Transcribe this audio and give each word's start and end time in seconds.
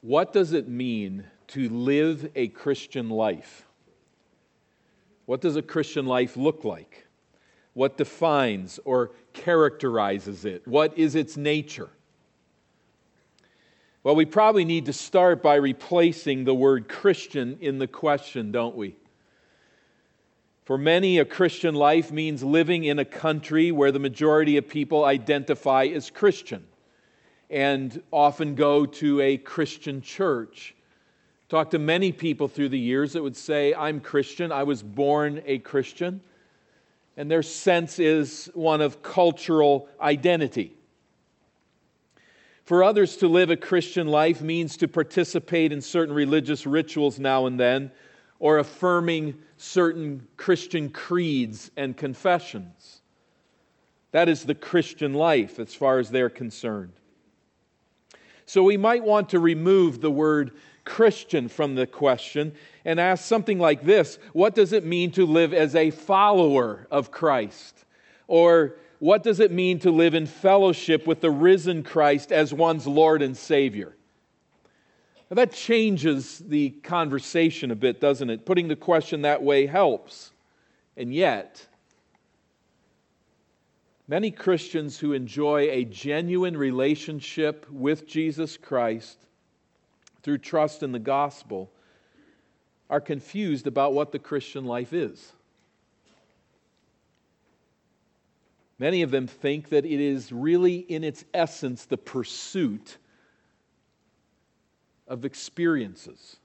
What 0.00 0.32
does 0.32 0.52
it 0.52 0.68
mean 0.68 1.24
to 1.48 1.68
live 1.68 2.30
a 2.34 2.48
Christian 2.48 3.10
life? 3.10 3.66
What 5.26 5.40
does 5.40 5.56
a 5.56 5.62
Christian 5.62 6.06
life 6.06 6.36
look 6.36 6.64
like? 6.64 7.06
What 7.74 7.96
defines 7.96 8.80
or 8.84 9.12
characterizes 9.32 10.44
it? 10.44 10.66
What 10.66 10.96
is 10.98 11.14
its 11.14 11.36
nature? 11.36 11.90
Well, 14.02 14.16
we 14.16 14.24
probably 14.24 14.64
need 14.64 14.86
to 14.86 14.92
start 14.94 15.42
by 15.42 15.56
replacing 15.56 16.44
the 16.44 16.54
word 16.54 16.88
Christian 16.88 17.58
in 17.60 17.78
the 17.78 17.86
question, 17.86 18.50
don't 18.50 18.74
we? 18.74 18.96
For 20.64 20.78
many, 20.78 21.18
a 21.18 21.24
Christian 21.24 21.74
life 21.74 22.10
means 22.10 22.42
living 22.42 22.84
in 22.84 22.98
a 22.98 23.04
country 23.04 23.70
where 23.70 23.92
the 23.92 23.98
majority 23.98 24.56
of 24.56 24.68
people 24.68 25.04
identify 25.04 25.84
as 25.84 26.10
Christian 26.10 26.64
and 27.50 28.00
often 28.12 28.54
go 28.54 28.86
to 28.86 29.20
a 29.20 29.36
Christian 29.36 30.00
church. 30.00 30.74
Talk 31.48 31.70
to 31.70 31.80
many 31.80 32.12
people 32.12 32.46
through 32.46 32.68
the 32.68 32.78
years 32.78 33.14
that 33.14 33.22
would 33.22 33.36
say, 33.36 33.74
I'm 33.74 34.00
Christian, 34.00 34.52
I 34.52 34.62
was 34.62 34.82
born 34.82 35.42
a 35.44 35.58
Christian. 35.58 36.20
And 37.16 37.28
their 37.28 37.42
sense 37.42 37.98
is 37.98 38.48
one 38.54 38.80
of 38.80 39.02
cultural 39.02 39.88
identity. 40.00 40.72
For 42.62 42.84
others, 42.84 43.16
to 43.16 43.26
live 43.26 43.50
a 43.50 43.56
Christian 43.56 44.06
life 44.06 44.40
means 44.40 44.76
to 44.76 44.86
participate 44.86 45.72
in 45.72 45.80
certain 45.80 46.14
religious 46.14 46.66
rituals 46.66 47.18
now 47.18 47.46
and 47.46 47.58
then, 47.58 47.90
or 48.38 48.58
affirming 48.58 49.34
certain 49.56 50.28
Christian 50.36 50.88
creeds 50.88 51.72
and 51.76 51.96
confessions. 51.96 53.00
That 54.12 54.28
is 54.28 54.44
the 54.44 54.54
Christian 54.54 55.14
life 55.14 55.58
as 55.58 55.74
far 55.74 55.98
as 55.98 56.10
they're 56.10 56.30
concerned. 56.30 56.92
So 58.50 58.64
we 58.64 58.76
might 58.76 59.04
want 59.04 59.28
to 59.28 59.38
remove 59.38 60.00
the 60.00 60.10
word 60.10 60.50
Christian 60.84 61.46
from 61.46 61.76
the 61.76 61.86
question 61.86 62.52
and 62.84 62.98
ask 62.98 63.24
something 63.24 63.60
like 63.60 63.84
this 63.84 64.18
What 64.32 64.56
does 64.56 64.72
it 64.72 64.84
mean 64.84 65.12
to 65.12 65.24
live 65.24 65.54
as 65.54 65.76
a 65.76 65.92
follower 65.92 66.88
of 66.90 67.12
Christ? 67.12 67.84
Or 68.26 68.74
what 68.98 69.22
does 69.22 69.38
it 69.38 69.52
mean 69.52 69.78
to 69.80 69.92
live 69.92 70.14
in 70.14 70.26
fellowship 70.26 71.06
with 71.06 71.20
the 71.20 71.30
risen 71.30 71.84
Christ 71.84 72.32
as 72.32 72.52
one's 72.52 72.88
Lord 72.88 73.22
and 73.22 73.36
Savior? 73.36 73.94
Now 75.30 75.36
that 75.36 75.52
changes 75.52 76.40
the 76.40 76.70
conversation 76.70 77.70
a 77.70 77.76
bit, 77.76 78.00
doesn't 78.00 78.30
it? 78.30 78.46
Putting 78.46 78.66
the 78.66 78.74
question 78.74 79.22
that 79.22 79.44
way 79.44 79.66
helps. 79.66 80.32
And 80.96 81.14
yet, 81.14 81.68
Many 84.10 84.32
Christians 84.32 84.98
who 84.98 85.12
enjoy 85.12 85.70
a 85.70 85.84
genuine 85.84 86.56
relationship 86.56 87.64
with 87.70 88.08
Jesus 88.08 88.56
Christ 88.56 89.16
through 90.24 90.38
trust 90.38 90.82
in 90.82 90.90
the 90.90 90.98
gospel 90.98 91.70
are 92.90 93.00
confused 93.00 93.68
about 93.68 93.94
what 93.94 94.10
the 94.10 94.18
Christian 94.18 94.64
life 94.64 94.92
is. 94.92 95.30
Many 98.80 99.02
of 99.02 99.12
them 99.12 99.28
think 99.28 99.68
that 99.68 99.84
it 99.84 100.00
is 100.00 100.32
really, 100.32 100.78
in 100.78 101.04
its 101.04 101.24
essence, 101.32 101.84
the 101.84 101.96
pursuit 101.96 102.96
of 105.06 105.24
experiences, 105.24 106.38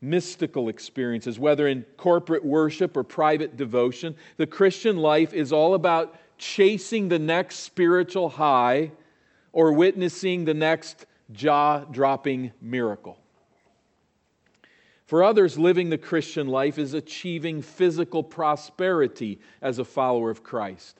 mystical 0.00 0.70
experiences, 0.70 1.38
whether 1.38 1.68
in 1.68 1.84
corporate 1.98 2.46
worship 2.46 2.96
or 2.96 3.04
private 3.04 3.58
devotion. 3.58 4.16
The 4.38 4.46
Christian 4.46 4.96
life 4.96 5.34
is 5.34 5.52
all 5.52 5.74
about 5.74 6.16
chasing 6.38 7.08
the 7.08 7.18
next 7.18 7.60
spiritual 7.60 8.28
high 8.28 8.92
or 9.52 9.72
witnessing 9.72 10.44
the 10.44 10.54
next 10.54 11.06
jaw 11.32 11.80
dropping 11.80 12.52
miracle. 12.60 13.18
For 15.06 15.22
others, 15.22 15.58
living 15.58 15.90
the 15.90 15.98
Christian 15.98 16.48
life 16.48 16.78
is 16.78 16.94
achieving 16.94 17.60
physical 17.60 18.22
prosperity 18.22 19.40
as 19.60 19.78
a 19.78 19.84
follower 19.84 20.30
of 20.30 20.42
Christ. 20.42 20.98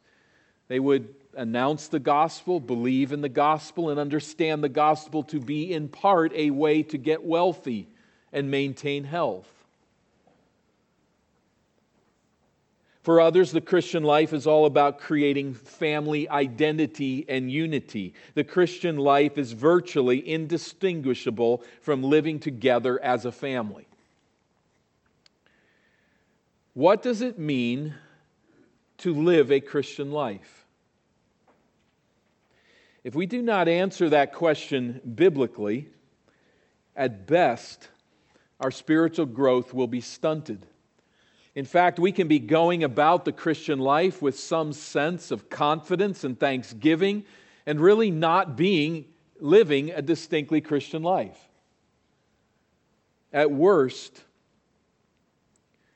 They 0.68 0.78
would 0.80 1.14
announce 1.34 1.88
the 1.88 1.98
gospel, 1.98 2.60
believe 2.60 3.12
in 3.12 3.22
the 3.22 3.28
gospel, 3.28 3.88
and 3.88 3.98
understand 3.98 4.62
the 4.62 4.68
gospel 4.68 5.22
to 5.24 5.40
be, 5.40 5.72
in 5.72 5.88
part, 5.88 6.32
a 6.34 6.50
way 6.50 6.82
to 6.82 6.98
get 6.98 7.24
wealthy 7.24 7.88
and 8.32 8.50
maintain 8.50 9.04
health. 9.04 9.61
For 13.02 13.20
others, 13.20 13.50
the 13.50 13.60
Christian 13.60 14.04
life 14.04 14.32
is 14.32 14.46
all 14.46 14.64
about 14.64 15.00
creating 15.00 15.54
family 15.54 16.28
identity 16.28 17.24
and 17.28 17.50
unity. 17.50 18.14
The 18.34 18.44
Christian 18.44 18.96
life 18.96 19.38
is 19.38 19.52
virtually 19.52 20.26
indistinguishable 20.28 21.64
from 21.80 22.04
living 22.04 22.38
together 22.38 23.02
as 23.02 23.24
a 23.24 23.32
family. 23.32 23.88
What 26.74 27.02
does 27.02 27.22
it 27.22 27.40
mean 27.40 27.94
to 28.98 29.12
live 29.12 29.50
a 29.50 29.60
Christian 29.60 30.12
life? 30.12 30.64
If 33.02 33.16
we 33.16 33.26
do 33.26 33.42
not 33.42 33.66
answer 33.66 34.08
that 34.10 34.32
question 34.32 35.00
biblically, 35.16 35.88
at 36.94 37.26
best, 37.26 37.88
our 38.60 38.70
spiritual 38.70 39.26
growth 39.26 39.74
will 39.74 39.88
be 39.88 40.00
stunted. 40.00 40.66
In 41.54 41.64
fact, 41.66 41.98
we 41.98 42.12
can 42.12 42.28
be 42.28 42.38
going 42.38 42.82
about 42.82 43.24
the 43.24 43.32
Christian 43.32 43.78
life 43.78 44.22
with 44.22 44.38
some 44.38 44.72
sense 44.72 45.30
of 45.30 45.50
confidence 45.50 46.24
and 46.24 46.38
thanksgiving 46.38 47.24
and 47.66 47.80
really 47.80 48.10
not 48.10 48.56
being 48.56 49.04
living 49.38 49.90
a 49.90 50.00
distinctly 50.00 50.60
Christian 50.60 51.02
life. 51.02 51.38
At 53.32 53.50
worst, 53.50 54.22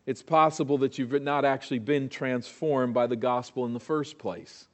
it's 0.04 0.22
possible 0.22 0.78
that 0.78 0.98
you've 0.98 1.22
not 1.22 1.44
actually 1.44 1.78
been 1.78 2.08
transformed 2.08 2.92
by 2.92 3.06
the 3.06 3.16
gospel 3.16 3.64
in 3.64 3.72
the 3.72 3.80
first 3.80 4.18
place. 4.18 4.66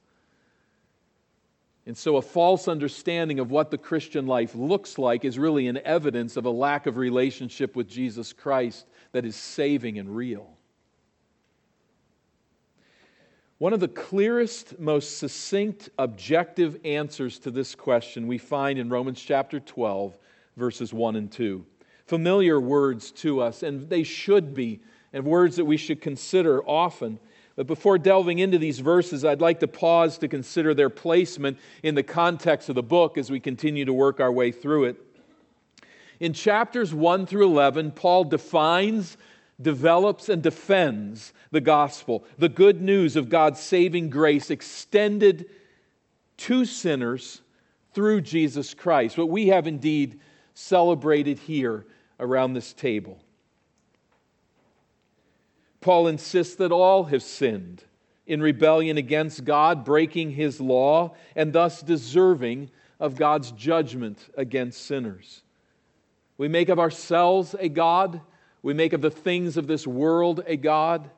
And 1.85 1.97
so, 1.97 2.15
a 2.15 2.21
false 2.21 2.67
understanding 2.69 3.39
of 3.39 3.51
what 3.51 3.69
the 3.69 3.77
Christian 3.77 4.25
life 4.25 4.55
looks 4.55 4.97
like 4.97 5.25
is 5.25 5.37
really 5.37 5.67
an 5.67 5.79
evidence 5.83 6.37
of 6.37 6.45
a 6.45 6.49
lack 6.49 6.85
of 6.87 6.95
relationship 6.95 7.75
with 7.75 7.89
Jesus 7.89 8.31
Christ 8.31 8.85
that 9.11 9.25
is 9.25 9.35
saving 9.35 9.99
and 9.99 10.15
real. 10.15 10.52
One 13.59 13.71
of 13.71 13.79
the 13.79 13.87
clearest, 13.87 14.79
most 14.79 15.19
succinct, 15.19 15.89
objective 15.99 16.79
answers 16.83 17.37
to 17.39 17.51
this 17.51 17.75
question 17.75 18.27
we 18.27 18.39
find 18.39 18.79
in 18.79 18.89
Romans 18.89 19.21
chapter 19.21 19.59
12, 19.59 20.17
verses 20.57 20.91
1 20.91 21.15
and 21.15 21.31
2. 21.31 21.63
Familiar 22.05 22.59
words 22.59 23.11
to 23.11 23.41
us, 23.41 23.61
and 23.61 23.87
they 23.89 24.03
should 24.03 24.55
be, 24.55 24.81
and 25.13 25.23
words 25.23 25.55
that 25.57 25.65
we 25.65 25.77
should 25.77 26.01
consider 26.01 26.63
often. 26.63 27.19
But 27.55 27.67
before 27.67 27.99
delving 27.99 28.39
into 28.39 28.57
these 28.57 28.79
verses, 28.79 29.23
I'd 29.23 29.39
like 29.39 29.59
to 29.59 29.67
pause 29.67 30.17
to 30.17 30.27
consider 30.27 30.73
their 30.73 30.89
placement 30.89 31.59
in 31.83 31.93
the 31.93 32.03
context 32.03 32.69
of 32.69 32.75
the 32.75 32.83
book 32.83 33.19
as 33.19 33.29
we 33.29 33.39
continue 33.39 33.85
to 33.85 33.93
work 33.93 34.19
our 34.19 34.31
way 34.31 34.51
through 34.51 34.85
it. 34.85 34.97
In 36.19 36.33
chapters 36.33 36.93
1 36.93 37.27
through 37.27 37.45
11, 37.45 37.91
Paul 37.91 38.23
defines 38.23 39.17
develops 39.61 40.29
and 40.29 40.41
defends 40.41 41.33
the 41.51 41.61
gospel, 41.61 42.25
the 42.37 42.49
good 42.49 42.81
news 42.81 43.15
of 43.15 43.29
God's 43.29 43.59
saving 43.59 44.09
grace 44.09 44.49
extended 44.49 45.49
to 46.37 46.65
sinners 46.65 47.41
through 47.93 48.21
Jesus 48.21 48.73
Christ, 48.73 49.17
what 49.17 49.29
we 49.29 49.47
have 49.47 49.67
indeed 49.67 50.19
celebrated 50.53 51.39
here 51.39 51.85
around 52.19 52.53
this 52.53 52.73
table. 52.73 53.19
Paul 55.81 56.07
insists 56.07 56.55
that 56.55 56.71
all 56.71 57.05
have 57.05 57.23
sinned 57.23 57.83
in 58.25 58.41
rebellion 58.41 58.97
against 58.97 59.43
God, 59.43 59.83
breaking 59.83 60.31
his 60.31 60.61
law, 60.61 61.13
and 61.35 61.51
thus 61.51 61.81
deserving 61.81 62.71
of 62.99 63.15
God's 63.15 63.51
judgment 63.51 64.29
against 64.37 64.85
sinners. 64.85 65.43
We 66.37 66.47
make 66.47 66.69
of 66.69 66.79
ourselves 66.79 67.53
a 67.59 67.67
God 67.67 68.21
we 68.63 68.73
make 68.73 68.93
of 68.93 69.01
the 69.01 69.11
things 69.11 69.57
of 69.57 69.67
this 69.67 69.85
world 69.85 70.43
a 70.47 70.55
God, 70.55 71.09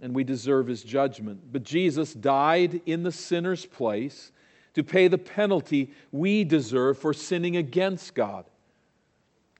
and 0.00 0.14
we 0.14 0.24
deserve 0.24 0.68
his 0.68 0.82
judgment. 0.82 1.52
But 1.52 1.64
Jesus 1.64 2.14
died 2.14 2.80
in 2.86 3.02
the 3.02 3.12
sinner's 3.12 3.66
place 3.66 4.32
to 4.74 4.84
pay 4.84 5.08
the 5.08 5.18
penalty 5.18 5.92
we 6.12 6.44
deserve 6.44 6.98
for 6.98 7.12
sinning 7.12 7.56
against 7.56 8.14
God. 8.14 8.46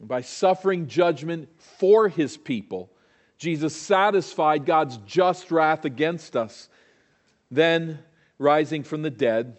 by 0.00 0.20
suffering 0.20 0.86
judgment 0.86 1.48
for 1.58 2.08
his 2.08 2.36
people, 2.36 2.90
Jesus 3.38 3.74
satisfied 3.74 4.66
God's 4.66 4.98
just 4.98 5.50
wrath 5.50 5.84
against 5.84 6.36
us. 6.36 6.68
Then, 7.50 8.00
rising 8.38 8.82
from 8.82 9.02
the 9.02 9.10
dead, 9.10 9.56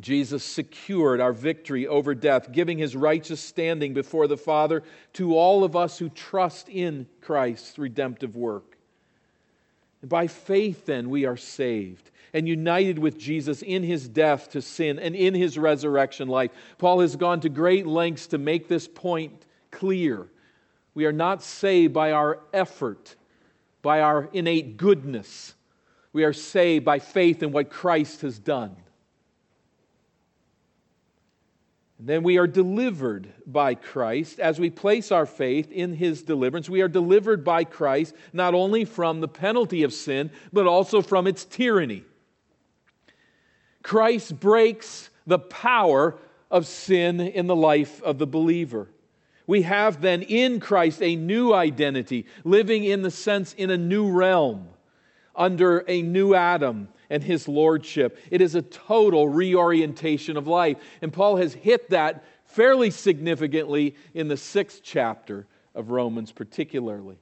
Jesus 0.00 0.44
secured 0.44 1.20
our 1.20 1.32
victory 1.32 1.86
over 1.86 2.14
death, 2.14 2.52
giving 2.52 2.78
his 2.78 2.94
righteous 2.94 3.40
standing 3.40 3.94
before 3.94 4.26
the 4.26 4.36
Father 4.36 4.82
to 5.14 5.36
all 5.36 5.64
of 5.64 5.74
us 5.74 5.98
who 5.98 6.08
trust 6.08 6.68
in 6.68 7.06
Christ's 7.20 7.78
redemptive 7.78 8.36
work. 8.36 8.76
And 10.00 10.08
by 10.08 10.28
faith, 10.28 10.86
then, 10.86 11.10
we 11.10 11.24
are 11.24 11.36
saved. 11.36 12.10
and 12.32 12.48
united 12.48 12.98
with 12.98 13.18
Jesus 13.18 13.62
in 13.62 13.82
his 13.82 14.08
death 14.08 14.50
to 14.50 14.62
sin 14.62 14.98
and 14.98 15.14
in 15.14 15.34
his 15.34 15.58
resurrection 15.58 16.28
life. 16.28 16.50
Paul 16.78 17.00
has 17.00 17.16
gone 17.16 17.40
to 17.40 17.48
great 17.48 17.86
lengths 17.86 18.28
to 18.28 18.38
make 18.38 18.68
this 18.68 18.86
point 18.88 19.44
clear. 19.70 20.28
We 20.94 21.06
are 21.06 21.12
not 21.12 21.42
saved 21.42 21.94
by 21.94 22.12
our 22.12 22.40
effort, 22.52 23.16
by 23.82 24.00
our 24.00 24.28
innate 24.32 24.76
goodness. 24.76 25.54
We 26.12 26.24
are 26.24 26.32
saved 26.32 26.84
by 26.84 26.98
faith 26.98 27.42
in 27.42 27.52
what 27.52 27.70
Christ 27.70 28.22
has 28.22 28.38
done. 28.38 28.76
And 31.98 32.06
then 32.06 32.22
we 32.22 32.38
are 32.38 32.46
delivered 32.46 33.28
by 33.44 33.74
Christ. 33.74 34.38
As 34.38 34.60
we 34.60 34.70
place 34.70 35.10
our 35.10 35.26
faith 35.26 35.70
in 35.72 35.94
his 35.94 36.22
deliverance, 36.22 36.68
we 36.68 36.80
are 36.80 36.88
delivered 36.88 37.44
by 37.44 37.64
Christ 37.64 38.14
not 38.32 38.54
only 38.54 38.84
from 38.84 39.20
the 39.20 39.28
penalty 39.28 39.82
of 39.82 39.92
sin, 39.92 40.30
but 40.52 40.66
also 40.66 41.02
from 41.02 41.26
its 41.26 41.44
tyranny. 41.44 42.04
Christ 43.82 44.38
breaks 44.38 45.10
the 45.26 45.38
power 45.38 46.16
of 46.50 46.66
sin 46.66 47.20
in 47.20 47.46
the 47.46 47.56
life 47.56 48.02
of 48.02 48.18
the 48.18 48.26
believer. 48.26 48.88
We 49.46 49.62
have 49.62 50.00
then 50.00 50.22
in 50.22 50.60
Christ 50.60 51.02
a 51.02 51.16
new 51.16 51.52
identity, 51.52 52.26
living 52.44 52.84
in 52.84 53.02
the 53.02 53.10
sense 53.10 53.54
in 53.54 53.70
a 53.70 53.78
new 53.78 54.10
realm, 54.10 54.68
under 55.34 55.84
a 55.88 56.02
new 56.02 56.34
Adam 56.34 56.88
and 57.10 57.22
his 57.22 57.48
lordship. 57.48 58.18
It 58.30 58.40
is 58.40 58.54
a 58.54 58.62
total 58.62 59.28
reorientation 59.28 60.36
of 60.36 60.46
life. 60.46 60.76
And 61.02 61.12
Paul 61.12 61.36
has 61.36 61.54
hit 61.54 61.90
that 61.90 62.24
fairly 62.44 62.90
significantly 62.90 63.94
in 64.14 64.28
the 64.28 64.36
sixth 64.36 64.80
chapter 64.82 65.46
of 65.74 65.90
Romans, 65.90 66.32
particularly. 66.32 67.18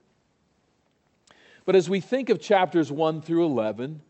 But 1.65 1.77
as 1.77 1.91
we 1.91 2.01
think 2.01 2.31
of 2.31 2.41
chapters 2.41 2.93
1 2.93 3.23
through 3.23 3.45
11, 3.45 4.01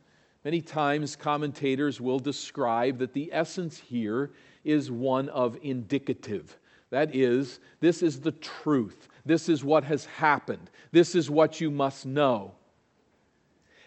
many 0.44 0.60
times 0.60 1.16
commentators 1.16 2.00
will 2.00 2.18
describe 2.18 2.98
that 2.98 3.14
the 3.14 3.30
essence 3.32 3.78
here 3.78 4.30
is 4.62 4.90
one 4.90 5.28
of 5.30 5.58
indicative. 5.62 6.58
That 6.90 7.14
is, 7.14 7.60
this 7.80 8.02
is 8.02 8.20
the 8.20 8.32
truth. 8.32 9.08
This 9.24 9.48
is 9.48 9.64
what 9.64 9.84
has 9.84 10.04
happened. 10.04 10.70
This 10.92 11.14
is 11.14 11.30
what 11.30 11.60
you 11.60 11.70
must 11.70 12.06
know. 12.06 12.54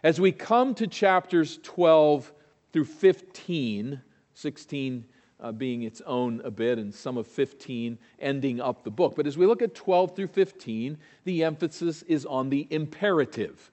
As 0.03 0.19
we 0.19 0.31
come 0.31 0.73
to 0.75 0.87
chapters 0.87 1.59
12 1.63 2.31
through 2.71 2.85
15, 2.85 4.01
16 4.33 5.05
uh, 5.41 5.51
being 5.51 5.83
its 5.83 6.01
own 6.05 6.41
a 6.43 6.51
bit, 6.51 6.77
and 6.77 6.93
some 6.93 7.17
of 7.17 7.27
15 7.27 7.97
ending 8.19 8.61
up 8.61 8.83
the 8.83 8.91
book. 8.91 9.15
But 9.15 9.27
as 9.27 9.37
we 9.37 9.45
look 9.45 9.61
at 9.61 9.75
12 9.75 10.15
through 10.15 10.27
15, 10.27 10.97
the 11.23 11.43
emphasis 11.43 12.01
is 12.03 12.25
on 12.25 12.49
the 12.49 12.67
imperative, 12.69 13.71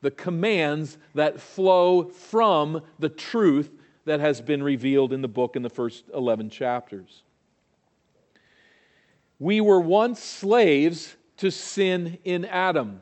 the 0.00 0.10
commands 0.10 0.98
that 1.14 1.40
flow 1.40 2.04
from 2.04 2.82
the 2.98 3.08
truth 3.08 3.70
that 4.04 4.20
has 4.20 4.40
been 4.40 4.62
revealed 4.62 5.12
in 5.12 5.20
the 5.20 5.28
book 5.28 5.56
in 5.56 5.62
the 5.62 5.70
first 5.70 6.04
11 6.14 6.50
chapters. 6.50 7.22
We 9.38 9.60
were 9.60 9.80
once 9.80 10.22
slaves 10.22 11.16
to 11.36 11.50
sin 11.50 12.18
in 12.24 12.44
Adam. 12.46 13.00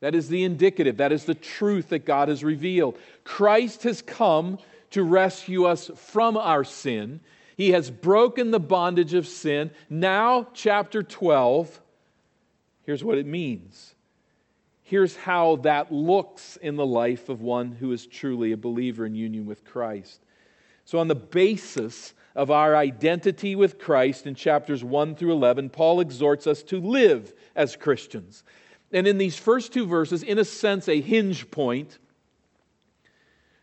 That 0.00 0.14
is 0.14 0.28
the 0.28 0.44
indicative. 0.44 0.98
That 0.98 1.12
is 1.12 1.24
the 1.24 1.34
truth 1.34 1.88
that 1.88 2.04
God 2.04 2.28
has 2.28 2.44
revealed. 2.44 2.98
Christ 3.24 3.82
has 3.82 4.00
come 4.02 4.58
to 4.90 5.02
rescue 5.02 5.64
us 5.64 5.90
from 5.96 6.36
our 6.36 6.64
sin. 6.64 7.20
He 7.56 7.70
has 7.70 7.90
broken 7.90 8.50
the 8.50 8.60
bondage 8.60 9.14
of 9.14 9.26
sin. 9.26 9.70
Now, 9.90 10.46
chapter 10.54 11.02
12, 11.02 11.80
here's 12.84 13.02
what 13.02 13.18
it 13.18 13.26
means. 13.26 13.94
Here's 14.84 15.16
how 15.16 15.56
that 15.56 15.92
looks 15.92 16.56
in 16.56 16.76
the 16.76 16.86
life 16.86 17.28
of 17.28 17.42
one 17.42 17.72
who 17.72 17.92
is 17.92 18.06
truly 18.06 18.52
a 18.52 18.56
believer 18.56 19.04
in 19.04 19.14
union 19.14 19.44
with 19.44 19.64
Christ. 19.64 20.20
So, 20.86 20.98
on 20.98 21.08
the 21.08 21.14
basis 21.14 22.14
of 22.34 22.50
our 22.50 22.74
identity 22.74 23.56
with 23.56 23.78
Christ 23.78 24.26
in 24.26 24.34
chapters 24.34 24.82
1 24.82 25.16
through 25.16 25.32
11, 25.32 25.68
Paul 25.70 26.00
exhorts 26.00 26.46
us 26.46 26.62
to 26.62 26.80
live 26.80 27.34
as 27.54 27.76
Christians. 27.76 28.44
And 28.92 29.06
in 29.06 29.18
these 29.18 29.36
first 29.36 29.72
two 29.72 29.86
verses, 29.86 30.22
in 30.22 30.38
a 30.38 30.44
sense, 30.44 30.88
a 30.88 31.00
hinge 31.00 31.50
point, 31.50 31.98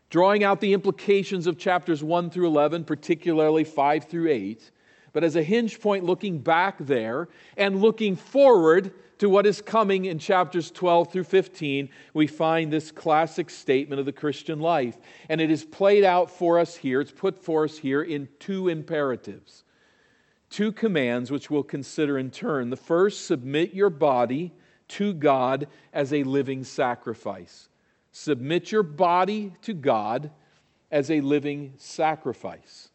drawing 0.08 0.44
out 0.44 0.60
the 0.60 0.72
implications 0.72 1.46
of 1.46 1.58
chapters 1.58 2.02
1 2.02 2.30
through 2.30 2.46
11, 2.46 2.84
particularly 2.84 3.64
5 3.64 4.04
through 4.04 4.30
8, 4.30 4.70
but 5.12 5.24
as 5.24 5.34
a 5.34 5.42
hinge 5.42 5.80
point 5.80 6.04
looking 6.04 6.38
back 6.38 6.76
there 6.78 7.28
and 7.56 7.80
looking 7.80 8.16
forward 8.16 8.92
to 9.18 9.30
what 9.30 9.46
is 9.46 9.62
coming 9.62 10.04
in 10.04 10.18
chapters 10.18 10.70
12 10.70 11.10
through 11.10 11.24
15, 11.24 11.88
we 12.12 12.26
find 12.26 12.70
this 12.70 12.92
classic 12.92 13.48
statement 13.48 13.98
of 13.98 14.04
the 14.04 14.12
Christian 14.12 14.60
life. 14.60 14.98
And 15.30 15.40
it 15.40 15.50
is 15.50 15.64
played 15.64 16.04
out 16.04 16.30
for 16.30 16.58
us 16.58 16.76
here, 16.76 17.00
it's 17.00 17.12
put 17.12 17.42
for 17.42 17.64
us 17.64 17.78
here 17.78 18.02
in 18.02 18.28
two 18.38 18.68
imperatives, 18.68 19.64
two 20.50 20.70
commands 20.70 21.30
which 21.30 21.50
we'll 21.50 21.62
consider 21.62 22.18
in 22.18 22.30
turn. 22.30 22.68
The 22.68 22.76
first, 22.76 23.26
submit 23.26 23.72
your 23.72 23.90
body 23.90 24.52
to 24.88 25.12
God 25.12 25.68
as 25.92 26.12
a 26.12 26.22
living 26.22 26.64
sacrifice. 26.64 27.68
Submit 28.12 28.72
your 28.72 28.82
body 28.82 29.54
to 29.62 29.74
God 29.74 30.30
as 30.90 31.10
a 31.10 31.20
living 31.20 31.74
sacrifice. 31.76 32.88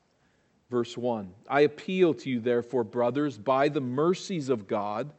Verse 0.70 0.98
1 0.98 1.34
I 1.50 1.62
appeal 1.62 2.14
to 2.16 2.30
you, 2.30 2.40
therefore, 2.40 2.84
brothers, 2.84 3.38
by 3.38 3.70
the 3.70 3.82
mercies 3.82 4.50
of 4.50 4.68
God, 4.68 5.12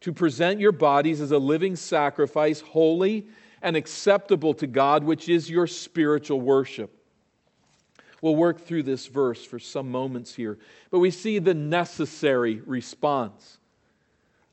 to 0.00 0.12
present 0.12 0.60
your 0.60 0.72
bodies 0.72 1.20
as 1.20 1.32
a 1.32 1.38
living 1.38 1.76
sacrifice, 1.76 2.60
holy 2.60 3.26
and 3.62 3.76
acceptable 3.76 4.52
to 4.54 4.66
God, 4.66 5.04
which 5.04 5.28
is 5.28 5.48
your 5.48 5.66
spiritual 5.66 6.40
worship. 6.40 6.90
We'll 8.20 8.36
work 8.36 8.60
through 8.60 8.84
this 8.84 9.06
verse 9.06 9.44
for 9.44 9.58
some 9.58 9.90
moments 9.90 10.34
here, 10.34 10.58
but 10.90 11.00
we 11.00 11.10
see 11.10 11.38
the 11.38 11.54
necessary 11.54 12.60
response. 12.66 13.58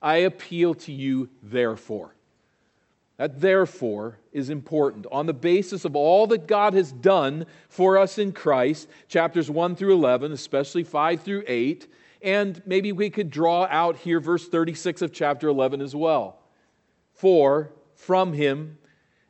I 0.02 0.18
appeal 0.18 0.74
to 0.76 0.92
you, 0.92 1.30
therefore. 1.44 2.16
That 3.18 3.42
therefore 3.42 4.18
is 4.32 4.50
important. 4.50 5.06
On 5.12 5.26
the 5.26 5.34
basis 5.34 5.84
of 5.84 5.96
all 5.96 6.26
that 6.28 6.48
God 6.48 6.74
has 6.74 6.92
done 6.92 7.46
for 7.68 7.98
us 7.98 8.18
in 8.18 8.32
Christ, 8.32 8.88
chapters 9.10 9.50
1 9.50 9.76
through 9.76 9.94
11, 9.94 10.32
especially 10.32 10.84
5 10.84 11.22
through 11.22 11.44
8, 11.46 11.88
and 12.22 12.62
maybe 12.66 12.94
we 12.94 13.10
could 13.10 13.30
draw 13.30 13.68
out 13.70 13.98
here 13.98 14.22
verse 14.22 14.48
36 14.48 15.02
of 15.02 15.12
chapter 15.12 15.50
11 15.50 15.82
as 15.82 15.96
well. 15.96 16.40
For 17.14 17.72
from 17.96 18.32
him 18.34 18.78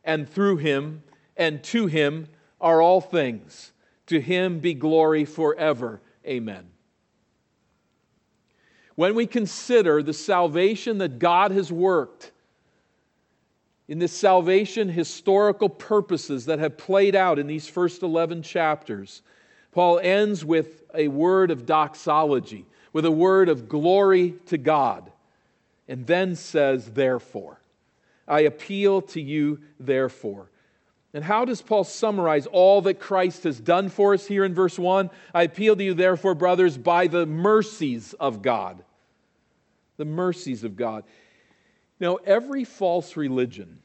and 0.03 0.29
through 0.29 0.57
him 0.57 1.01
and 1.35 1.63
to 1.63 1.87
him 1.87 2.27
are 2.61 2.81
all 2.81 3.01
things. 3.01 3.71
To 4.07 4.21
him 4.21 4.59
be 4.59 4.75
glory 4.75 5.25
forever. 5.25 6.01
Amen 6.25 6.69
when 8.99 9.15
we 9.15 9.25
consider 9.25 10.03
the 10.03 10.11
salvation 10.11 10.97
that 10.97 11.19
God 11.19 11.51
has 11.51 11.71
worked, 11.71 12.33
in 13.87 13.97
this 13.97 14.11
salvation 14.11 14.89
historical 14.89 15.69
purposes 15.69 16.47
that 16.47 16.59
have 16.59 16.77
played 16.77 17.15
out 17.15 17.39
in 17.39 17.47
these 17.47 17.65
first 17.65 18.03
11 18.03 18.41
chapters, 18.41 19.21
Paul 19.71 19.99
ends 19.99 20.43
with 20.43 20.83
a 20.93 21.07
word 21.07 21.49
of 21.49 21.65
doxology, 21.65 22.65
with 22.91 23.05
a 23.05 23.11
word 23.11 23.47
of 23.47 23.69
glory 23.69 24.33
to 24.47 24.57
God, 24.57 25.09
and 25.87 26.05
then 26.05 26.35
says, 26.35 26.91
Therefore. 26.91 27.61
I 28.27 28.41
appeal 28.41 29.01
to 29.03 29.21
you, 29.21 29.61
therefore. 29.79 30.49
And 31.13 31.23
how 31.23 31.45
does 31.45 31.61
Paul 31.61 31.85
summarize 31.85 32.47
all 32.47 32.81
that 32.81 32.99
Christ 32.99 33.45
has 33.45 33.61
done 33.61 33.87
for 33.87 34.13
us 34.13 34.27
here 34.27 34.43
in 34.43 34.53
verse 34.53 34.77
1? 34.77 35.09
I 35.33 35.43
appeal 35.43 35.77
to 35.77 35.83
you, 35.85 35.93
therefore, 35.93 36.35
brothers, 36.35 36.77
by 36.77 37.07
the 37.07 37.25
mercies 37.25 38.13
of 38.19 38.41
God 38.41 38.83
the 39.99 40.05
mercies 40.05 40.63
of 40.63 40.77
God. 40.77 41.03
Now, 41.99 42.15
every 42.15 42.63
false 42.63 43.17
religion, 43.17 43.81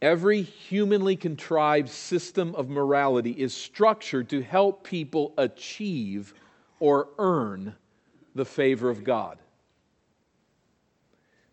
every 0.00 0.40
humanly 0.42 1.16
contrived 1.16 1.88
system 1.88 2.54
of 2.54 2.68
morality 2.68 3.32
is 3.32 3.52
structured 3.52 4.28
to 4.28 4.40
help 4.40 4.84
people 4.84 5.34
achieve 5.36 6.32
or 6.78 7.08
earn 7.18 7.74
the 8.36 8.44
favor 8.44 8.88
of 8.88 9.02
God. 9.02 9.38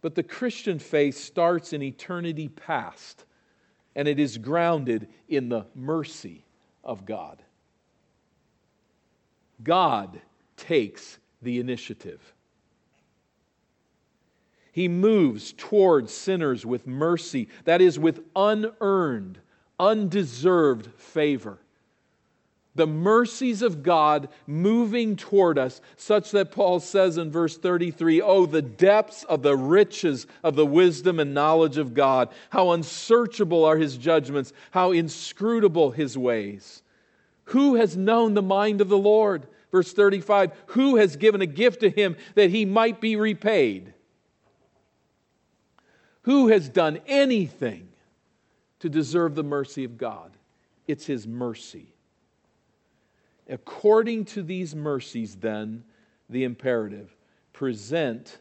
But 0.01 0.13
the 0.13 0.21
Christian 0.21 0.77
faith 0.77 1.17
starts 1.17 1.73
in 1.73 1.81
eternity 1.81 2.47
past, 2.47 3.25
and 3.95 4.07
it 4.07 4.19
is 4.19 4.37
grounded 4.37 5.07
in 5.27 5.49
the 5.49 5.65
mercy 5.73 6.45
of 6.83 7.07
God. 7.07 7.41
God 9.63 10.21
takes 10.57 11.17
the 11.41 11.59
initiative. 11.59 12.34
He 14.75 14.89
moves 14.89 15.53
towards 15.53 16.13
sinners 16.13 16.65
with 16.65 16.85
mercy, 16.85 17.47
that 17.63 17.79
is, 17.79 17.97
with 17.97 18.19
unearned, 18.35 19.39
undeserved 19.79 20.87
favor. 20.97 21.59
the 22.75 22.85
mercies 22.85 23.61
of 23.61 23.83
God 23.83 24.27
moving 24.45 25.15
toward 25.15 25.57
us, 25.57 25.79
such 25.95 26.31
that 26.31 26.51
Paul 26.51 26.81
says 26.81 27.17
in 27.17 27.31
verse 27.31 27.57
33 27.57 28.21
Oh, 28.21 28.45
the 28.45 28.61
depths 28.61 29.23
of 29.23 29.43
the 29.43 29.55
riches 29.55 30.27
of 30.43 30.57
the 30.57 30.65
wisdom 30.65 31.21
and 31.21 31.33
knowledge 31.33 31.77
of 31.77 31.93
God! 31.93 32.27
How 32.49 32.71
unsearchable 32.71 33.63
are 33.63 33.77
his 33.77 33.95
judgments, 33.95 34.51
how 34.71 34.91
inscrutable 34.91 35.91
his 35.91 36.17
ways. 36.17 36.83
Who 37.45 37.75
has 37.75 37.95
known 37.95 38.33
the 38.33 38.41
mind 38.41 38.81
of 38.81 38.89
the 38.89 38.97
Lord? 38.97 39.47
Verse 39.71 39.93
35 39.93 40.51
Who 40.67 40.97
has 40.97 41.15
given 41.15 41.39
a 41.39 41.45
gift 41.45 41.79
to 41.79 41.89
him 41.89 42.17
that 42.33 42.49
he 42.49 42.65
might 42.65 42.99
be 42.99 43.15
repaid? 43.15 43.93
Who 46.25 46.47
has 46.47 46.69
done 46.69 46.99
anything 47.05 47.87
to 48.79 48.89
deserve 48.89 49.35
the 49.35 49.43
mercy 49.43 49.83
of 49.83 49.95
God? 49.95 50.31
It's 50.87 51.05
his 51.05 51.27
mercy. 51.27 51.93
According 53.47 54.25
to 54.25 54.41
these 54.41 54.73
mercies, 54.73 55.35
then, 55.35 55.83
the 56.27 56.43
imperative 56.43 57.15
present 57.53 58.39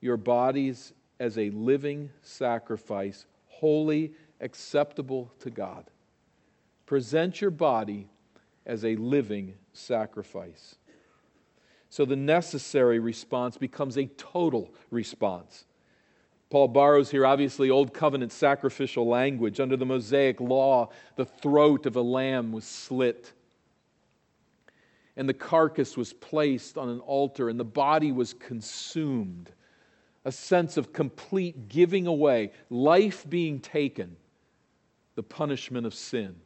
your 0.00 0.16
bodies 0.16 0.92
as 1.20 1.38
a 1.38 1.50
living 1.50 2.10
sacrifice, 2.22 3.24
holy, 3.46 4.12
acceptable 4.40 5.32
to 5.38 5.50
God. 5.50 5.84
Present 6.86 7.40
your 7.40 7.52
body 7.52 8.08
as 8.66 8.84
a 8.84 8.96
living 8.96 9.54
sacrifice. 9.72 10.74
So 11.88 12.04
the 12.04 12.16
necessary 12.16 12.98
response 12.98 13.56
becomes 13.56 13.96
a 13.96 14.06
total 14.06 14.74
response. 14.90 15.66
Paul 16.52 16.68
borrows 16.68 17.10
here, 17.10 17.26
obviously, 17.26 17.70
Old 17.70 17.92
Covenant 17.94 18.30
sacrificial 18.30 19.08
language. 19.08 19.58
Under 19.58 19.76
the 19.76 19.86
Mosaic 19.86 20.38
law, 20.38 20.90
the 21.16 21.24
throat 21.24 21.86
of 21.86 21.96
a 21.96 22.02
lamb 22.02 22.52
was 22.52 22.64
slit 22.64 23.32
and 25.16 25.28
the 25.28 25.34
carcass 25.34 25.96
was 25.96 26.12
placed 26.12 26.78
on 26.78 26.88
an 26.88 27.00
altar, 27.00 27.48
and 27.48 27.60
the 27.60 27.64
body 27.64 28.12
was 28.12 28.32
consumed. 28.32 29.50
A 30.24 30.32
sense 30.32 30.76
of 30.76 30.92
complete 30.92 31.68
giving 31.68 32.06
away, 32.06 32.52
life 32.70 33.28
being 33.28 33.60
taken, 33.60 34.16
the 35.14 35.22
punishment 35.22 35.86
of 35.86 35.94
sin, 35.94 36.36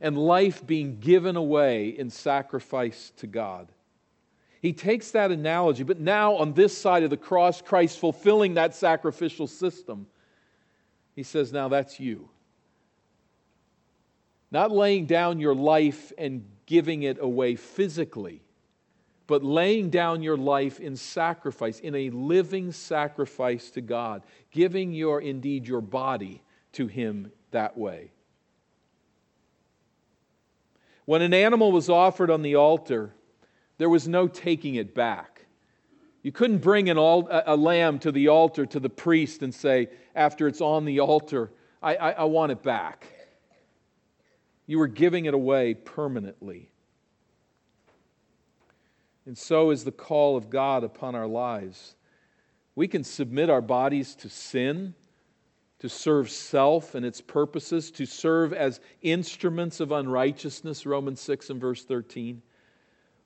and 0.00 0.16
life 0.18 0.64
being 0.66 1.00
given 1.00 1.36
away 1.36 1.88
in 1.88 2.10
sacrifice 2.10 3.12
to 3.16 3.26
God. 3.26 3.68
He 4.60 4.74
takes 4.74 5.12
that 5.12 5.30
analogy, 5.30 5.84
but 5.84 5.98
now 5.98 6.34
on 6.34 6.52
this 6.52 6.76
side 6.76 7.02
of 7.02 7.10
the 7.10 7.16
cross, 7.16 7.62
Christ 7.62 7.98
fulfilling 7.98 8.54
that 8.54 8.74
sacrificial 8.74 9.46
system, 9.46 10.06
he 11.16 11.22
says, 11.22 11.52
Now 11.52 11.68
that's 11.68 11.98
you. 11.98 12.28
Not 14.50 14.70
laying 14.70 15.06
down 15.06 15.40
your 15.40 15.54
life 15.54 16.12
and 16.18 16.44
giving 16.66 17.04
it 17.04 17.18
away 17.20 17.56
physically, 17.56 18.42
but 19.26 19.42
laying 19.42 19.88
down 19.88 20.22
your 20.22 20.36
life 20.36 20.78
in 20.78 20.96
sacrifice, 20.96 21.80
in 21.80 21.94
a 21.94 22.10
living 22.10 22.72
sacrifice 22.72 23.70
to 23.70 23.80
God, 23.80 24.22
giving 24.50 24.92
your, 24.92 25.22
indeed, 25.22 25.66
your 25.66 25.80
body 25.80 26.42
to 26.72 26.86
Him 26.86 27.32
that 27.52 27.78
way. 27.78 28.10
When 31.06 31.22
an 31.22 31.32
animal 31.32 31.72
was 31.72 31.88
offered 31.88 32.30
on 32.30 32.42
the 32.42 32.56
altar, 32.56 33.14
there 33.80 33.88
was 33.88 34.06
no 34.06 34.28
taking 34.28 34.74
it 34.74 34.94
back. 34.94 35.46
You 36.22 36.32
couldn't 36.32 36.58
bring 36.58 36.90
an 36.90 36.98
a 36.98 37.56
lamb 37.56 37.98
to 38.00 38.12
the 38.12 38.28
altar 38.28 38.66
to 38.66 38.78
the 38.78 38.90
priest 38.90 39.42
and 39.42 39.54
say, 39.54 39.88
after 40.14 40.46
it's 40.46 40.60
on 40.60 40.84
the 40.84 41.00
altar, 41.00 41.50
I, 41.82 41.96
I, 41.96 42.10
I 42.10 42.24
want 42.24 42.52
it 42.52 42.62
back. 42.62 43.06
You 44.66 44.78
were 44.78 44.86
giving 44.86 45.24
it 45.24 45.32
away 45.32 45.72
permanently. 45.72 46.68
And 49.24 49.38
so 49.38 49.70
is 49.70 49.84
the 49.84 49.92
call 49.92 50.36
of 50.36 50.50
God 50.50 50.84
upon 50.84 51.14
our 51.14 51.26
lives. 51.26 51.96
We 52.74 52.86
can 52.86 53.02
submit 53.02 53.48
our 53.48 53.62
bodies 53.62 54.14
to 54.16 54.28
sin, 54.28 54.94
to 55.78 55.88
serve 55.88 56.28
self 56.28 56.94
and 56.94 57.06
its 57.06 57.22
purposes, 57.22 57.90
to 57.92 58.04
serve 58.04 58.52
as 58.52 58.78
instruments 59.00 59.80
of 59.80 59.90
unrighteousness, 59.90 60.84
Romans 60.84 61.22
6 61.22 61.48
and 61.48 61.58
verse 61.58 61.82
13. 61.82 62.42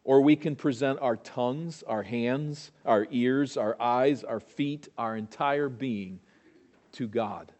Or 0.04 0.20
we 0.20 0.36
can 0.36 0.54
present 0.54 0.98
our 1.00 1.16
tongues, 1.16 1.82
our 1.86 2.02
hands, 2.02 2.70
our 2.84 3.06
ears, 3.10 3.56
our 3.56 3.80
eyes, 3.80 4.22
our 4.22 4.40
feet, 4.40 4.88
our 4.98 5.16
entire 5.16 5.70
being 5.70 6.20
to 6.92 7.08
God. 7.08 7.50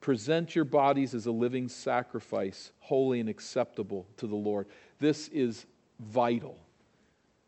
Present 0.00 0.54
your 0.54 0.64
bodies 0.64 1.14
as 1.14 1.26
a 1.26 1.32
living 1.32 1.68
sacrifice, 1.68 2.72
holy 2.78 3.18
and 3.18 3.28
acceptable 3.28 4.06
to 4.18 4.28
the 4.28 4.36
Lord. 4.36 4.66
This 5.00 5.28
is 5.28 5.66
vital. 5.98 6.56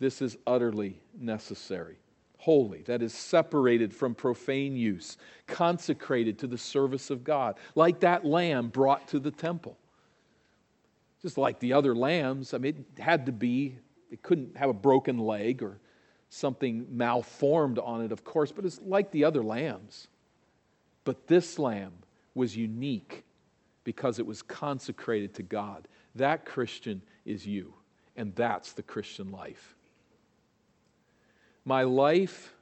This 0.01 0.21
is 0.21 0.37
utterly 0.47 1.01
necessary. 1.19 1.97
Holy, 2.39 2.83
that 2.83 3.03
is 3.03 3.15
separated 3.15 3.95
from 3.95 4.15
profane 4.15 4.75
use, 4.75 5.19
consecrated 5.47 6.39
to 6.39 6.47
the 6.47 6.59
service 6.59 7.11
of 7.11 7.23
God, 7.23 7.57
like 7.75 8.01
that 8.01 8.25
lamb 8.25 8.69
brought 8.69 9.07
to 9.09 9.21
the 9.21 9.31
temple. 9.31 9.77
Just 11.23 11.37
like 11.37 11.61
the 11.61 11.75
other 11.75 11.95
lambs, 11.95 12.55
I 12.55 12.59
mean, 12.59 12.85
it 12.97 13.03
had 13.03 13.27
to 13.27 13.33
be, 13.33 13.77
it 14.11 14.23
couldn't 14.23 14.57
have 14.57 14.71
a 14.71 14.75
broken 14.75 15.19
leg 15.19 15.63
or 15.63 15.79
something 16.31 16.87
malformed 16.91 17.79
on 17.79 18.03
it, 18.03 18.13
of 18.13 18.25
course, 18.25 18.53
but 18.53 18.65
it's 18.65 18.81
like 18.81 19.11
the 19.11 19.25
other 19.25 19.43
lambs. 19.43 20.09
But 21.05 21.27
this 21.27 21.59
lamb 21.59 21.93
was 22.35 22.57
unique 22.57 23.25
because 23.85 24.19
it 24.19 24.27
was 24.27 24.43
consecrated 24.43 25.35
to 25.35 25.43
God. 25.43 25.89
That 26.15 26.45
Christian 26.45 27.03
is 27.25 27.47
you, 27.47 27.75
and 28.17 28.35
that's 28.35 28.73
the 28.73 28.83
Christian 28.83 29.31
life. 29.31 29.75
My 31.65 31.83
life 31.83 32.55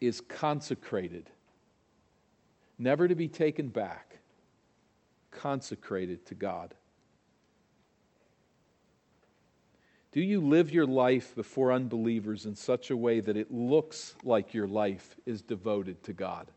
is 0.00 0.20
consecrated, 0.20 1.28
never 2.78 3.08
to 3.08 3.14
be 3.14 3.28
taken 3.28 3.68
back, 3.68 4.18
consecrated 5.30 6.24
to 6.26 6.34
God. 6.34 6.74
Do 10.12 10.20
you 10.20 10.40
live 10.40 10.72
your 10.72 10.86
life 10.86 11.34
before 11.36 11.72
unbelievers 11.72 12.44
in 12.44 12.56
such 12.56 12.90
a 12.90 12.96
way 12.96 13.20
that 13.20 13.36
it 13.36 13.52
looks 13.52 14.14
like 14.24 14.54
your 14.54 14.66
life 14.66 15.14
is 15.24 15.40
devoted 15.40 16.02
to 16.04 16.12
God? 16.12 16.50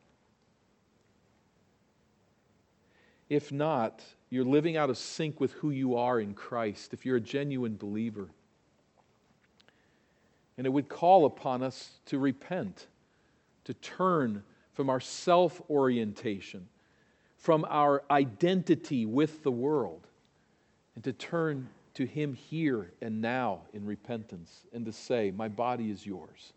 If 3.29 3.51
not, 3.51 4.03
you're 4.29 4.43
living 4.43 4.75
out 4.75 4.89
of 4.89 4.97
sync 4.97 5.39
with 5.39 5.53
who 5.53 5.69
you 5.69 5.95
are 5.95 6.19
in 6.19 6.33
Christ, 6.33 6.93
if 6.93 7.05
you're 7.05 7.17
a 7.17 7.21
genuine 7.21 7.75
believer. 7.75 8.27
And 10.57 10.65
it 10.65 10.71
would 10.71 10.89
call 10.89 11.25
upon 11.25 11.61
us 11.61 11.91
to 12.07 12.17
repent, 12.17 12.87
to 13.65 13.73
turn 13.75 14.43
from 14.73 14.89
our 14.89 14.99
self 14.99 15.61
orientation, 15.69 16.67
from 17.37 17.65
our 17.69 18.03
identity 18.09 19.05
with 19.05 19.43
the 19.43 19.51
world, 19.51 20.07
and 20.95 21.03
to 21.03 21.13
turn 21.13 21.69
to 21.95 22.05
Him 22.05 22.33
here 22.33 22.91
and 23.01 23.21
now 23.21 23.61
in 23.73 23.85
repentance 23.85 24.65
and 24.73 24.85
to 24.85 24.91
say, 24.91 25.31
My 25.31 25.47
body 25.47 25.91
is 25.91 26.05
yours. 26.05 26.53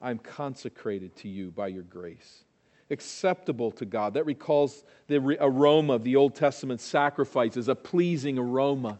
I'm 0.00 0.18
consecrated 0.18 1.16
to 1.16 1.28
you 1.28 1.50
by 1.50 1.68
your 1.68 1.82
grace 1.82 2.44
acceptable 2.90 3.70
to 3.72 3.84
God. 3.84 4.14
That 4.14 4.24
recalls 4.24 4.84
the 5.06 5.16
aroma 5.40 5.94
of 5.94 6.04
the 6.04 6.16
Old 6.16 6.34
Testament 6.34 6.80
sacrifices, 6.80 7.68
a 7.68 7.74
pleasing 7.74 8.38
aroma 8.38 8.98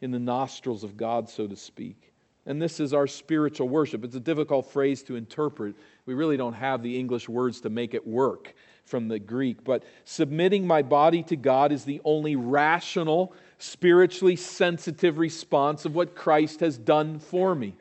in 0.00 0.10
the 0.10 0.18
nostrils 0.18 0.84
of 0.84 0.96
God, 0.96 1.28
so 1.28 1.46
to 1.46 1.56
speak. 1.56 2.12
And 2.46 2.60
this 2.60 2.80
is 2.80 2.94
our 2.94 3.06
spiritual 3.06 3.68
worship. 3.68 4.02
It's 4.02 4.16
a 4.16 4.20
difficult 4.20 4.72
phrase 4.72 5.02
to 5.04 5.16
interpret. 5.16 5.76
We 6.06 6.14
really 6.14 6.36
don't 6.36 6.54
have 6.54 6.82
the 6.82 6.98
English 6.98 7.28
words 7.28 7.60
to 7.60 7.70
make 7.70 7.94
it 7.94 8.06
work 8.06 8.54
from 8.84 9.08
the 9.08 9.18
Greek. 9.18 9.62
But 9.62 9.84
submitting 10.04 10.66
my 10.66 10.82
body 10.82 11.22
to 11.24 11.36
God 11.36 11.70
is 11.70 11.84
the 11.84 12.00
only 12.02 12.36
rational, 12.36 13.34
spiritually 13.62 14.36
sensitive 14.36 15.18
response 15.18 15.84
of 15.84 15.94
what 15.94 16.16
Christ 16.16 16.60
has 16.60 16.78
done 16.78 17.18
for 17.18 17.54
me. 17.54 17.74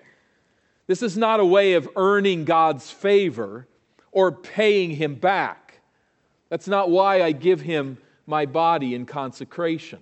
This 0.87 1.01
is 1.01 1.17
not 1.17 1.39
a 1.39 1.45
way 1.45 1.73
of 1.73 1.89
earning 1.95 2.45
God's 2.45 2.91
favor 2.91 3.67
or 4.11 4.31
paying 4.31 4.91
him 4.91 5.15
back. 5.15 5.79
That's 6.49 6.67
not 6.67 6.89
why 6.89 7.21
I 7.21 7.31
give 7.31 7.61
him 7.61 7.97
my 8.27 8.45
body 8.45 8.93
in 8.93 9.05
consecration. 9.05 9.99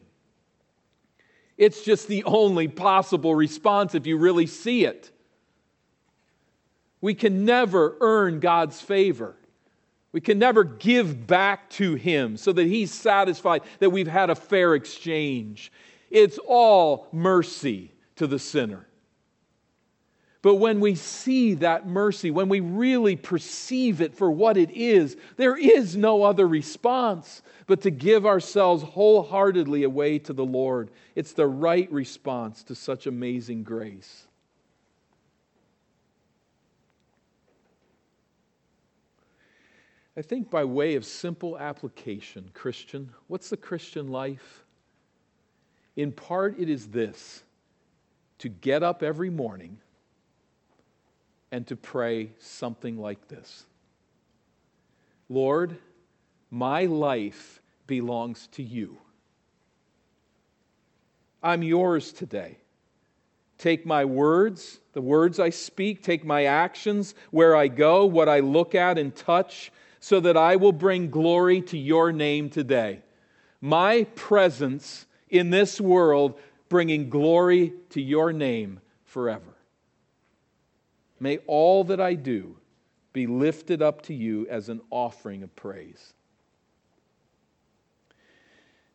It's 1.57 1.84
just 1.84 2.07
the 2.07 2.24
only 2.24 2.67
possible 2.67 3.36
response 3.36 3.96
if 3.96 4.05
you 4.05 4.17
really 4.17 4.48
see 4.48 4.86
it. 4.86 5.12
We 7.01 7.13
can 7.13 7.46
never 7.46 7.96
earn 8.01 8.39
God's 8.39 8.81
favor. 8.81 9.37
We 10.17 10.21
can 10.21 10.39
never 10.39 10.63
give 10.63 11.27
back 11.27 11.69
to 11.74 11.93
Him 11.93 12.38
so 12.38 12.51
that 12.51 12.65
He's 12.65 12.91
satisfied 12.91 13.62
that 13.77 13.91
we've 13.91 14.07
had 14.07 14.31
a 14.31 14.36
fair 14.36 14.74
exchange. 14.74 15.71
It's 16.09 16.39
all 16.39 17.07
mercy 17.12 17.91
to 18.15 18.25
the 18.25 18.39
sinner. 18.39 18.88
But 20.41 20.55
when 20.55 20.79
we 20.79 20.95
see 20.95 21.53
that 21.53 21.86
mercy, 21.86 22.31
when 22.31 22.50
we 22.50 22.62
really 22.62 23.15
perceive 23.15 24.01
it 24.01 24.15
for 24.15 24.31
what 24.31 24.57
it 24.57 24.71
is, 24.71 25.17
there 25.36 25.55
is 25.55 25.95
no 25.95 26.24
other 26.24 26.47
response 26.47 27.43
but 27.67 27.81
to 27.81 27.91
give 27.91 28.25
ourselves 28.25 28.81
wholeheartedly 28.81 29.83
away 29.83 30.17
to 30.17 30.33
the 30.33 30.43
Lord. 30.43 30.89
It's 31.13 31.33
the 31.33 31.45
right 31.45 31.91
response 31.91 32.63
to 32.63 32.74
such 32.74 33.05
amazing 33.05 33.62
grace. 33.62 34.26
I 40.17 40.24
think 40.24 40.50
by 40.50 40.65
way 40.65 40.95
of 40.95 41.05
simple 41.05 41.59
application, 41.59 42.50
Christian, 42.55 43.12
what's 43.27 43.51
the 43.51 43.57
Christian 43.57 44.07
life? 44.07 44.63
In 45.95 46.12
part, 46.12 46.59
it 46.59 46.69
is 46.69 46.88
this 46.88 47.43
to 48.39 48.50
get 48.50 48.81
up 48.81 49.03
every 49.03 49.29
morning 49.29 49.77
and 51.51 51.67
to 51.67 51.75
pray 51.75 52.31
something 52.39 52.97
like 52.97 53.27
this 53.27 53.65
Lord, 55.29 55.77
my 56.50 56.86
life 56.86 57.62
belongs 57.86 58.47
to 58.53 58.63
you. 58.63 58.97
I'm 61.43 61.62
yours 61.62 62.12
today. 62.12 62.57
Take 63.59 63.86
my 63.86 64.05
words, 64.05 64.79
the 64.93 65.01
words 65.01 65.39
I 65.39 65.50
speak, 65.50 66.01
take 66.01 66.25
my 66.25 66.45
actions, 66.45 67.13
where 67.31 67.55
I 67.55 67.67
go, 67.67 68.05
what 68.05 68.29
I 68.29 68.39
look 68.39 68.75
at 68.75 68.97
and 68.97 69.15
touch, 69.15 69.71
so 70.00 70.20
that 70.20 70.38
I 70.38 70.56
will 70.56 70.72
bring 70.72 71.10
glory 71.10 71.62
to 71.63 71.77
your 71.77 72.12
name 72.12 72.50
today. 72.50 73.01
My 73.62 74.04
presence 74.16 75.06
in 75.30 75.50
this 75.50 75.82
world, 75.82 76.39
bringing 76.70 77.10
glory 77.10 77.74
to 77.89 78.01
your 78.01 78.32
name 78.32 78.80
forever. 79.06 79.56
May 81.20 81.38
all 81.48 81.84
that 81.86 82.00
I 82.00 82.13
do 82.13 82.58
be 83.13 83.25
lifted 83.25 83.82
up 83.82 84.04
to 84.04 84.13
you 84.13 84.48
as 84.48 84.70
an 84.70 84.82
offering 84.92 85.42
of 85.42 85.56
praise. 85.56 86.13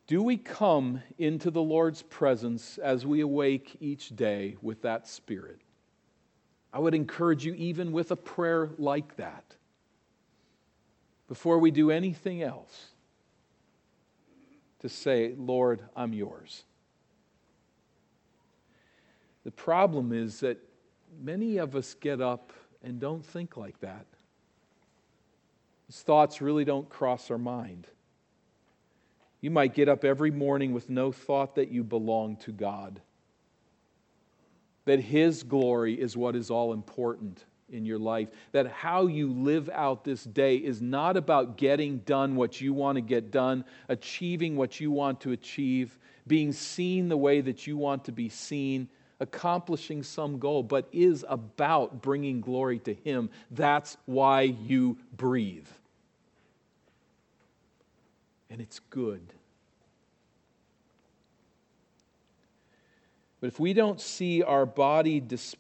Do 0.07 0.23
we 0.23 0.37
come 0.37 1.03
into 1.19 1.51
the 1.51 1.63
Lord's 1.63 2.03
presence 2.03 2.79
as 2.79 3.07
we 3.07 3.21
awake 3.21 3.77
each 3.81 4.15
day 4.15 4.57
with 4.61 4.83
that 4.83 5.09
spirit? 5.09 5.61
I 6.73 6.79
would 6.79 6.95
encourage 6.95 7.45
you, 7.45 7.55
even 7.55 7.93
with 7.93 8.11
a 8.11 8.17
prayer 8.17 8.71
like 8.79 9.17
that, 9.17 9.57
before 11.33 11.59
we 11.59 11.71
do 11.71 11.91
anything 11.91 12.43
else, 12.43 12.89
to 14.81 14.89
say, 14.91 15.35
Lord, 15.39 15.81
I'm 15.97 16.13
yours. 16.13 16.65
The 19.43 19.51
problem 19.51 20.13
is 20.13 20.41
that 20.41 20.59
many 21.23 21.57
of 21.57 21.75
us 21.75 21.95
get 21.95 22.21
up 22.21 22.53
and 22.83 23.01
don't 23.01 23.25
think 23.25 23.57
like 23.57 23.81
that. 23.81 24.05
These 25.89 26.03
thoughts 26.03 26.43
really 26.43 26.67
don't 26.67 26.91
cross 26.91 27.31
our 27.31 27.39
mind. 27.39 27.87
You 29.41 29.51
might 29.51 29.73
get 29.73 29.89
up 29.89 30.05
every 30.05 30.31
morning 30.31 30.75
with 30.75 30.91
no 30.91 31.13
thought 31.13 31.55
that 31.55 31.71
you 31.71 31.83
belong 31.83 32.37
to 32.41 32.53
God, 32.53 33.01
that 34.85 35.01
His 35.01 35.45
glory 35.45 35.99
is 35.99 36.15
what 36.15 36.37
is 36.37 36.51
all 36.51 36.75
important 36.75 37.43
in 37.73 37.85
your 37.85 37.99
life, 37.99 38.29
that 38.53 38.67
how 38.69 39.07
you 39.07 39.33
live 39.33 39.69
out 39.71 40.05
this 40.05 40.25
day 40.25 40.57
is 40.57 40.81
not 40.81 41.17
about 41.17 41.57
getting 41.57 41.99
done 41.99 42.37
what 42.37 42.61
you 42.61 42.73
want 42.73 42.97
to 42.97 43.03
get 43.03 43.31
done, 43.31 43.65
achieving 43.89 44.57
what 44.57 44.79
you 44.79 44.91
want 44.91 45.21
to 45.23 45.33
achieve, 45.33 45.99
being 46.27 46.53
seen 46.53 47.09
the 47.09 47.17
way 47.17 47.41
that 47.41 47.67
you 47.67 47.77
want 47.77 48.05
to 48.05 48.13
be 48.13 48.29
seen, 48.29 48.89
accomplishing 49.21 50.03
some 50.03 50.39
goal, 50.39 50.63
but 50.63 50.89
is 50.93 51.25
about 51.29 52.03
bringing 52.03 52.41
glory 52.41 52.79
to 52.81 52.95
Him. 52.95 53.31
That's 53.51 53.97
why 54.07 54.43
you 54.43 54.99
breathe 55.17 55.67
and 58.53 58.61
it's 58.61 58.81
good. 58.91 59.33
But 63.41 63.47
if 63.47 63.59
we 63.59 63.73
don't 63.73 64.01
see 64.01 64.43
our 64.43 64.67
body, 64.67 65.21
dis- 65.21 65.57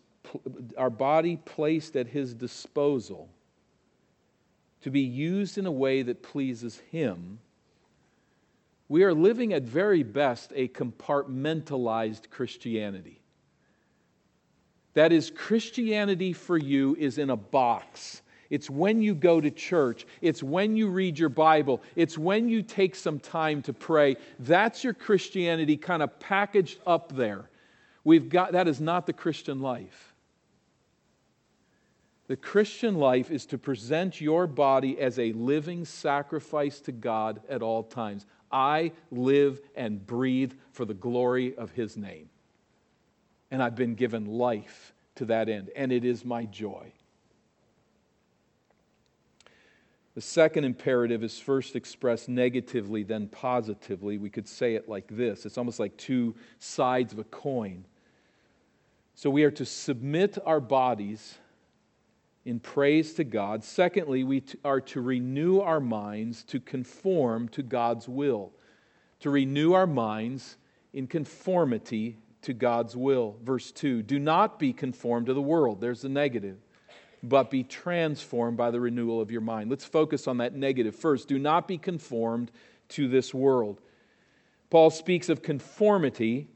our 0.76 0.90
body 0.90 1.36
placed 1.36 1.96
at 1.96 2.06
His 2.06 2.34
disposal 2.34 3.28
to 4.82 4.90
be 4.90 5.00
used 5.00 5.58
in 5.58 5.66
a 5.66 5.72
way 5.72 6.02
that 6.02 6.22
pleases 6.22 6.78
Him, 6.90 7.38
we 8.88 9.04
are 9.04 9.14
living 9.14 9.52
at 9.52 9.62
very 9.62 10.02
best 10.02 10.52
a 10.54 10.68
compartmentalized 10.68 12.30
Christianity. 12.30 13.20
That 14.94 15.12
is, 15.12 15.30
Christianity 15.30 16.32
for 16.32 16.58
you 16.58 16.96
is 16.98 17.16
in 17.16 17.30
a 17.30 17.36
box 17.36 18.22
it's 18.52 18.68
when 18.68 19.00
you 19.00 19.14
go 19.14 19.40
to 19.40 19.50
church. 19.50 20.06
It's 20.20 20.42
when 20.42 20.76
you 20.76 20.88
read 20.88 21.18
your 21.18 21.30
Bible. 21.30 21.80
It's 21.96 22.18
when 22.18 22.50
you 22.50 22.62
take 22.62 22.94
some 22.94 23.18
time 23.18 23.62
to 23.62 23.72
pray. 23.72 24.18
That's 24.40 24.84
your 24.84 24.92
Christianity 24.92 25.78
kind 25.78 26.02
of 26.02 26.20
packaged 26.20 26.78
up 26.86 27.16
there. 27.16 27.48
We've 28.04 28.28
got 28.28 28.52
that 28.52 28.68
is 28.68 28.78
not 28.78 29.06
the 29.06 29.14
Christian 29.14 29.60
life. 29.60 30.11
The 32.32 32.36
Christian 32.36 32.94
life 32.94 33.30
is 33.30 33.44
to 33.44 33.58
present 33.58 34.18
your 34.18 34.46
body 34.46 34.98
as 34.98 35.18
a 35.18 35.32
living 35.32 35.84
sacrifice 35.84 36.80
to 36.80 36.90
God 36.90 37.42
at 37.46 37.60
all 37.60 37.82
times. 37.82 38.24
I 38.50 38.92
live 39.10 39.60
and 39.76 40.06
breathe 40.06 40.54
for 40.70 40.86
the 40.86 40.94
glory 40.94 41.54
of 41.54 41.72
His 41.72 41.94
name. 41.94 42.30
And 43.50 43.62
I've 43.62 43.74
been 43.74 43.94
given 43.94 44.24
life 44.24 44.94
to 45.16 45.26
that 45.26 45.50
end, 45.50 45.72
and 45.76 45.92
it 45.92 46.06
is 46.06 46.24
my 46.24 46.46
joy. 46.46 46.94
The 50.14 50.22
second 50.22 50.64
imperative 50.64 51.22
is 51.22 51.38
first 51.38 51.76
expressed 51.76 52.30
negatively, 52.30 53.02
then 53.02 53.28
positively. 53.28 54.16
We 54.16 54.30
could 54.30 54.48
say 54.48 54.74
it 54.74 54.88
like 54.88 55.08
this 55.08 55.44
it's 55.44 55.58
almost 55.58 55.78
like 55.78 55.98
two 55.98 56.34
sides 56.58 57.12
of 57.12 57.18
a 57.18 57.24
coin. 57.24 57.84
So 59.16 59.28
we 59.28 59.44
are 59.44 59.50
to 59.50 59.66
submit 59.66 60.38
our 60.46 60.60
bodies 60.60 61.36
in 62.44 62.58
praise 62.60 63.14
to 63.14 63.24
God. 63.24 63.62
Secondly, 63.62 64.24
we 64.24 64.42
are 64.64 64.80
to 64.80 65.00
renew 65.00 65.60
our 65.60 65.80
minds 65.80 66.42
to 66.44 66.60
conform 66.60 67.48
to 67.50 67.62
God's 67.62 68.08
will, 68.08 68.52
to 69.20 69.30
renew 69.30 69.72
our 69.72 69.86
minds 69.86 70.56
in 70.92 71.06
conformity 71.06 72.18
to 72.42 72.52
God's 72.52 72.96
will. 72.96 73.36
Verse 73.42 73.70
2 73.72 74.02
Do 74.02 74.18
not 74.18 74.58
be 74.58 74.72
conformed 74.72 75.26
to 75.26 75.34
the 75.34 75.42
world. 75.42 75.80
There's 75.80 76.02
the 76.02 76.08
negative 76.08 76.58
but 77.22 77.50
be 77.50 77.62
transformed 77.62 78.56
by 78.56 78.70
the 78.70 78.80
renewal 78.80 79.20
of 79.20 79.30
your 79.30 79.40
mind. 79.40 79.70
Let's 79.70 79.84
focus 79.84 80.26
on 80.26 80.38
that 80.38 80.54
negative 80.54 80.96
first. 80.96 81.28
Do 81.28 81.38
not 81.38 81.68
be 81.68 81.78
conformed 81.78 82.50
to 82.90 83.08
this 83.08 83.32
world. 83.32 83.80
Paul 84.70 84.90
speaks 84.90 85.28
of 85.28 85.42
conformity 85.42 86.48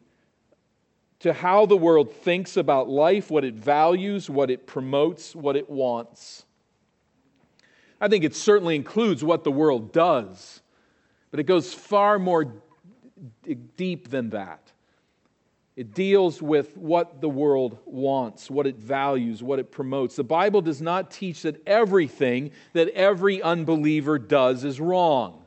to 1.21 1.33
how 1.33 1.67
the 1.67 1.77
world 1.77 2.13
thinks 2.13 2.57
about 2.57 2.89
life, 2.89 3.31
what 3.31 3.45
it 3.45 3.55
values, 3.55 4.29
what 4.29 4.51
it 4.51 4.67
promotes, 4.67 5.35
what 5.35 5.57
it 5.57 5.71
wants. 5.71 6.45
I 8.01 8.09
think 8.09 8.25
it 8.25 8.35
certainly 8.35 8.77
includes 8.77 9.25
what 9.25 9.43
the 9.43 9.51
world 9.51 9.93
does, 9.93 10.61
but 11.31 11.41
it 11.41 11.45
goes 11.45 11.73
far 11.73 12.19
more 12.19 12.53
deep 13.77 14.11
than 14.11 14.31
that. 14.31 14.73
It 15.77 15.93
deals 15.95 16.41
with 16.41 16.75
what 16.77 17.21
the 17.21 17.29
world 17.29 17.79
wants, 17.85 18.51
what 18.51 18.67
it 18.67 18.77
values, 18.77 19.43
what 19.43 19.59
it 19.59 19.71
promotes. 19.71 20.17
The 20.17 20.25
Bible 20.25 20.63
does 20.63 20.81
not 20.81 21.11
teach 21.11 21.43
that 21.43 21.63
everything 21.67 22.53
that 22.73 22.89
every 22.89 23.43
unbeliever 23.43 24.19
does 24.19 24.65
is 24.65 24.81
wrong. 24.81 25.45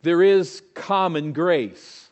There 0.00 0.22
is 0.22 0.62
common 0.74 1.34
grace, 1.34 2.08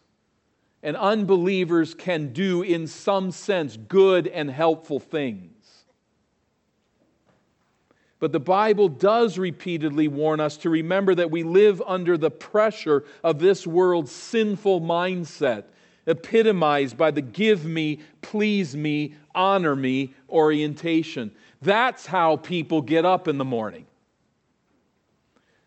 and 0.82 0.96
unbelievers 0.96 1.94
can 1.94 2.32
do, 2.32 2.62
in 2.62 2.86
some 2.86 3.30
sense, 3.30 3.76
good 3.76 4.26
and 4.26 4.50
helpful 4.50 4.98
things. 4.98 5.84
But 8.18 8.32
the 8.32 8.40
Bible 8.40 8.88
does 8.88 9.38
repeatedly 9.38 10.06
warn 10.06 10.40
us 10.40 10.58
to 10.58 10.70
remember 10.70 11.14
that 11.14 11.30
we 11.30 11.42
live 11.42 11.82
under 11.86 12.18
the 12.18 12.30
pressure 12.30 13.04
of 13.24 13.38
this 13.38 13.66
world's 13.66 14.12
sinful 14.12 14.82
mindset 14.82 15.64
epitomized 16.06 16.96
by 16.96 17.10
the 17.10 17.22
give 17.22 17.64
me, 17.64 18.00
please 18.20 18.76
me, 18.76 19.14
honor 19.34 19.76
me 19.76 20.14
orientation. 20.28 21.30
That's 21.62 22.06
how 22.06 22.36
people 22.36 22.82
get 22.82 23.04
up 23.04 23.28
in 23.28 23.38
the 23.38 23.44
morning. 23.44 23.86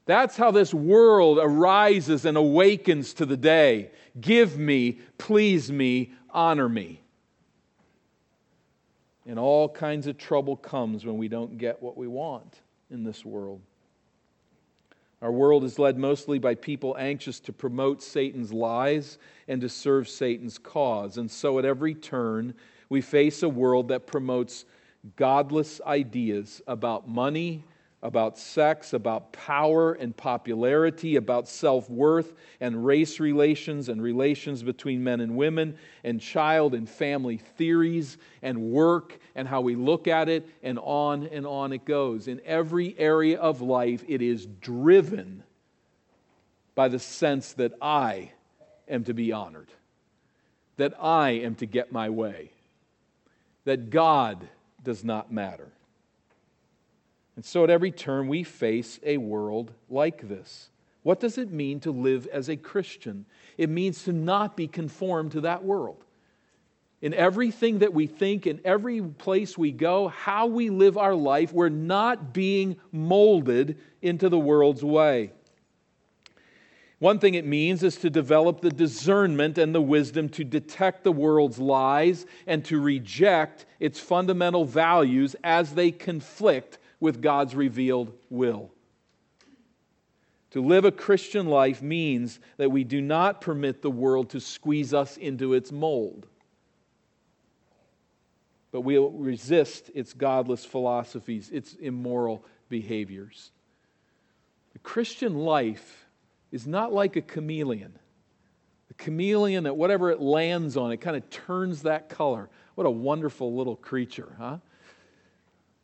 That's 0.05 0.35
how 0.35 0.51
this 0.51 0.73
world 0.73 1.39
arises 1.41 2.25
and 2.25 2.35
awakens 2.35 3.13
to 3.15 3.25
the 3.25 3.37
day. 3.37 3.91
Give 4.19 4.57
me, 4.57 4.99
please 5.17 5.71
me, 5.71 6.13
honor 6.29 6.69
me. 6.69 7.01
And 9.25 9.39
all 9.39 9.69
kinds 9.69 10.07
of 10.07 10.17
trouble 10.17 10.55
comes 10.55 11.05
when 11.05 11.17
we 11.17 11.27
don't 11.27 11.57
get 11.57 11.81
what 11.81 11.97
we 11.97 12.07
want 12.07 12.61
in 12.91 13.03
this 13.03 13.23
world. 13.23 13.61
Our 15.21 15.31
world 15.31 15.63
is 15.63 15.79
led 15.79 15.97
mostly 15.97 16.37
by 16.37 16.55
people 16.55 16.97
anxious 16.99 17.39
to 17.41 17.53
promote 17.53 18.03
Satan's 18.03 18.51
lies 18.51 19.17
and 19.47 19.61
to 19.61 19.69
serve 19.69 20.09
Satan's 20.09 20.57
cause. 20.57 21.17
And 21.17 21.31
so 21.31 21.57
at 21.59 21.65
every 21.65 21.95
turn, 21.95 22.53
we 22.89 22.99
face 22.99 23.41
a 23.41 23.47
world 23.47 23.87
that 23.87 24.05
promotes 24.05 24.65
godless 25.15 25.79
ideas 25.85 26.61
about 26.67 27.07
money 27.07 27.63
about 28.03 28.37
sex, 28.37 28.91
about 28.91 29.31
power 29.31 29.93
and 29.93 30.15
popularity, 30.15 31.15
about 31.15 31.47
self 31.47 31.89
worth 31.89 32.33
and 32.59 32.85
race 32.85 33.19
relations 33.19 33.87
and 33.87 34.03
relations 34.03 34.61
between 34.61 35.03
men 35.03 35.21
and 35.21 35.37
women, 35.37 35.77
and 36.03 36.19
child 36.19 36.75
and 36.75 36.87
family 36.87 37.37
theories 37.37 38.17
and 38.41 38.61
work 38.61 39.17
and 39.35 39.47
how 39.47 39.61
we 39.61 39.75
look 39.75 40.07
at 40.09 40.27
it, 40.27 40.47
and 40.61 40.77
on 40.79 41.25
and 41.27 41.47
on 41.47 41.71
it 41.71 41.85
goes. 41.85 42.27
In 42.27 42.41
every 42.45 42.93
area 42.99 43.39
of 43.39 43.61
life, 43.61 44.03
it 44.07 44.21
is 44.21 44.45
driven 44.45 45.41
by 46.75 46.89
the 46.89 46.99
sense 46.99 47.53
that 47.53 47.71
I 47.81 48.33
am 48.89 49.05
to 49.05 49.13
be 49.13 49.31
honored, 49.31 49.71
that 50.75 50.93
I 50.99 51.29
am 51.31 51.55
to 51.55 51.65
get 51.65 51.93
my 51.93 52.09
way, 52.09 52.51
that 53.63 53.89
God 53.89 54.45
does 54.83 55.05
not 55.05 55.31
matter. 55.31 55.71
And 57.35 57.43
so 57.43 57.63
at 57.63 57.69
every 57.69 57.91
turn, 57.91 58.27
we 58.27 58.43
face 58.43 58.99
a 59.03 59.17
world 59.17 59.71
like 59.89 60.27
this. 60.27 60.69
What 61.01 61.19
does 61.19 61.37
it 61.37 61.51
mean 61.51 61.79
to 61.81 61.91
live 61.91 62.27
as 62.27 62.49
a 62.49 62.55
Christian? 62.55 63.25
It 63.57 63.69
means 63.69 64.03
to 64.03 64.13
not 64.13 64.55
be 64.55 64.67
conformed 64.67 65.33
to 65.33 65.41
that 65.41 65.63
world. 65.63 66.03
In 67.01 67.13
everything 67.13 67.79
that 67.79 67.93
we 67.93 68.07
think, 68.07 68.47
in 68.47 68.61
every 68.63 69.01
place 69.01 69.57
we 69.57 69.73
go, 69.73 70.07
how 70.07 70.47
we 70.47 70.69
live 70.69 70.97
our 70.97 71.15
life, 71.15 71.51
we're 71.51 71.67
not 71.67 72.33
being 72.33 72.77
molded 72.93 73.77
into 74.01 74.29
the 74.29 74.39
world's 74.39 74.85
way. 74.85 75.31
One 76.99 77.19
thing 77.19 77.33
it 77.33 77.45
means 77.45 77.83
is 77.83 77.97
to 77.97 78.09
develop 78.09 78.61
the 78.61 78.69
discernment 78.69 79.57
and 79.57 79.75
the 79.75 79.81
wisdom 79.81 80.29
to 80.29 80.45
detect 80.45 81.03
the 81.03 81.11
world's 81.11 81.59
lies 81.59 82.25
and 82.47 82.63
to 82.63 82.79
reject 82.79 83.65
its 83.81 83.99
fundamental 83.99 84.63
values 84.63 85.35
as 85.43 85.73
they 85.73 85.91
conflict 85.91 86.77
with 87.03 87.21
God's 87.21 87.53
revealed 87.53 88.13
will. 88.29 88.71
To 90.51 90.61
live 90.61 90.85
a 90.85 90.91
Christian 90.91 91.47
life 91.47 91.81
means 91.81 92.39
that 92.55 92.71
we 92.71 92.85
do 92.85 93.01
not 93.01 93.41
permit 93.41 93.81
the 93.81 93.91
world 93.91 94.29
to 94.29 94.39
squeeze 94.39 94.93
us 94.93 95.17
into 95.17 95.53
its 95.53 95.69
mold, 95.69 96.27
but 98.71 98.81
we'll 98.81 99.09
resist 99.09 99.91
its 99.93 100.13
godless 100.13 100.63
philosophies, 100.63 101.49
its 101.49 101.73
immoral 101.73 102.45
behaviors. 102.69 103.51
The 104.71 104.79
Christian 104.79 105.35
life 105.35 106.05
is 106.53 106.65
not 106.65 106.93
like 106.93 107.17
a 107.17 107.21
chameleon. 107.21 107.99
The 108.87 108.93
chameleon, 108.93 109.65
that 109.65 109.75
whatever 109.75 110.09
it 110.09 110.21
lands 110.21 110.77
on, 110.77 110.93
it 110.93 111.01
kind 111.01 111.17
of 111.17 111.29
turns 111.29 111.81
that 111.81 112.07
color. 112.07 112.49
What 112.75 112.87
a 112.87 112.91
wonderful 112.91 113.53
little 113.53 113.75
creature, 113.75 114.37
huh? 114.39 114.59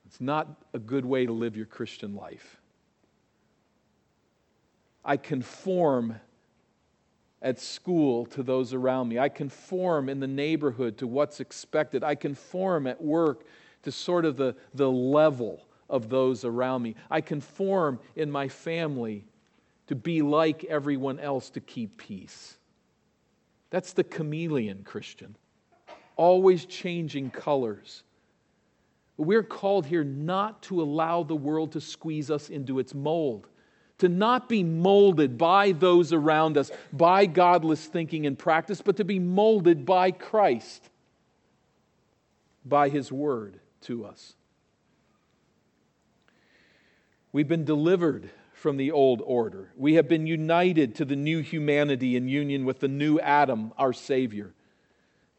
It's 0.09 0.19
not 0.19 0.47
a 0.73 0.79
good 0.79 1.05
way 1.05 1.27
to 1.27 1.31
live 1.31 1.55
your 1.55 1.67
Christian 1.67 2.15
life. 2.15 2.57
I 5.05 5.17
conform 5.17 6.15
at 7.43 7.59
school 7.59 8.25
to 8.25 8.41
those 8.41 8.73
around 8.73 9.09
me. 9.09 9.19
I 9.19 9.29
conform 9.29 10.09
in 10.09 10.19
the 10.19 10.27
neighborhood 10.27 10.97
to 10.97 11.05
what's 11.05 11.39
expected. 11.39 12.03
I 12.03 12.15
conform 12.15 12.87
at 12.87 12.99
work 12.99 13.45
to 13.83 13.91
sort 13.91 14.25
of 14.25 14.35
the, 14.35 14.55
the 14.73 14.89
level 14.89 15.67
of 15.91 16.09
those 16.09 16.43
around 16.43 16.81
me. 16.81 16.95
I 17.11 17.21
conform 17.21 17.99
in 18.15 18.31
my 18.31 18.47
family 18.47 19.25
to 19.85 19.95
be 19.95 20.23
like 20.23 20.63
everyone 20.63 21.19
else 21.19 21.51
to 21.51 21.59
keep 21.59 21.97
peace. 21.97 22.57
That's 23.69 23.93
the 23.93 24.03
chameleon 24.03 24.81
Christian, 24.83 25.35
always 26.15 26.65
changing 26.65 27.29
colors. 27.29 28.01
We're 29.19 29.43
called 29.43 29.86
here 29.86 30.05
not 30.05 30.63
to 30.63 30.82
allow 30.82 31.23
the 31.23 31.36
world 31.36 31.73
to 31.73 31.82
squeeze 31.82 32.32
us 32.32 32.49
into 32.49 32.79
its 32.79 32.95
mold, 32.95 33.49
to 33.97 34.08
not 34.08 34.47
be 34.47 34.63
molded 34.63 35.38
by 35.38 35.73
those 35.73 36.13
around 36.13 36.58
us, 36.58 36.71
by 36.93 37.25
godless 37.25 37.86
thinking 37.86 38.25
and 38.25 38.39
practice, 38.39 38.82
but 38.82 38.95
to 38.95 39.03
be 39.03 39.19
molded 39.19 39.86
by 39.86 40.12
Christ, 40.12 40.89
by 42.63 42.88
His 42.88 43.12
Word 43.12 43.60
to 43.82 44.05
us. 44.05 44.36
We've 47.34 47.47
been 47.47 47.65
delivered 47.65 48.29
from 48.53 48.77
the 48.77 48.91
old 48.91 49.21
order. 49.25 49.73
We 49.75 49.95
have 49.95 50.08
been 50.08 50.27
united 50.27 50.95
to 50.95 51.03
the 51.03 51.17
new 51.17 51.41
humanity 51.41 52.15
in 52.15 52.29
union 52.29 52.63
with 52.63 52.79
the 52.79 52.88
new 52.88 53.19
Adam, 53.19 53.73
our 53.77 53.91
Savior. 53.91 54.53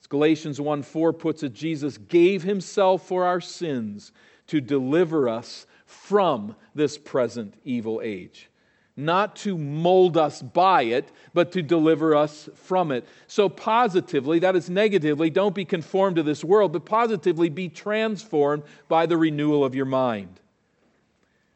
As 0.01 0.07
Galatians 0.07 0.61
1 0.61 0.83
4 0.83 1.13
puts 1.13 1.43
it, 1.43 1.53
Jesus 1.53 1.99
gave 1.99 2.43
himself 2.43 3.07
for 3.07 3.25
our 3.25 3.41
sins 3.41 4.13
to 4.47 4.61
deliver 4.61 5.29
us 5.29 5.67
from 5.87 6.57
this 6.75 6.97
present 6.99 7.55
evil 7.65 8.01
age. 8.03 8.49
Not 8.97 9.37
to 9.37 9.57
mold 9.57 10.17
us 10.17 10.43
by 10.43 10.83
it, 10.83 11.11
but 11.33 11.53
to 11.53 11.63
deliver 11.63 12.15
us 12.15 12.49
from 12.55 12.93
it. 12.93 13.07
So, 13.29 13.49
positively, 13.49 14.41
that 14.41 14.57
is 14.57 14.69
negatively, 14.69 15.31
don't 15.31 15.55
be 15.55 15.65
conformed 15.65 16.17
to 16.17 16.23
this 16.23 16.45
world, 16.45 16.73
but 16.73 16.85
positively 16.85 17.49
be 17.49 17.69
transformed 17.69 18.65
by 18.89 19.07
the 19.07 19.17
renewal 19.17 19.65
of 19.65 19.75
your 19.75 19.87
mind. 19.87 20.41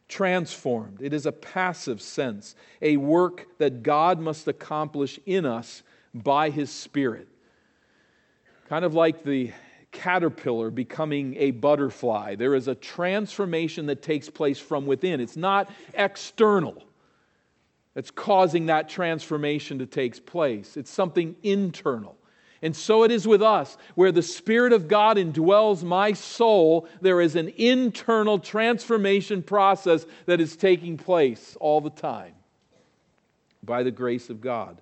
Transformed. 0.09 1.03
It 1.03 1.13
is 1.13 1.27
a 1.27 1.33
passive 1.33 2.01
sense, 2.01 2.55
a 2.81 2.97
work 2.97 3.47
that 3.59 3.83
God 3.83 4.21
must 4.21 4.47
accomplish 4.49 5.19
in 5.27 5.45
us 5.45 5.83
by 6.15 6.51
His 6.51 6.71
Spirit. 6.71 7.29
Kind 8.75 8.85
of 8.85 8.95
like 8.95 9.23
the 9.23 9.53
caterpillar 9.93 10.69
becoming 10.69 11.37
a 11.37 11.53
butterfly. 11.53 12.35
There 12.35 12.57
is 12.57 12.67
a 12.67 12.75
transformation 12.75 13.87
that 13.87 14.03
takes 14.03 14.29
place 14.29 14.59
from 14.59 14.85
within. 14.85 15.21
It's 15.21 15.37
not 15.37 15.71
external 15.95 16.83
that's 17.95 18.11
causing 18.11 18.67
that 18.67 18.89
transformation 18.89 19.79
to 19.79 19.87
take 19.87 20.27
place, 20.27 20.77
it's 20.77 20.91
something 20.91 21.37
internal. 21.45 22.17
And 22.63 22.75
so 22.75 23.05
it 23.05 23.13
is 23.13 23.29
with 23.29 23.43
us. 23.43 23.77
Where 23.95 24.11
the 24.11 24.23
Spirit 24.23 24.73
of 24.73 24.89
God 24.89 25.19
indwells 25.19 25.85
my 25.85 26.13
soul, 26.13 26.89
there 27.01 27.21
is 27.21 27.37
an 27.37 27.53
internal 27.57 28.41
transformation 28.41 29.45
process 29.45 30.05
that 30.27 30.41
is 30.41 30.57
taking 30.57 30.97
place 30.97 31.57
all 31.61 31.81
the 31.81 31.91
time 31.91 32.35
by 33.63 33.85
the 33.85 33.93
grace 33.93 34.31
of 34.31 34.41
God 34.41 34.81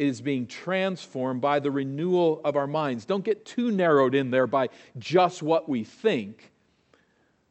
is 0.00 0.22
being 0.22 0.46
transformed 0.46 1.42
by 1.42 1.60
the 1.60 1.70
renewal 1.70 2.40
of 2.42 2.56
our 2.56 2.66
minds. 2.66 3.04
Don't 3.04 3.22
get 3.22 3.44
too 3.44 3.70
narrowed 3.70 4.14
in 4.14 4.30
there 4.30 4.46
by 4.46 4.70
just 4.98 5.42
what 5.42 5.68
we 5.68 5.84
think, 5.84 6.50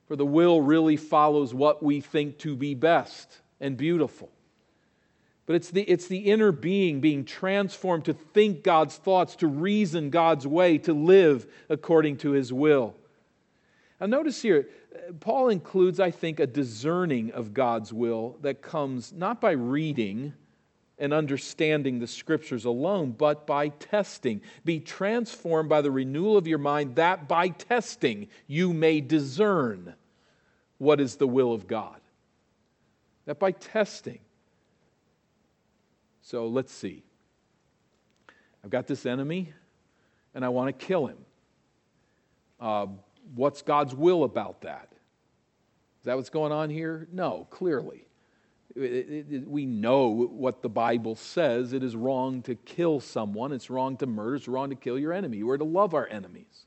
for 0.08 0.16
the 0.16 0.26
will 0.26 0.60
really 0.60 0.98
follows 0.98 1.54
what 1.54 1.84
we 1.84 2.02
think 2.02 2.40
to 2.40 2.56
be 2.56 2.74
best 2.74 3.42
and 3.62 3.78
beautiful. 3.78 4.32
But 5.46 5.58
it's 5.58 5.70
the, 5.70 5.84
it's 5.84 6.08
the 6.08 6.18
inner 6.18 6.52
being 6.52 7.02
being 7.02 7.24
transformed 7.24 8.06
to 8.06 8.14
think 8.14 8.64
God's 8.64 8.98
thoughts, 8.98 9.36
to 9.38 9.48
reason 9.48 10.10
God's 10.10 10.48
way, 10.48 10.80
to 10.80 10.94
live 10.94 11.46
according 11.70 12.18
to 12.18 12.32
his 12.32 12.52
will. 12.52 12.96
Now, 14.02 14.08
notice 14.08 14.42
here, 14.42 14.70
Paul 15.20 15.50
includes, 15.50 16.00
I 16.00 16.10
think, 16.10 16.40
a 16.40 16.48
discerning 16.48 17.32
of 17.32 17.54
God's 17.54 17.94
will 17.94 18.38
that 18.42 18.64
comes 18.64 19.14
not 19.14 19.40
by 19.40 19.52
reading 19.52 20.34
and 21.00 21.14
understanding 21.14 22.00
the 22.00 22.08
scriptures 22.08 22.66
alone, 22.66 23.12
but 23.12 23.48
by 23.48 23.70
testing. 23.70 24.42
Be 24.66 24.80
transformed 24.80 25.70
by 25.70 25.82
the 25.82 25.92
renewal 25.92 26.38
of 26.38 26.46
your 26.46 26.58
mind, 26.58 26.96
that 26.96 27.28
by 27.28 27.48
testing 27.50 28.28
you 28.48 28.74
may 28.74 29.00
discern 29.00 29.96
what 30.78 31.00
is 31.00 31.16
the 31.16 31.28
will 31.28 31.54
of 31.54 31.68
God. 31.68 32.00
That 33.26 33.40
by 33.40 33.52
testing. 33.52 34.20
So 36.22 36.48
let's 36.48 36.74
see. 36.74 37.04
I've 38.64 38.70
got 38.70 38.88
this 38.88 39.06
enemy 39.06 39.54
and 40.36 40.44
I 40.44 40.50
want 40.50 40.78
to 40.78 40.86
kill 40.86 41.08
him. 41.08 41.18
Uh, 42.60 42.88
what's 43.36 43.62
God's 43.62 43.96
will 43.96 44.26
about 44.26 44.62
that? 44.62 44.90
Is 46.00 46.06
that 46.06 46.18
what's 46.18 46.30
going 46.30 46.52
on 46.52 46.70
here? 46.70 47.08
No, 47.12 47.48
clearly 47.50 48.09
we 48.76 49.66
know 49.66 50.08
what 50.08 50.62
the 50.62 50.70
Bible 50.70 51.16
says. 51.16 51.74
It 51.74 51.84
is 51.84 51.96
wrong 51.96 52.42
to 52.44 52.56
kill 52.56 53.00
someone, 53.00 53.52
it's 53.52 53.70
wrong 53.70 53.98
to 53.98 54.06
murder, 54.06 54.36
it's 54.36 54.48
wrong 54.48 54.70
to 54.70 54.76
kill 54.76 55.00
your 55.00 55.14
enemy. 55.14 55.44
We're 55.44 55.58
to 55.58 55.64
love 55.64 55.94
our 55.94 56.08
enemies. 56.08 56.66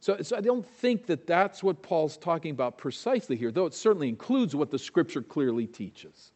So, 0.00 0.22
so 0.22 0.36
I 0.36 0.40
don't 0.40 0.66
think 0.66 1.06
that 1.06 1.26
that's 1.26 1.62
what 1.62 1.82
Paul's 1.82 2.16
talking 2.16 2.52
about 2.52 2.78
precisely 2.78 3.36
here, 3.36 3.52
though 3.52 3.66
it 3.66 3.74
certainly 3.74 4.08
includes 4.08 4.56
what 4.56 4.70
the 4.70 4.78
scripture 4.78 5.22
clearly 5.22 5.66
teaches. 5.66 6.32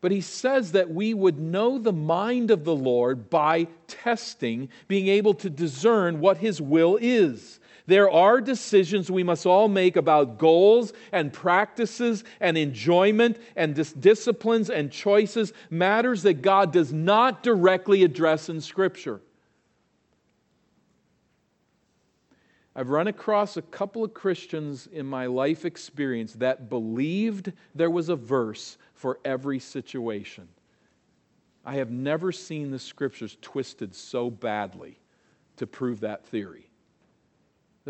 But 0.00 0.10
he 0.10 0.22
says 0.22 0.72
that 0.72 0.90
we 0.90 1.12
would 1.12 1.38
know 1.38 1.78
the 1.78 1.92
mind 1.92 2.50
of 2.50 2.64
the 2.64 2.74
Lord 2.74 3.28
by 3.28 3.68
testing, 3.86 4.70
being 4.88 5.08
able 5.08 5.34
to 5.34 5.50
discern 5.50 6.20
what 6.20 6.38
his 6.38 6.60
will 6.60 6.98
is. 7.00 7.59
There 7.86 8.10
are 8.10 8.40
decisions 8.40 9.10
we 9.10 9.22
must 9.22 9.46
all 9.46 9.68
make 9.68 9.96
about 9.96 10.38
goals 10.38 10.92
and 11.12 11.32
practices 11.32 12.24
and 12.40 12.56
enjoyment 12.56 13.38
and 13.56 13.74
dis- 13.74 13.92
disciplines 13.92 14.70
and 14.70 14.92
choices, 14.92 15.52
matters 15.70 16.22
that 16.22 16.42
God 16.42 16.72
does 16.72 16.92
not 16.92 17.42
directly 17.42 18.04
address 18.04 18.48
in 18.48 18.60
Scripture. 18.60 19.20
I've 22.74 22.88
run 22.88 23.08
across 23.08 23.56
a 23.56 23.62
couple 23.62 24.04
of 24.04 24.14
Christians 24.14 24.88
in 24.92 25.04
my 25.04 25.26
life 25.26 25.64
experience 25.64 26.34
that 26.34 26.70
believed 26.70 27.52
there 27.74 27.90
was 27.90 28.08
a 28.08 28.16
verse 28.16 28.78
for 28.94 29.18
every 29.24 29.58
situation. 29.58 30.48
I 31.64 31.74
have 31.74 31.90
never 31.90 32.32
seen 32.32 32.70
the 32.70 32.78
scriptures 32.78 33.36
twisted 33.42 33.94
so 33.94 34.30
badly 34.30 34.98
to 35.56 35.66
prove 35.66 36.00
that 36.00 36.24
theory. 36.24 36.69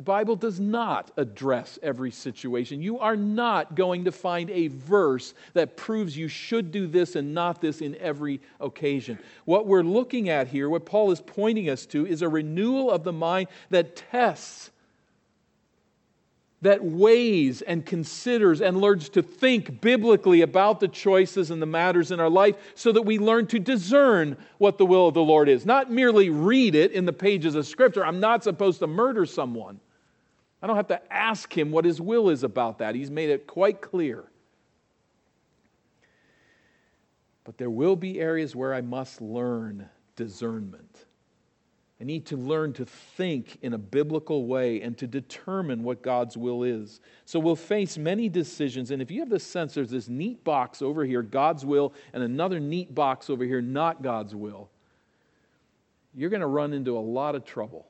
The 0.01 0.05
Bible 0.05 0.35
does 0.35 0.59
not 0.59 1.11
address 1.19 1.79
every 1.83 2.11
situation. 2.11 2.81
You 2.81 3.01
are 3.01 3.19
not 3.19 3.75
going 3.75 4.07
to 4.07 4.11
find 4.11 4.49
a 4.49 4.69
verse 4.69 5.35
that 5.53 5.77
proves 5.77 6.17
you 6.17 6.27
should 6.27 6.73
do 6.73 6.87
this 6.87 7.17
and 7.17 7.35
not 7.35 7.61
this 7.61 7.83
in 7.83 7.95
every 7.97 8.41
occasion. 8.61 9.19
What 9.45 9.67
we're 9.67 9.83
looking 9.83 10.31
at 10.31 10.49
here, 10.49 10.71
what 10.71 10.87
Paul 10.87 11.11
is 11.11 11.21
pointing 11.21 11.69
us 11.69 11.85
to, 11.85 12.07
is 12.07 12.23
a 12.23 12.31
renewal 12.31 12.91
of 12.91 13.05
the 13.05 13.13
mind 13.13 13.49
that 13.69 13.95
tests 13.95 14.71
that 16.63 16.83
weighs 16.83 17.61
and 17.61 17.85
considers 17.85 18.63
and 18.63 18.81
learns 18.81 19.11
to 19.11 19.21
think 19.21 19.83
biblically 19.83 20.41
about 20.41 20.81
the 20.81 20.89
choices 20.89 21.51
and 21.51 21.61
the 21.61 21.67
matters 21.67 22.11
in 22.11 22.21
our 22.21 22.31
life 22.31 22.57
so 22.75 22.91
that 22.91 23.03
we 23.03 23.19
learn 23.19 23.47
to 23.49 23.59
discern 23.59 24.35
what 24.57 24.79
the 24.79 24.87
will 24.87 25.09
of 25.09 25.13
the 25.13 25.23
Lord 25.23 25.51
is. 25.51 25.67
Not 25.67 25.91
merely 25.91 26.31
read 26.31 26.75
it 26.75 26.93
in 26.93 27.05
the 27.05 27.13
pages 27.13 27.55
of 27.55 27.67
Scripture. 27.67 28.03
I'm 28.03 28.21
not 28.21 28.43
supposed 28.43 28.79
to 28.79 28.87
murder 28.87 29.27
someone. 29.27 29.79
I 30.63 30.67
don't 30.67 30.77
have 30.77 30.89
to 30.89 31.13
ask 31.13 31.57
him 31.57 31.71
what 31.71 31.85
his 31.85 32.01
will 32.01 32.29
is 32.29 32.45
about 32.45 32.79
that. 32.79 32.95
He's 32.95 33.11
made 33.11 33.31
it 33.31 33.47
quite 33.47 33.81
clear. 33.81 34.25
But 37.45 37.57
there 37.57 37.71
will 37.71 37.97
be 37.97 38.21
areas 38.21 38.55
where 38.55 38.75
I 38.75 38.81
must 38.81 39.21
learn 39.21 39.89
discernment. 40.17 41.07
I 42.01 42.05
need 42.05 42.27
to 42.27 42.37
learn 42.37 42.73
to 42.75 42.87
think 42.87 43.59
in 43.61 43.75
a 43.75 43.79
biblical 43.79 44.47
way 44.47 44.81
and 44.81 44.97
to 44.99 45.07
determine 45.07 45.83
what 45.83 46.01
God's 46.01 46.37
will 46.37 46.63
is. 46.63 47.01
So 47.27 47.39
we'll 47.39 47.57
face 47.57 47.99
many 47.99 48.31
decisions. 48.31 48.91
And 48.91 49.03
if 49.03 49.11
you 49.11 49.21
have 49.21 49.29
the 49.29 49.39
sense 49.39 49.75
there's 49.75 49.91
this 49.91 50.09
neat 50.09 50.43
box 50.43 50.81
over 50.81 51.05
here, 51.05 51.23
God's 51.23 51.65
will, 51.65 51.93
and 52.15 52.23
another 52.23 52.59
neat 52.59 52.95
box 52.95 53.29
over 53.29 53.45
here, 53.45 53.61
not 53.61 54.03
God's 54.03 54.35
will, 54.35 54.71
you're 56.15 56.31
going 56.31 56.41
to 56.41 56.47
run 56.47 56.73
into 56.73 56.97
a 56.97 57.01
lot 57.01 57.35
of 57.35 57.45
trouble. 57.45 57.87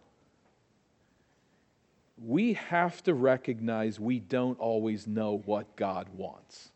We 2.24 2.54
have 2.54 3.02
to 3.04 3.14
recognize 3.14 3.98
we 3.98 4.20
don't 4.20 4.58
always 4.58 5.06
know 5.06 5.42
what 5.46 5.76
God 5.76 6.08
wants 6.14 6.70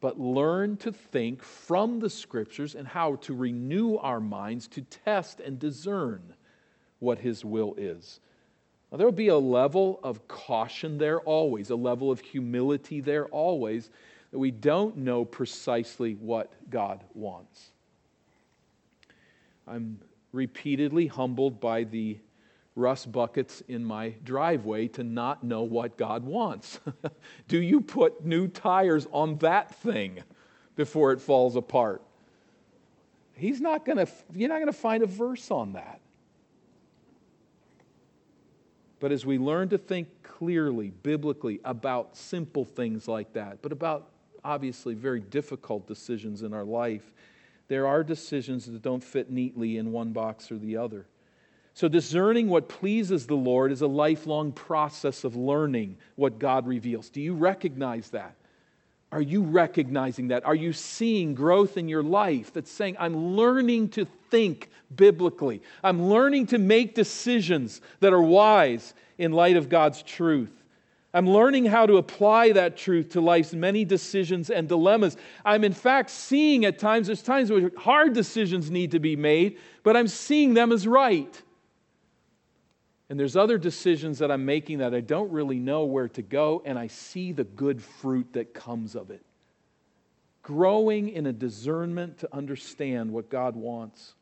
but 0.00 0.20
learn 0.20 0.76
to 0.76 0.92
think 0.92 1.42
from 1.42 1.98
the 1.98 2.10
scriptures 2.10 2.74
and 2.74 2.86
how 2.86 3.16
to 3.16 3.34
renew 3.34 3.96
our 3.96 4.20
minds 4.20 4.68
to 4.68 4.82
test 4.82 5.40
and 5.40 5.58
discern 5.58 6.22
what 6.98 7.18
his 7.18 7.44
will 7.44 7.74
is. 7.76 8.20
Now, 8.90 8.98
there 8.98 9.06
will 9.06 9.12
be 9.12 9.28
a 9.28 9.36
level 9.36 9.98
of 10.02 10.28
caution 10.28 10.98
there 10.98 11.20
always, 11.20 11.70
a 11.70 11.76
level 11.76 12.10
of 12.10 12.20
humility 12.20 13.00
there 13.00 13.26
always, 13.26 13.90
that 14.30 14.38
we 14.38 14.50
don't 14.50 14.98
know 14.98 15.24
precisely 15.24 16.14
what 16.14 16.52
God 16.70 17.02
wants. 17.14 17.70
I'm 19.66 19.98
repeatedly 20.32 21.06
humbled 21.06 21.58
by 21.58 21.84
the 21.84 22.18
rust 22.76 23.10
buckets 23.10 23.62
in 23.66 23.84
my 23.84 24.10
driveway 24.22 24.86
to 24.86 25.02
not 25.02 25.42
know 25.42 25.62
what 25.62 25.96
God 25.96 26.24
wants? 26.24 26.78
Do 27.48 27.58
you 27.58 27.80
put 27.80 28.24
new 28.24 28.46
tires 28.46 29.08
on 29.10 29.38
that 29.38 29.74
thing 29.76 30.22
before 30.76 31.10
it 31.12 31.20
falls 31.20 31.56
apart? 31.56 32.02
He's 33.34 33.60
not 33.60 33.84
going 33.84 33.98
to, 33.98 34.06
you're 34.34 34.48
not 34.48 34.56
going 34.56 34.66
to 34.66 34.72
find 34.72 35.02
a 35.02 35.06
verse 35.06 35.50
on 35.50 35.72
that. 35.72 36.00
But 39.00 39.12
as 39.12 39.26
we 39.26 39.38
learn 39.38 39.70
to 39.70 39.78
think 39.78 40.08
clearly, 40.22 40.90
biblically, 41.02 41.60
about 41.64 42.16
simple 42.16 42.64
things 42.64 43.08
like 43.08 43.32
that, 43.34 43.60
but 43.62 43.72
about 43.72 44.08
obviously 44.44 44.94
very 44.94 45.20
difficult 45.20 45.86
decisions 45.86 46.42
in 46.42 46.54
our 46.54 46.64
life, 46.64 47.12
there 47.68 47.86
are 47.86 48.04
decisions 48.04 48.66
that 48.66 48.80
don't 48.82 49.02
fit 49.02 49.30
neatly 49.30 49.76
in 49.76 49.92
one 49.92 50.12
box 50.12 50.50
or 50.50 50.56
the 50.56 50.76
other. 50.76 51.06
So, 51.76 51.88
discerning 51.88 52.48
what 52.48 52.70
pleases 52.70 53.26
the 53.26 53.34
Lord 53.34 53.70
is 53.70 53.82
a 53.82 53.86
lifelong 53.86 54.50
process 54.50 55.24
of 55.24 55.36
learning 55.36 55.98
what 56.14 56.38
God 56.38 56.66
reveals. 56.66 57.10
Do 57.10 57.20
you 57.20 57.34
recognize 57.34 58.08
that? 58.10 58.34
Are 59.12 59.20
you 59.20 59.42
recognizing 59.42 60.28
that? 60.28 60.46
Are 60.46 60.54
you 60.54 60.72
seeing 60.72 61.34
growth 61.34 61.76
in 61.76 61.86
your 61.86 62.02
life 62.02 62.50
that's 62.50 62.70
saying, 62.70 62.96
I'm 62.98 63.14
learning 63.36 63.90
to 63.90 64.06
think 64.30 64.70
biblically? 64.96 65.60
I'm 65.84 66.08
learning 66.08 66.46
to 66.46 66.58
make 66.58 66.94
decisions 66.94 67.82
that 68.00 68.14
are 68.14 68.22
wise 68.22 68.94
in 69.18 69.32
light 69.32 69.58
of 69.58 69.68
God's 69.68 70.02
truth. 70.02 70.62
I'm 71.12 71.28
learning 71.28 71.66
how 71.66 71.84
to 71.84 71.98
apply 71.98 72.52
that 72.52 72.78
truth 72.78 73.10
to 73.10 73.20
life's 73.20 73.52
many 73.52 73.84
decisions 73.84 74.48
and 74.48 74.66
dilemmas. 74.66 75.18
I'm, 75.44 75.62
in 75.62 75.74
fact, 75.74 76.08
seeing 76.08 76.64
at 76.64 76.78
times, 76.78 77.08
there's 77.08 77.22
times 77.22 77.50
where 77.50 77.70
hard 77.76 78.14
decisions 78.14 78.70
need 78.70 78.92
to 78.92 78.98
be 78.98 79.14
made, 79.14 79.58
but 79.82 79.94
I'm 79.94 80.08
seeing 80.08 80.54
them 80.54 80.72
as 80.72 80.86
right. 80.86 81.42
And 83.08 83.20
there's 83.20 83.36
other 83.36 83.56
decisions 83.56 84.18
that 84.18 84.30
I'm 84.30 84.44
making 84.44 84.78
that 84.78 84.94
I 84.94 85.00
don't 85.00 85.30
really 85.30 85.60
know 85.60 85.84
where 85.84 86.08
to 86.08 86.22
go, 86.22 86.62
and 86.64 86.78
I 86.78 86.88
see 86.88 87.32
the 87.32 87.44
good 87.44 87.80
fruit 87.80 88.32
that 88.32 88.52
comes 88.52 88.96
of 88.96 89.10
it. 89.10 89.24
Growing 90.42 91.08
in 91.10 91.26
a 91.26 91.32
discernment 91.32 92.18
to 92.18 92.28
understand 92.34 93.12
what 93.12 93.30
God 93.30 93.54
wants. 93.54 94.14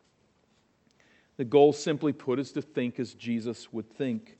The 1.36 1.44
goal, 1.44 1.72
simply 1.72 2.12
put, 2.12 2.38
is 2.38 2.52
to 2.52 2.62
think 2.62 3.00
as 3.00 3.14
Jesus 3.14 3.72
would 3.72 3.90
think, 3.90 4.36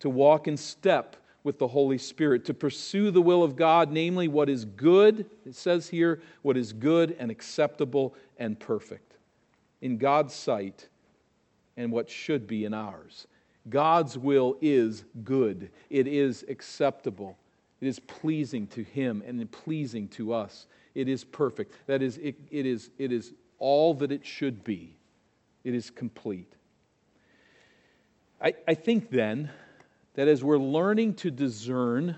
to 0.00 0.10
walk 0.10 0.46
in 0.46 0.56
step 0.56 1.16
with 1.42 1.58
the 1.58 1.68
Holy 1.68 1.98
Spirit, 1.98 2.44
to 2.46 2.54
pursue 2.54 3.10
the 3.10 3.20
will 3.20 3.42
of 3.42 3.56
God, 3.56 3.90
namely 3.90 4.28
what 4.28 4.48
is 4.48 4.64
good, 4.64 5.26
it 5.44 5.54
says 5.54 5.88
here, 5.88 6.22
what 6.42 6.56
is 6.56 6.72
good 6.72 7.16
and 7.18 7.30
acceptable 7.30 8.14
and 8.38 8.58
perfect 8.58 9.16
in 9.82 9.98
God's 9.98 10.34
sight 10.34 10.88
and 11.76 11.92
what 11.92 12.08
should 12.08 12.46
be 12.46 12.64
in 12.64 12.72
ours. 12.72 13.26
God's 13.68 14.18
will 14.18 14.56
is 14.60 15.04
good, 15.22 15.70
it 15.88 16.06
is 16.06 16.44
acceptable, 16.48 17.38
it 17.80 17.88
is 17.88 17.98
pleasing 17.98 18.66
to 18.68 18.82
Him 18.82 19.22
and 19.26 19.50
pleasing 19.50 20.08
to 20.08 20.32
us. 20.32 20.66
It 20.94 21.08
is 21.08 21.24
perfect. 21.24 21.74
That 21.86 22.02
is, 22.02 22.18
it, 22.18 22.36
it, 22.50 22.66
is, 22.66 22.90
it 22.98 23.10
is 23.10 23.32
all 23.58 23.94
that 23.94 24.12
it 24.12 24.24
should 24.24 24.62
be, 24.62 24.96
it 25.64 25.74
is 25.74 25.90
complete. 25.90 26.54
I, 28.40 28.54
I 28.68 28.74
think 28.74 29.10
then 29.10 29.50
that 30.14 30.28
as 30.28 30.44
we're 30.44 30.58
learning 30.58 31.14
to 31.14 31.30
discern 31.30 32.16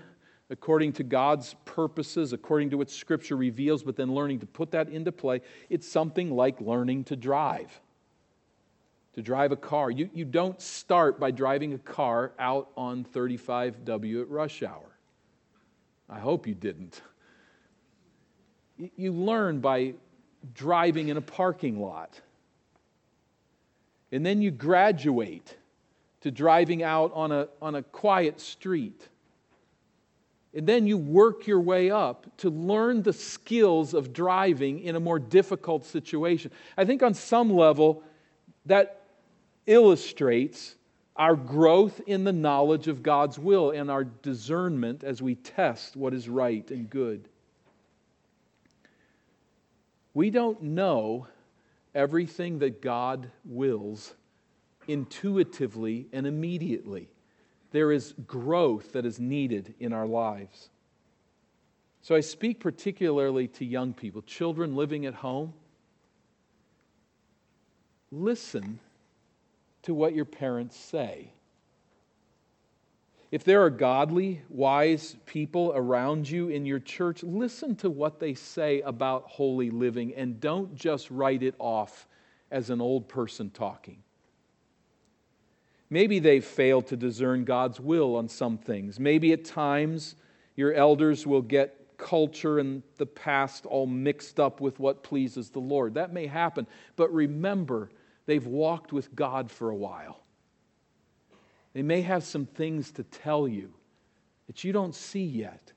according 0.49 0.93
to 0.93 1.03
God's 1.03 1.55
purposes, 1.65 2.33
according 2.33 2.69
to 2.69 2.77
what 2.77 2.89
Scripture 2.89 3.35
reveals, 3.35 3.83
but 3.83 3.95
then 3.95 4.13
learning 4.13 4.39
to 4.39 4.45
put 4.45 4.71
that 4.71 4.89
into 4.89 5.11
play, 5.11 5.41
it's 5.69 5.87
something 5.87 6.31
like 6.31 6.61
learning 6.61 7.03
to 7.05 7.15
drive 7.15 7.81
to 9.17 9.23
drive 9.23 9.51
a 9.51 9.55
car. 9.55 9.89
You, 9.89 10.11
you 10.13 10.25
don't 10.25 10.61
start 10.61 11.19
by 11.19 11.31
driving 11.31 11.73
a 11.73 11.79
car 11.79 12.33
out 12.37 12.69
on 12.77 13.03
35W 13.03 14.21
at 14.21 14.29
rush 14.29 14.61
hour. 14.61 14.95
I 16.07 16.19
hope 16.19 16.45
you 16.45 16.53
didn't. 16.53 17.01
You 18.95 19.11
learn 19.11 19.59
by 19.59 19.95
driving 20.53 21.07
in 21.07 21.17
a 21.17 21.21
parking 21.21 21.81
lot. 21.81 22.21
And 24.11 24.23
then 24.23 24.43
you 24.43 24.51
graduate 24.51 25.57
to 26.21 26.29
driving 26.29 26.83
out 26.83 27.11
on 27.15 27.31
a, 27.31 27.47
on 27.59 27.73
a 27.73 27.81
quiet 27.81 28.39
street. 28.39 29.01
And 30.53 30.67
then 30.67 30.85
you 30.85 30.95
work 30.95 31.47
your 31.47 31.59
way 31.59 31.89
up 31.89 32.27
to 32.37 32.51
learn 32.51 33.01
the 33.01 33.13
skills 33.13 33.95
of 33.95 34.13
driving 34.13 34.81
in 34.81 34.95
a 34.95 34.99
more 34.99 35.17
difficult 35.17 35.87
situation. 35.87 36.51
I 36.77 36.85
think 36.85 37.01
on 37.01 37.15
some 37.15 37.51
level, 37.51 38.03
that 38.67 39.06
illustrates 39.67 40.75
our 41.15 41.35
growth 41.35 41.99
in 42.07 42.23
the 42.23 42.33
knowledge 42.33 42.87
of 42.87 43.03
God's 43.03 43.37
will 43.37 43.71
and 43.71 43.91
our 43.91 44.03
discernment 44.03 45.03
as 45.03 45.21
we 45.21 45.35
test 45.35 45.95
what 45.95 46.13
is 46.13 46.29
right 46.29 46.69
and 46.71 46.89
good. 46.89 47.27
We 50.13 50.29
don't 50.29 50.61
know 50.61 51.27
everything 51.93 52.59
that 52.59 52.81
God 52.81 53.29
wills 53.43 54.13
intuitively 54.87 56.07
and 56.13 56.25
immediately. 56.25 57.09
There 57.71 57.91
is 57.91 58.13
growth 58.25 58.93
that 58.93 59.05
is 59.05 59.19
needed 59.19 59.73
in 59.79 59.91
our 59.91 60.07
lives. 60.07 60.69
So 62.01 62.15
I 62.15 62.21
speak 62.21 62.59
particularly 62.59 63.47
to 63.49 63.65
young 63.65 63.93
people, 63.93 64.21
children 64.21 64.75
living 64.75 65.05
at 65.05 65.13
home. 65.13 65.53
Listen 68.11 68.79
to 69.87 69.93
what 69.93 70.13
your 70.13 70.25
parents 70.25 70.77
say. 70.77 71.31
If 73.31 73.45
there 73.45 73.63
are 73.63 73.69
godly, 73.69 74.41
wise 74.49 75.15
people 75.25 75.71
around 75.73 76.29
you 76.29 76.49
in 76.49 76.65
your 76.65 76.79
church, 76.79 77.23
listen 77.23 77.73
to 77.77 77.89
what 77.89 78.19
they 78.19 78.33
say 78.33 78.81
about 78.81 79.23
holy 79.27 79.69
living 79.69 80.13
and 80.13 80.41
don't 80.41 80.75
just 80.75 81.09
write 81.09 81.41
it 81.41 81.55
off 81.57 82.05
as 82.51 82.69
an 82.69 82.81
old 82.81 83.07
person 83.07 83.49
talking. 83.49 84.03
Maybe 85.89 86.19
they've 86.19 86.43
failed 86.43 86.87
to 86.87 86.97
discern 86.97 87.45
God's 87.45 87.79
will 87.79 88.17
on 88.17 88.27
some 88.27 88.57
things. 88.57 88.99
Maybe 88.99 89.31
at 89.31 89.45
times 89.45 90.15
your 90.57 90.73
elders 90.73 91.25
will 91.25 91.41
get 91.41 91.97
culture 91.97 92.59
and 92.59 92.83
the 92.97 93.05
past 93.05 93.65
all 93.65 93.87
mixed 93.87 94.37
up 94.37 94.59
with 94.59 94.81
what 94.81 95.01
pleases 95.01 95.49
the 95.49 95.59
Lord. 95.59 95.93
That 95.93 96.11
may 96.11 96.27
happen. 96.27 96.67
But 96.97 97.13
remember, 97.13 97.89
they've 98.27 98.45
walked 98.45 98.93
with 98.93 99.15
God 99.15 99.49
for 99.49 99.71
a 99.71 99.75
while. 99.75 100.21
They 101.73 101.81
may 101.81 102.01
have 102.03 102.23
some 102.23 102.45
things 102.45 102.91
to 102.91 103.03
tell 103.03 103.47
you 103.47 103.73
that 104.45 104.63
you 104.63 104.71
don't 104.71 104.95
see 104.95 105.23
yet. 105.23 105.73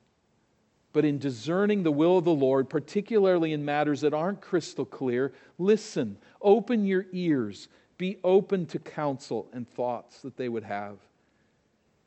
But 0.92 1.04
in 1.04 1.18
discerning 1.18 1.82
the 1.82 1.92
will 1.92 2.18
of 2.18 2.24
the 2.24 2.32
Lord, 2.32 2.68
particularly 2.68 3.52
in 3.52 3.64
matters 3.64 4.00
that 4.00 4.14
aren't 4.14 4.40
crystal 4.40 4.84
clear, 4.84 5.32
listen, 5.58 6.16
open 6.42 6.84
your 6.84 7.06
ears, 7.12 7.68
be 7.96 8.18
open 8.24 8.66
to 8.66 8.78
counsel 8.78 9.48
and 9.52 9.68
thoughts 9.68 10.20
that 10.22 10.36
they 10.36 10.48
would 10.48 10.64
have. 10.64 10.96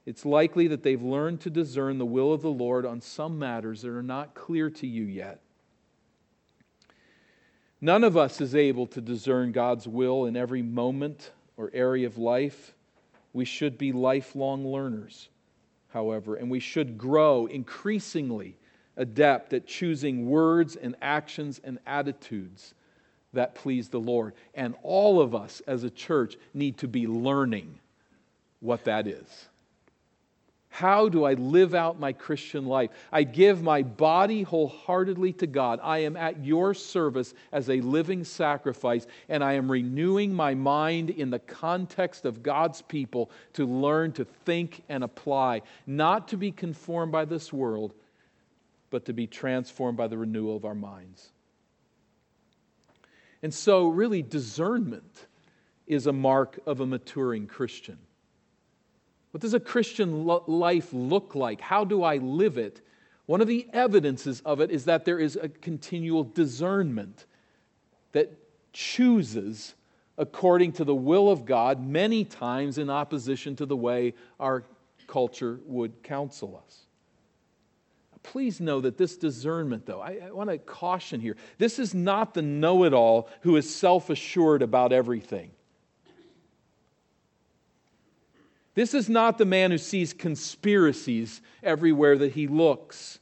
It's 0.06 0.26
likely 0.26 0.68
that 0.68 0.84
they've 0.84 1.02
learned 1.02 1.40
to 1.42 1.50
discern 1.50 1.98
the 1.98 2.06
will 2.06 2.34
of 2.34 2.42
the 2.42 2.50
Lord 2.50 2.86
on 2.86 3.00
some 3.00 3.40
matters 3.40 3.84
that 3.84 3.92
are 3.92 4.04
not 4.04 4.34
clear 4.34 4.70
to 4.72 4.88
you 4.88 5.04
yet. 5.04 5.40
None 7.84 8.06
of 8.06 8.16
us 8.16 8.40
is 8.40 8.56
able 8.56 8.88
to 8.88 9.02
discern 9.02 9.52
God's 9.52 9.90
will 9.90 10.28
in 10.28 10.38
every 10.38 10.62
moment 10.62 11.32
or 11.58 11.70
area 11.74 12.08
of 12.08 12.18
life. 12.18 12.74
We 13.34 13.44
should 13.44 13.78
be 13.78 13.92
lifelong 13.92 14.66
learners, 14.66 15.28
however, 15.90 16.38
and 16.38 16.50
we 16.50 16.62
should 16.62 16.98
grow 16.98 17.46
increasingly 17.46 18.56
adept 18.96 19.52
at 19.52 19.68
choosing 19.68 20.30
words 20.30 20.78
and 20.78 20.96
actions 21.02 21.60
and 21.62 21.78
attitudes 21.86 22.74
that 23.34 23.54
please 23.54 23.90
the 23.90 24.00
Lord. 24.00 24.34
And 24.54 24.76
all 24.82 25.20
of 25.20 25.36
us 25.36 25.62
as 25.68 25.84
a 25.84 25.90
church 25.90 26.38
need 26.54 26.78
to 26.78 26.88
be 26.88 27.06
learning 27.06 27.80
what 28.62 28.86
that 28.86 29.08
is. 29.08 29.50
How 30.74 31.08
do 31.08 31.24
I 31.24 31.36
live 31.36 31.76
out 31.76 32.00
my 32.00 32.14
Christian 32.14 32.66
life? 32.66 32.90
I 33.12 33.22
give 33.22 33.62
my 33.62 33.84
body 33.84 34.42
wholeheartedly 34.42 35.34
to 35.34 35.46
God. 35.46 35.80
I 35.84 36.00
am 36.00 36.18
at 36.18 36.44
your 36.44 36.74
service 36.74 37.36
as 37.52 37.70
a 37.70 37.80
living 37.82 38.24
sacrifice, 38.24 39.06
and 39.30 39.44
I 39.44 39.54
am 39.54 39.70
renewing 39.72 40.34
my 40.34 40.56
mind 40.56 41.12
in 41.12 41.30
the 41.30 41.38
context 41.38 42.26
of 42.26 42.42
God's 42.42 42.82
people 42.82 43.30
to 43.54 43.68
learn 43.68 44.14
to 44.14 44.26
think 44.26 44.82
and 44.90 45.04
apply, 45.04 45.62
not 45.86 46.28
to 46.30 46.38
be 46.38 46.52
conformed 46.52 47.12
by 47.12 47.26
this 47.26 47.54
world, 47.54 47.94
but 48.90 49.06
to 49.06 49.14
be 49.14 49.28
transformed 49.28 50.00
by 50.00 50.08
the 50.08 50.18
renewal 50.18 50.58
of 50.58 50.66
our 50.66 50.74
minds. 50.74 51.30
And 53.44 53.54
so, 53.54 53.90
really, 53.90 54.24
discernment 54.24 55.28
is 55.86 56.08
a 56.08 56.14
mark 56.14 56.60
of 56.66 56.80
a 56.80 56.88
maturing 56.88 57.46
Christian. 57.46 58.00
What 59.34 59.42
does 59.42 59.56
a 59.56 59.60
Christian 59.60 60.26
life 60.26 60.90
look 60.94 61.34
like? 61.34 61.60
How 61.60 61.86
do 61.86 62.04
I 62.04 62.18
live 62.18 62.60
it? 62.60 62.82
One 63.26 63.42
of 63.42 63.48
the 63.48 63.68
evidences 63.74 64.42
of 64.42 64.62
it 64.62 64.70
is 64.70 64.86
that 64.86 65.06
there 65.06 65.18
is 65.18 65.36
a 65.36 65.50
continual 65.50 66.24
discernment 66.24 67.26
that 68.12 68.32
chooses 68.74 69.74
according 70.20 70.74
to 70.74 70.84
the 70.84 70.94
will 70.94 71.32
of 71.32 71.46
God, 71.46 71.84
many 71.84 72.24
times 72.24 72.78
in 72.78 72.92
opposition 72.92 73.56
to 73.56 73.66
the 73.66 73.76
way 73.76 74.14
our 74.40 74.66
culture 75.08 75.60
would 75.66 76.04
counsel 76.04 76.62
us. 76.64 76.82
Please 78.22 78.62
know 78.62 78.82
that 78.82 79.00
this 79.00 79.18
discernment, 79.18 79.88
though, 79.88 80.00
I, 80.00 80.20
I 80.28 80.32
want 80.32 80.52
to 80.52 80.60
caution 80.60 81.20
here 81.20 81.38
this 81.58 81.80
is 81.80 81.96
not 81.96 82.36
the 82.36 82.44
know 82.44 82.84
it 82.84 82.94
all 82.94 83.30
who 83.42 83.56
is 83.56 83.74
self 83.74 84.12
assured 84.12 84.62
about 84.62 84.94
everything. 84.94 85.50
This 88.76 88.94
is 88.94 89.10
not 89.10 89.38
the 89.38 89.46
man 89.46 89.72
who 89.72 89.78
sees 89.78 90.14
conspiracies 90.14 91.42
everywhere 91.62 92.18
that 92.18 92.34
he 92.34 92.48
looks. 92.48 93.20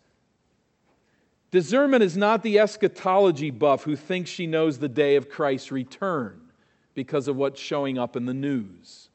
Discernment 1.51 2.03
is 2.03 2.15
not 2.15 2.43
the 2.43 2.59
eschatology 2.59 3.51
buff 3.51 3.83
who 3.83 3.97
thinks 3.97 4.29
she 4.29 4.47
knows 4.47 4.77
the 4.79 4.87
day 4.87 5.17
of 5.17 5.29
Christ's 5.29 5.71
return 5.71 6.39
because 6.93 7.27
of 7.27 7.35
what's 7.35 7.59
showing 7.59 7.97
up 7.97 8.15
in 8.15 8.25
the 8.25 8.33
news. 8.33 9.09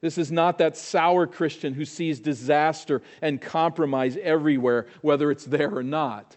This 0.00 0.16
is 0.16 0.32
not 0.32 0.58
that 0.58 0.76
sour 0.76 1.26
Christian 1.26 1.74
who 1.74 1.84
sees 1.84 2.20
disaster 2.20 3.02
and 3.20 3.40
compromise 3.40 4.16
everywhere, 4.22 4.86
whether 5.02 5.30
it's 5.30 5.44
there 5.44 5.74
or 5.74 5.82
not. 5.82 6.36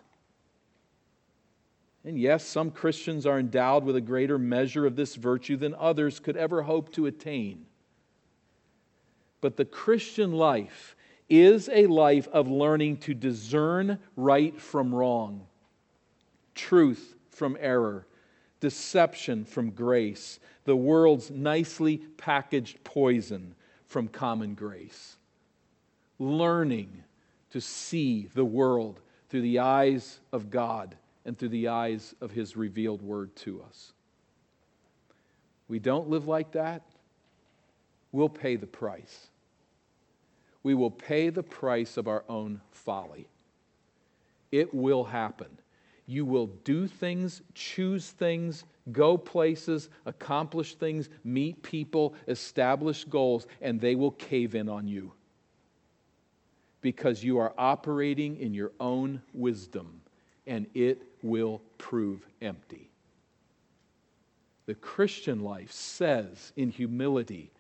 And 2.04 2.18
yes, 2.18 2.44
some 2.44 2.72
Christians 2.72 3.26
are 3.28 3.40
endowed 3.40 3.84
with 3.84 3.96
a 3.96 4.02
greater 4.02 4.40
measure 4.40 4.88
of 4.88 4.96
this 4.96 5.16
virtue 5.16 5.56
than 5.56 5.76
others 5.76 6.20
could 6.20 6.36
ever 6.36 6.64
hope 6.64 6.92
to 6.94 7.06
attain. 7.06 7.68
But 9.42 9.58
the 9.58 9.66
Christian 9.66 10.32
life 10.32 10.96
is 11.28 11.68
a 11.74 11.88
life 11.88 12.28
of 12.28 12.48
learning 12.48 12.98
to 12.98 13.14
discern 13.16 13.98
right 14.16 14.60
from 14.60 14.94
wrong, 14.94 15.48
truth 16.54 17.16
from 17.30 17.58
error, 17.60 18.06
deception 18.60 19.44
from 19.44 19.72
grace, 19.72 20.40
the 20.66 20.76
world's 20.76 21.32
nicely 21.32 21.98
packaged 22.18 22.84
poison 22.84 23.56
from 23.88 24.08
common 24.08 24.54
grace. 24.54 25.18
Learning 26.20 27.04
to 27.50 27.60
see 27.60 28.30
the 28.36 28.46
world 28.46 29.00
through 29.30 29.42
the 29.42 29.60
eyes 29.60 30.20
of 30.32 30.52
God 30.52 30.96
and 31.26 31.38
through 31.38 31.50
the 31.50 31.70
eyes 31.70 32.14
of 32.22 32.32
His 32.32 32.56
revealed 32.56 33.02
word 33.02 33.36
to 33.38 33.64
us. 33.64 33.94
We 35.68 35.80
don't 35.80 36.10
live 36.10 36.28
like 36.28 36.52
that, 36.52 36.84
we'll 38.12 38.30
pay 38.30 38.56
the 38.58 38.68
price 38.68 39.31
we 40.64 40.74
will 40.74 40.92
pay 40.92 41.30
the 41.30 41.44
price 41.44 41.98
of 41.98 42.08
our 42.08 42.24
own 42.30 42.62
folly. 42.72 43.28
It 44.52 44.74
will 44.74 45.04
happen. 45.04 45.48
You 46.06 46.26
will 46.26 46.48
do 46.64 46.88
things, 46.88 47.42
choose 47.54 48.10
things, 48.10 48.66
go 48.92 49.18
places, 49.18 49.90
accomplish 50.06 50.76
things, 50.76 51.10
meet 51.24 51.64
people, 51.64 52.16
establish 52.28 53.06
goals, 53.06 53.48
and 53.62 53.80
they 53.80 53.96
will 53.96 54.12
cave 54.12 54.56
in 54.56 54.68
on 54.68 54.88
you 54.88 55.14
because 56.82 57.24
you 57.24 57.38
are 57.38 57.54
operating 57.58 58.38
in 58.38 58.54
your 58.54 58.72
own 58.80 59.22
wisdom 59.34 60.02
and 60.48 60.66
it 60.74 61.04
will 61.22 61.62
prove 61.78 62.26
empty. 62.42 62.90
The 64.66 64.76
Christian 64.76 65.42
life 65.42 65.72
says 65.72 66.52
in 66.56 66.70
humility, 66.70 67.52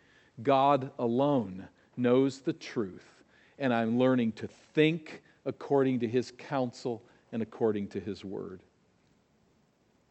God 0.41 0.91
alone 0.97 1.67
knows 1.97 2.39
the 2.39 2.53
truth, 2.53 3.23
and 3.59 3.73
I'm 3.73 3.97
learning 3.97 4.33
to 4.33 4.47
think 4.47 5.21
according 5.45 5.99
to 6.01 6.07
his 6.07 6.31
counsel 6.31 7.03
and 7.31 7.41
according 7.41 7.87
to 7.89 7.99
his 7.99 8.23
word. 8.23 8.61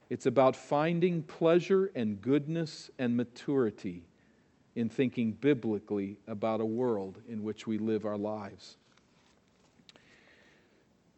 It's 0.09 0.27
about 0.27 0.57
finding 0.57 1.23
pleasure 1.23 1.91
and 1.95 2.21
goodness 2.21 2.91
and 2.99 3.17
maturity 3.17 4.03
in 4.75 4.89
thinking 4.89 5.33
biblically 5.33 6.19
about 6.27 6.61
a 6.61 6.65
world 6.65 7.21
in 7.29 7.43
which 7.43 7.67
we 7.67 7.79
live 7.79 8.05
our 8.05 8.17
lives. 8.19 8.77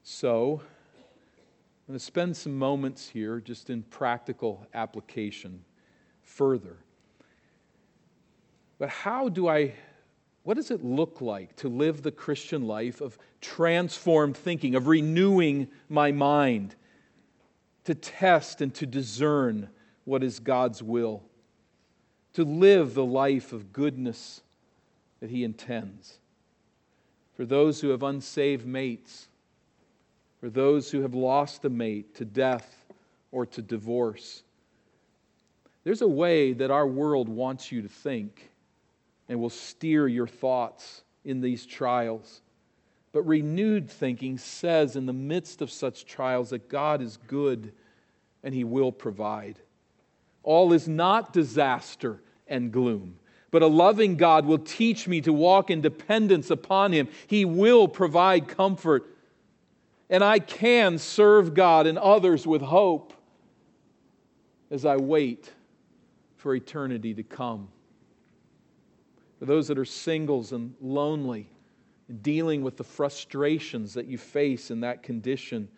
So, 0.02 0.60
I'm 0.62 1.94
going 1.94 1.98
to 1.98 2.04
spend 2.04 2.36
some 2.36 2.56
moments 2.58 3.08
here 3.08 3.40
just 3.40 3.70
in 3.70 3.82
practical 3.82 4.66
application 4.74 5.64
further. 6.22 6.76
But 8.78 8.88
how 8.88 9.28
do 9.28 9.48
I 9.48 9.74
what 10.44 10.54
does 10.54 10.70
it 10.70 10.84
look 10.84 11.20
like 11.20 11.54
to 11.56 11.68
live 11.68 12.02
the 12.02 12.10
Christian 12.10 12.66
life 12.66 13.00
of 13.00 13.16
transformed 13.40 14.36
thinking, 14.36 14.74
of 14.74 14.88
renewing 14.88 15.68
my 15.88 16.10
mind, 16.10 16.74
to 17.84 17.94
test 17.94 18.60
and 18.60 18.74
to 18.74 18.86
discern 18.86 19.68
what 20.04 20.22
is 20.22 20.40
God's 20.40 20.82
will, 20.82 21.22
to 22.34 22.44
live 22.44 22.94
the 22.94 23.04
life 23.04 23.52
of 23.52 23.72
goodness 23.72 24.40
that 25.20 25.30
He 25.30 25.44
intends? 25.44 26.18
For 27.34 27.46
those 27.46 27.80
who 27.80 27.88
have 27.90 28.02
unsaved 28.02 28.66
mates, 28.66 29.28
for 30.40 30.50
those 30.50 30.90
who 30.90 31.02
have 31.02 31.14
lost 31.14 31.64
a 31.64 31.70
mate 31.70 32.16
to 32.16 32.24
death 32.24 32.84
or 33.30 33.46
to 33.46 33.62
divorce, 33.62 34.42
there's 35.84 36.02
a 36.02 36.08
way 36.08 36.52
that 36.52 36.70
our 36.70 36.86
world 36.86 37.28
wants 37.28 37.70
you 37.70 37.82
to 37.82 37.88
think 37.88 38.51
and 39.28 39.40
will 39.40 39.50
steer 39.50 40.08
your 40.08 40.26
thoughts 40.26 41.02
in 41.24 41.40
these 41.40 41.64
trials. 41.66 42.40
But 43.12 43.22
renewed 43.22 43.90
thinking 43.90 44.38
says, 44.38 44.96
in 44.96 45.06
the 45.06 45.12
midst 45.12 45.62
of 45.62 45.70
such 45.70 46.06
trials, 46.06 46.50
that 46.50 46.68
God 46.68 47.02
is 47.02 47.18
good 47.26 47.72
and 48.42 48.54
He 48.54 48.64
will 48.64 48.92
provide. 48.92 49.58
All 50.42 50.72
is 50.72 50.88
not 50.88 51.32
disaster 51.32 52.20
and 52.48 52.72
gloom, 52.72 53.16
But 53.52 53.62
a 53.62 53.66
loving 53.66 54.16
God 54.16 54.46
will 54.46 54.58
teach 54.58 55.06
me 55.06 55.20
to 55.20 55.32
walk 55.32 55.70
in 55.70 55.82
dependence 55.82 56.50
upon 56.50 56.92
Him. 56.92 57.08
He 57.26 57.44
will 57.44 57.86
provide 57.86 58.48
comfort. 58.48 59.14
And 60.10 60.24
I 60.24 60.38
can 60.40 60.98
serve 60.98 61.54
God 61.54 61.86
and 61.86 61.98
others 61.98 62.46
with 62.46 62.62
hope 62.62 63.12
as 64.70 64.86
I 64.86 64.96
wait 64.96 65.50
for 66.38 66.54
eternity 66.54 67.14
to 67.14 67.22
come. 67.22 67.68
For 69.42 69.46
those 69.46 69.66
that 69.66 69.78
are 69.78 69.84
singles 69.84 70.52
and 70.52 70.72
lonely, 70.80 71.50
and 72.06 72.22
dealing 72.22 72.62
with 72.62 72.76
the 72.76 72.84
frustrations 72.84 73.92
that 73.94 74.06
you 74.06 74.16
face 74.16 74.70
in 74.70 74.82
that 74.82 75.02
condition, 75.02 75.68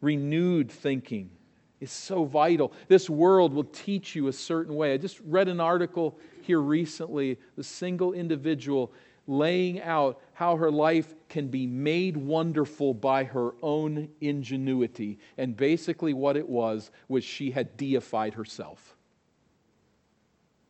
renewed 0.00 0.70
thinking 0.70 1.28
is 1.78 1.92
so 1.92 2.24
vital. 2.24 2.72
This 2.88 3.10
world 3.10 3.52
will 3.52 3.64
teach 3.64 4.14
you 4.14 4.28
a 4.28 4.32
certain 4.32 4.74
way. 4.74 4.94
I 4.94 4.96
just 4.96 5.20
read 5.26 5.48
an 5.48 5.60
article 5.60 6.18
here 6.40 6.62
recently, 6.62 7.38
the 7.54 7.62
single 7.62 8.14
individual 8.14 8.94
laying 9.26 9.82
out 9.82 10.18
how 10.32 10.56
her 10.56 10.70
life 10.70 11.14
can 11.28 11.48
be 11.48 11.66
made 11.66 12.16
wonderful 12.16 12.94
by 12.94 13.24
her 13.24 13.50
own 13.60 14.08
ingenuity. 14.22 15.18
And 15.36 15.54
basically, 15.54 16.14
what 16.14 16.38
it 16.38 16.48
was 16.48 16.90
was 17.08 17.24
she 17.24 17.50
had 17.50 17.76
deified 17.76 18.32
herself. 18.32 18.96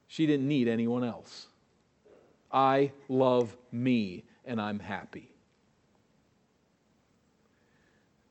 She 0.08 0.26
didn't 0.26 0.48
need 0.48 0.66
anyone 0.66 1.04
else. 1.04 1.46
I 2.52 2.92
love 3.08 3.56
me 3.70 4.24
and 4.44 4.60
I'm 4.60 4.78
happy. 4.78 5.30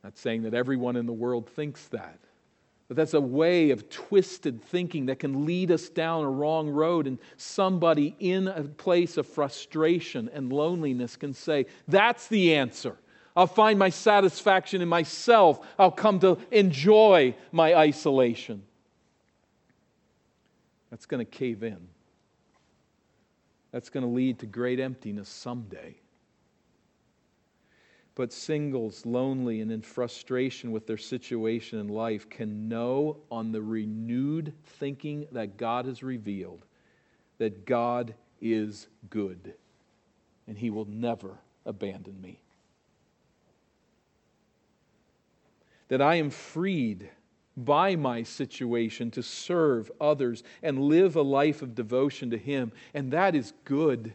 Not 0.04 0.18
saying 0.18 0.44
that 0.44 0.54
everyone 0.54 0.96
in 0.96 1.06
the 1.06 1.14
world 1.14 1.50
thinks 1.50 1.88
that. 1.90 2.20
But 2.88 2.98
that's 2.98 3.14
a 3.14 3.22
way 3.22 3.70
of 3.70 3.90
twisted 3.90 4.62
thinking 4.62 5.06
that 5.06 5.20
can 5.20 5.46
lead 5.46 5.72
us 5.72 5.88
down 5.88 6.26
a 6.26 6.30
wrong 6.30 6.70
road. 6.70 7.08
And 7.08 7.20
somebody 7.38 8.16
in 8.20 8.50
a 8.50 8.64
place 8.64 9.16
of 9.16 9.26
frustration 9.26 10.30
and 10.34 10.52
loneliness 10.52 11.16
can 11.16 11.34
say, 11.34 11.68
That's 11.88 12.28
the 12.28 12.56
answer. 12.56 12.98
I'll 13.34 13.48
find 13.48 13.80
my 13.80 13.90
satisfaction 13.90 14.82
in 14.82 14.90
myself. 14.90 15.66
I'll 15.80 15.90
come 15.90 16.20
to 16.20 16.38
enjoy 16.52 17.34
my 17.54 17.74
isolation. 17.76 18.64
That's 20.90 21.06
going 21.06 21.26
to 21.26 21.32
cave 21.32 21.64
in. 21.64 21.88
That's 23.72 23.90
going 23.90 24.06
to 24.06 24.12
lead 24.12 24.40
to 24.40 24.46
great 24.46 24.80
emptiness 24.80 25.30
someday 25.30 25.96
but 28.16 28.34
singles, 28.34 29.06
lonely 29.06 29.62
and 29.62 29.72
in 29.72 29.82
frustration 29.82 30.72
with 30.72 30.86
their 30.86 30.98
situation 30.98 31.80
in 31.80 31.88
life, 31.88 32.30
can 32.30 32.68
know 32.68 33.18
on 33.32 33.52
the 33.52 33.62
renewed 33.62 34.54
thinking 34.64 35.26
that 35.32 35.58
God 35.58 35.86
has 35.86 36.04
revealed 36.04 36.66
that 37.38 37.66
God 37.66 38.14
is 38.42 38.88
good 39.10 39.54
and 40.48 40.58
He 40.58 40.70
will 40.70 40.86
never 40.86 41.38
abandon 41.66 42.22
me. 42.22 42.42
That 45.88 46.02
I 46.02 46.16
am 46.16 46.30
freed 46.30 47.10
by 47.58 47.96
my 47.96 48.24
situation 48.24 49.12
to 49.12 49.24
serve 49.24 49.92
others 50.00 50.44
and 50.64 50.80
live 50.80 51.16
a 51.16 51.22
life 51.22 51.62
of 51.62 51.76
devotion 51.76 52.30
to 52.32 52.38
Him, 52.38 52.72
and 52.94 53.12
that 53.12 53.36
is 53.36 53.54
good. 53.66 54.14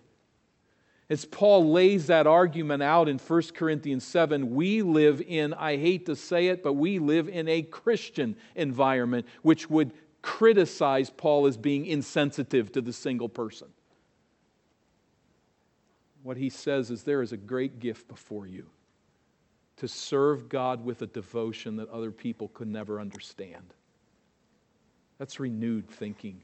As 1.09 1.25
Paul 1.25 1.71
lays 1.71 2.09
that 2.09 2.27
argument 2.27 2.83
out 2.83 3.09
in 3.09 3.19
1 3.19 3.43
Corinthians 3.55 4.05
7, 4.05 4.55
we 4.55 4.83
live 4.83 5.23
in, 5.23 5.55
I 5.55 5.77
hate 5.77 6.07
to 6.07 6.17
say 6.17 6.49
it, 6.49 6.65
but 6.65 6.73
we 6.73 6.99
live 6.99 7.29
in 7.29 7.47
a 7.47 7.63
Christian 7.63 8.37
environment 8.57 9.27
which 9.43 9.71
would 9.71 9.93
criticize 10.21 11.09
Paul 11.09 11.47
as 11.47 11.57
being 11.57 11.87
insensitive 11.87 12.73
to 12.73 12.81
the 12.81 12.93
single 12.93 13.29
person. 13.29 13.69
What 16.25 16.37
he 16.37 16.51
says 16.51 16.91
is 16.91 17.05
there 17.05 17.23
is 17.23 17.31
a 17.31 17.37
great 17.37 17.79
gift 17.79 18.09
before 18.09 18.49
you 18.49 18.67
to 19.77 19.89
serve 19.89 20.49
God 20.49 20.85
with 20.85 21.03
a 21.03 21.07
devotion 21.07 21.77
that 21.77 21.89
other 21.91 22.11
people 22.11 22.49
could 22.49 22.69
never 22.69 23.01
understand. 23.01 23.75
That's 25.19 25.41
renewed 25.41 25.89
thinking. 25.89 26.43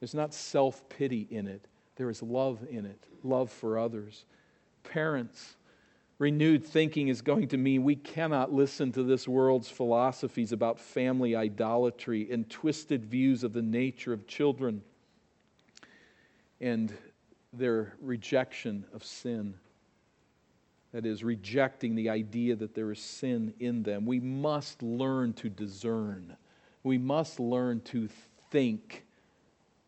There's 0.00 0.14
not 0.14 0.34
self 0.34 0.88
pity 0.88 1.26
in 1.30 1.46
it, 1.46 1.66
there 1.96 2.10
is 2.10 2.22
love 2.22 2.66
in 2.68 2.86
it, 2.86 3.04
love 3.22 3.50
for 3.50 3.78
others. 3.78 4.24
Parents, 4.84 5.56
renewed 6.18 6.64
thinking 6.64 7.08
is 7.08 7.22
going 7.22 7.48
to 7.48 7.56
mean 7.56 7.84
we 7.84 7.96
cannot 7.96 8.52
listen 8.52 8.90
to 8.92 9.04
this 9.04 9.28
world's 9.28 9.68
philosophies 9.68 10.52
about 10.52 10.80
family 10.80 11.36
idolatry 11.36 12.28
and 12.32 12.50
twisted 12.50 13.04
views 13.04 13.44
of 13.44 13.52
the 13.52 13.62
nature 13.62 14.12
of 14.12 14.26
children 14.26 14.82
and 16.60 16.92
their 17.52 17.94
rejection 18.00 18.84
of 18.92 19.04
sin. 19.04 19.54
That 20.92 21.06
is, 21.06 21.24
rejecting 21.24 21.94
the 21.94 22.10
idea 22.10 22.54
that 22.56 22.74
there 22.74 22.92
is 22.92 23.00
sin 23.00 23.54
in 23.58 23.82
them. 23.82 24.04
We 24.04 24.20
must 24.20 24.82
learn 24.82 25.32
to 25.34 25.48
discern. 25.48 26.36
We 26.82 26.98
must 26.98 27.40
learn 27.40 27.80
to 27.86 28.08
think 28.50 29.04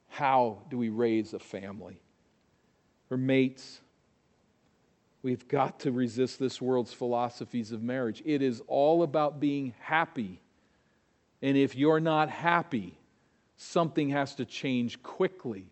how 0.09 0.63
do 0.71 0.79
we 0.79 0.89
raise 0.89 1.35
a 1.35 1.39
family? 1.39 2.01
Or 3.11 3.17
mates, 3.17 3.81
we've 5.23 5.47
got 5.49 5.81
to 5.81 5.93
resist 5.93 6.39
this 6.39 6.63
world's 6.63 6.93
philosophies 6.93 7.73
of 7.73 7.83
marriage. 7.83 8.23
It 8.25 8.41
is 8.41 8.63
all 8.67 9.03
about 9.03 9.41
being 9.41 9.75
happy. 9.81 10.41
And 11.43 11.57
if 11.57 11.75
you're 11.75 12.01
not 12.01 12.31
happy, 12.31 12.97
something 13.57 14.09
has 14.11 14.35
to 14.37 14.47
change 14.47 15.03
quickly. 15.03 15.67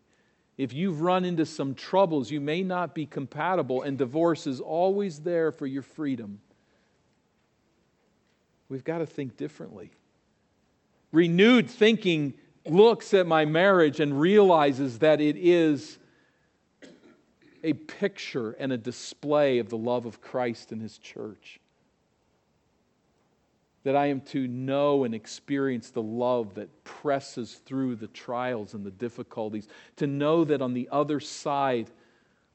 If 0.59 0.73
you've 0.73 1.01
run 1.01 1.25
into 1.25 1.47
some 1.47 1.75
troubles, 1.75 2.31
you 2.31 2.41
may 2.41 2.63
not 2.63 2.95
be 2.95 3.07
compatible, 3.07 3.83
and 3.83 3.97
divorce 3.97 4.47
is 4.47 4.61
always 4.61 5.21
there 5.21 5.51
for 5.51 5.67
your 5.67 5.83
freedom. 5.83 6.41
We've 8.69 8.85
got 8.85 8.99
to 8.99 9.07
think 9.07 9.37
differently. 9.37 9.91
Renewed 11.11 11.69
thinking 11.69 12.35
looks 12.67 13.13
at 13.13 13.27
my 13.27 13.45
marriage 13.45 14.01
and 14.01 14.19
realizes 14.19 14.99
that 15.01 15.21
it 15.21 15.37
is 15.37 15.99
a 17.65 17.73
picture 17.73 18.53
and 18.53 18.73
a 18.73 18.79
display 18.79 19.59
of 19.59 19.69
the 19.69 19.77
love 19.77 20.07
of 20.07 20.21
Christ 20.21 20.73
and 20.73 20.81
His 20.81 20.99
church. 20.99 21.61
That 23.85 23.97
I 23.97 24.07
am 24.07 24.21
to 24.23 24.47
know 24.47 25.05
and 25.05 25.15
experience 25.15 25.91
the 25.91 26.03
love 26.03 26.55
that 26.55 26.85
presses 26.85 27.55
through 27.55 27.97
the 27.97 28.07
trials 28.09 28.75
and 28.75 28.85
the 28.85 28.93
difficulties. 28.93 29.67
To 29.97 30.07
know 30.07 30.45
that 30.45 30.63
on 30.63 30.73
the 30.73 30.89
other 30.93 31.19
side 31.19 31.91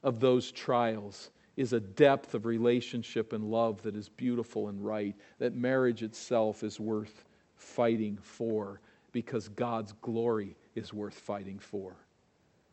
of 0.03 0.19
those 0.19 0.51
trials 0.51 1.31
is 1.57 1.73
a 1.73 1.79
depth 1.79 2.33
of 2.33 2.45
relationship 2.45 3.33
and 3.33 3.43
love 3.43 3.81
that 3.81 3.95
is 3.95 4.09
beautiful 4.09 4.69
and 4.69 4.85
right. 4.85 5.15
That 5.39 5.55
marriage 5.55 6.03
itself 6.03 6.63
is 6.63 6.79
worth 6.79 7.25
fighting 7.55 8.17
for 8.21 8.79
because 9.11 9.49
God's 9.49 9.93
glory 10.01 10.55
is 10.75 10.93
worth 10.93 11.15
fighting 11.15 11.57
for. 11.57 11.95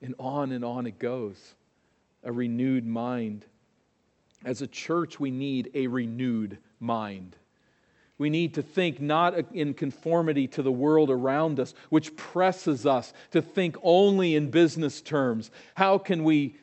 And 0.02 0.14
on 0.18 0.52
and 0.52 0.64
on 0.64 0.86
it 0.86 0.98
goes. 0.98 1.54
A 2.22 2.30
renewed 2.30 2.86
mind. 2.86 3.46
As 4.44 4.60
a 4.60 4.66
church, 4.66 5.18
we 5.18 5.30
need 5.30 5.70
a 5.74 5.86
renewed 5.86 6.58
mind. 6.78 7.36
We 8.18 8.30
need 8.30 8.54
to 8.54 8.62
think 8.62 9.00
not 9.00 9.52
in 9.52 9.74
conformity 9.74 10.46
to 10.48 10.62
the 10.62 10.72
world 10.72 11.10
around 11.10 11.58
us, 11.58 11.74
which 11.90 12.14
presses 12.16 12.86
us 12.86 13.12
to 13.32 13.42
think 13.42 13.76
only 13.82 14.36
in 14.36 14.50
business 14.50 15.00
terms. 15.00 15.50
How 15.74 15.98
can 15.98 16.22
we 16.22 16.56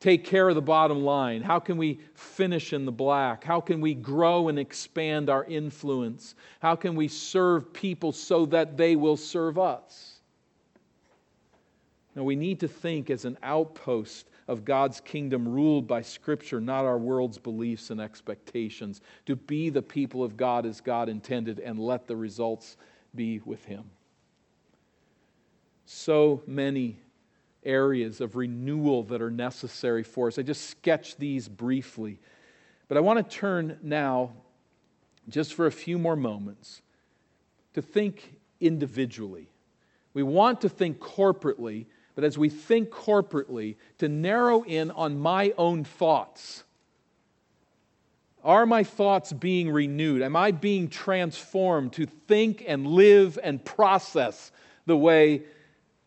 take 0.00 0.24
care 0.24 0.48
of 0.48 0.54
the 0.54 0.62
bottom 0.62 1.04
line? 1.04 1.42
How 1.42 1.60
can 1.60 1.76
we 1.76 2.00
finish 2.14 2.72
in 2.72 2.86
the 2.86 2.92
black? 2.92 3.44
How 3.44 3.60
can 3.60 3.80
we 3.80 3.94
grow 3.94 4.48
and 4.48 4.58
expand 4.58 5.28
our 5.28 5.44
influence? 5.44 6.34
How 6.60 6.74
can 6.74 6.96
we 6.96 7.06
serve 7.06 7.72
people 7.72 8.12
so 8.12 8.46
that 8.46 8.76
they 8.76 8.96
will 8.96 9.16
serve 9.16 9.58
us? 9.58 10.14
Now, 12.16 12.24
we 12.24 12.34
need 12.34 12.60
to 12.60 12.68
think 12.68 13.10
as 13.10 13.24
an 13.24 13.38
outpost 13.42 14.26
of 14.48 14.64
God's 14.64 15.00
kingdom 15.00 15.48
ruled 15.48 15.86
by 15.86 16.02
Scripture, 16.02 16.60
not 16.60 16.84
our 16.84 16.98
world's 16.98 17.38
beliefs 17.38 17.90
and 17.90 18.00
expectations, 18.00 19.00
to 19.26 19.36
be 19.36 19.70
the 19.70 19.82
people 19.82 20.22
of 20.24 20.36
God 20.36 20.66
as 20.66 20.80
God 20.80 21.08
intended 21.08 21.58
and 21.58 21.78
let 21.78 22.06
the 22.06 22.16
results 22.16 22.76
be 23.14 23.40
with 23.44 23.64
Him. 23.64 23.84
So 25.86 26.42
many 26.46 26.98
areas 27.64 28.20
of 28.20 28.36
renewal 28.36 29.04
that 29.04 29.22
are 29.22 29.30
necessary 29.30 30.02
for 30.02 30.28
us. 30.28 30.38
I 30.38 30.42
just 30.42 30.68
sketched 30.68 31.18
these 31.18 31.48
briefly. 31.48 32.18
But 32.88 32.96
I 32.96 33.00
want 33.00 33.18
to 33.18 33.36
turn 33.36 33.78
now, 33.82 34.32
just 35.28 35.54
for 35.54 35.66
a 35.66 35.72
few 35.72 35.98
more 35.98 36.16
moments, 36.16 36.82
to 37.74 37.82
think 37.82 38.34
individually. 38.60 39.48
We 40.14 40.22
want 40.22 40.60
to 40.62 40.68
think 40.68 40.98
corporately, 40.98 41.86
but 42.14 42.24
as 42.24 42.36
we 42.36 42.48
think 42.48 42.90
corporately, 42.90 43.76
to 43.98 44.08
narrow 44.08 44.62
in 44.62 44.90
on 44.90 45.18
my 45.18 45.52
own 45.56 45.84
thoughts. 45.84 46.64
Are 48.44 48.66
my 48.66 48.84
thoughts 48.84 49.32
being 49.32 49.70
renewed? 49.70 50.20
Am 50.22 50.36
I 50.36 50.50
being 50.50 50.88
transformed 50.88 51.92
to 51.94 52.06
think 52.06 52.64
and 52.66 52.86
live 52.86 53.38
and 53.42 53.64
process 53.64 54.52
the 54.86 54.96
way 54.96 55.42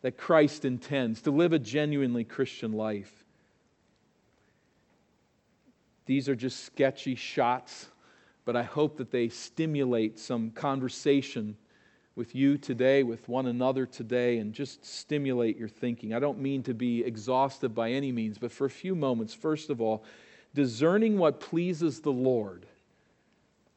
that 0.02 0.16
Christ 0.16 0.64
intends, 0.64 1.22
to 1.22 1.30
live 1.30 1.52
a 1.52 1.58
genuinely 1.58 2.24
Christian 2.24 2.72
life. 2.72 3.24
These 6.04 6.28
are 6.28 6.36
just 6.36 6.64
sketchy 6.64 7.16
shots, 7.16 7.88
but 8.44 8.54
I 8.54 8.62
hope 8.62 8.98
that 8.98 9.10
they 9.10 9.28
stimulate 9.28 10.18
some 10.20 10.52
conversation 10.52 11.56
with 12.16 12.34
you 12.34 12.56
today, 12.56 13.02
with 13.02 13.28
one 13.28 13.46
another 13.46 13.84
today, 13.84 14.38
and 14.38 14.54
just 14.54 14.84
stimulate 14.84 15.58
your 15.58 15.68
thinking. 15.68 16.14
I 16.14 16.18
don't 16.18 16.40
mean 16.40 16.62
to 16.64 16.74
be 16.74 17.04
exhaustive 17.04 17.74
by 17.74 17.92
any 17.92 18.10
means, 18.10 18.38
but 18.38 18.50
for 18.50 18.64
a 18.64 18.70
few 18.70 18.94
moments, 18.94 19.34
first 19.34 19.68
of 19.68 19.82
all, 19.82 20.02
discerning 20.54 21.18
what 21.18 21.38
pleases 21.38 22.00
the 22.00 22.12
Lord 22.12 22.66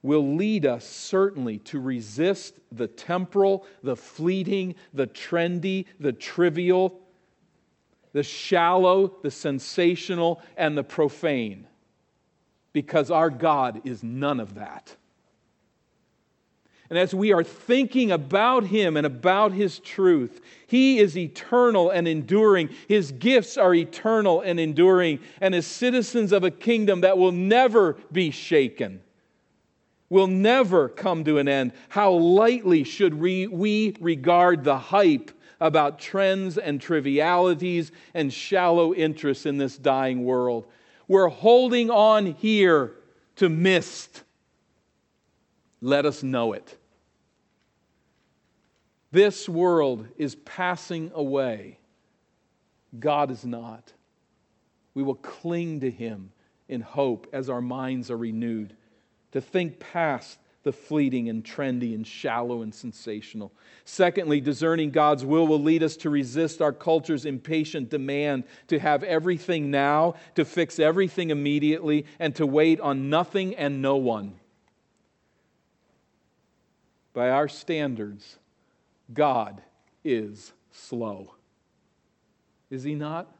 will 0.01 0.35
lead 0.35 0.65
us 0.65 0.87
certainly 0.87 1.57
to 1.57 1.81
resist 1.81 2.57
the 2.71 2.87
temporal, 2.87 3.65
the 3.83 3.97
fleeting, 3.97 4.75
the 4.93 5.07
trendy, 5.07 5.85
the 5.99 6.13
trivial, 6.13 7.01
the 8.13 8.23
shallow, 8.23 9.13
the 9.21 9.29
sensational, 9.31 10.41
and 10.55 10.77
the 10.77 10.83
profane, 10.83 11.67
because 12.71 13.11
our 13.11 13.29
God 13.29 13.81
is 13.83 14.01
none 14.01 14.39
of 14.39 14.55
that. 14.55 14.95
And 16.89 16.97
as 16.97 17.13
we 17.13 17.31
are 17.33 17.43
thinking 17.43 18.11
about 18.11 18.65
Him 18.65 18.97
and 18.97 19.05
about 19.05 19.51
His 19.51 19.79
truth, 19.79 20.41
He 20.65 20.97
is 20.97 21.15
eternal 21.15 21.91
and 21.91 22.07
enduring. 22.07 22.69
His 22.87 23.11
gifts 23.11 23.57
are 23.57 23.75
eternal 23.75 24.41
and 24.41 24.59
enduring, 24.59 25.19
and 25.39 25.53
as 25.53 25.67
citizens 25.67 26.31
of 26.31 26.43
a 26.43 26.51
kingdom 26.51 27.01
that 27.01 27.17
will 27.17 27.31
never 27.31 27.93
be 28.11 28.31
shaken, 28.31 29.01
will 30.09 30.25
never 30.25 30.89
come 30.89 31.23
to 31.25 31.37
an 31.37 31.47
end. 31.47 31.73
How 31.89 32.11
lightly 32.11 32.83
should 32.83 33.13
we, 33.13 33.45
we 33.45 33.95
regard 33.99 34.63
the 34.63 34.77
hype 34.77 35.29
about 35.61 35.99
trends 35.99 36.57
and 36.57 36.81
trivialities 36.81 37.91
and 38.15 38.33
shallow 38.33 38.95
interests 38.95 39.45
in 39.45 39.57
this 39.57 39.77
dying 39.77 40.23
world? 40.23 40.65
We're 41.07 41.29
holding 41.29 41.91
on 41.91 42.25
here 42.25 42.93
to 43.35 43.47
mist. 43.47 44.23
Let 45.81 46.07
us 46.07 46.23
know 46.23 46.53
it. 46.53 46.78
This 49.11 49.49
world 49.49 50.07
is 50.17 50.35
passing 50.35 51.11
away. 51.13 51.79
God 52.97 53.31
is 53.31 53.45
not. 53.45 53.93
We 54.93 55.03
will 55.03 55.15
cling 55.15 55.79
to 55.81 55.91
Him 55.91 56.31
in 56.67 56.81
hope 56.81 57.27
as 57.33 57.49
our 57.49 57.61
minds 57.61 58.11
are 58.11 58.17
renewed, 58.17 58.75
to 59.31 59.41
think 59.41 59.79
past 59.79 60.39
the 60.63 60.71
fleeting 60.73 61.29
and 61.29 61.43
trendy 61.43 61.95
and 61.95 62.05
shallow 62.05 62.61
and 62.61 62.75
sensational. 62.75 63.51
Secondly, 63.85 64.41
discerning 64.41 64.91
God's 64.91 65.23
will 65.23 65.47
will 65.47 65.61
lead 65.61 65.83
us 65.83 65.95
to 65.97 66.09
resist 66.09 66.61
our 66.61 66.73
culture's 66.73 67.25
impatient 67.25 67.89
demand 67.89 68.43
to 68.67 68.77
have 68.77 69.03
everything 69.03 69.71
now, 69.71 70.15
to 70.35 70.43
fix 70.43 70.77
everything 70.77 71.29
immediately, 71.29 72.05
and 72.19 72.35
to 72.35 72.45
wait 72.45 72.79
on 72.81 73.09
nothing 73.09 73.55
and 73.55 73.81
no 73.81 73.95
one. 73.95 74.35
By 77.13 77.29
our 77.29 77.47
standards, 77.47 78.38
God 79.13 79.61
is 80.03 80.53
slow. 80.71 81.33
Is 82.69 82.83
he 82.83 82.95
not? 82.95 83.31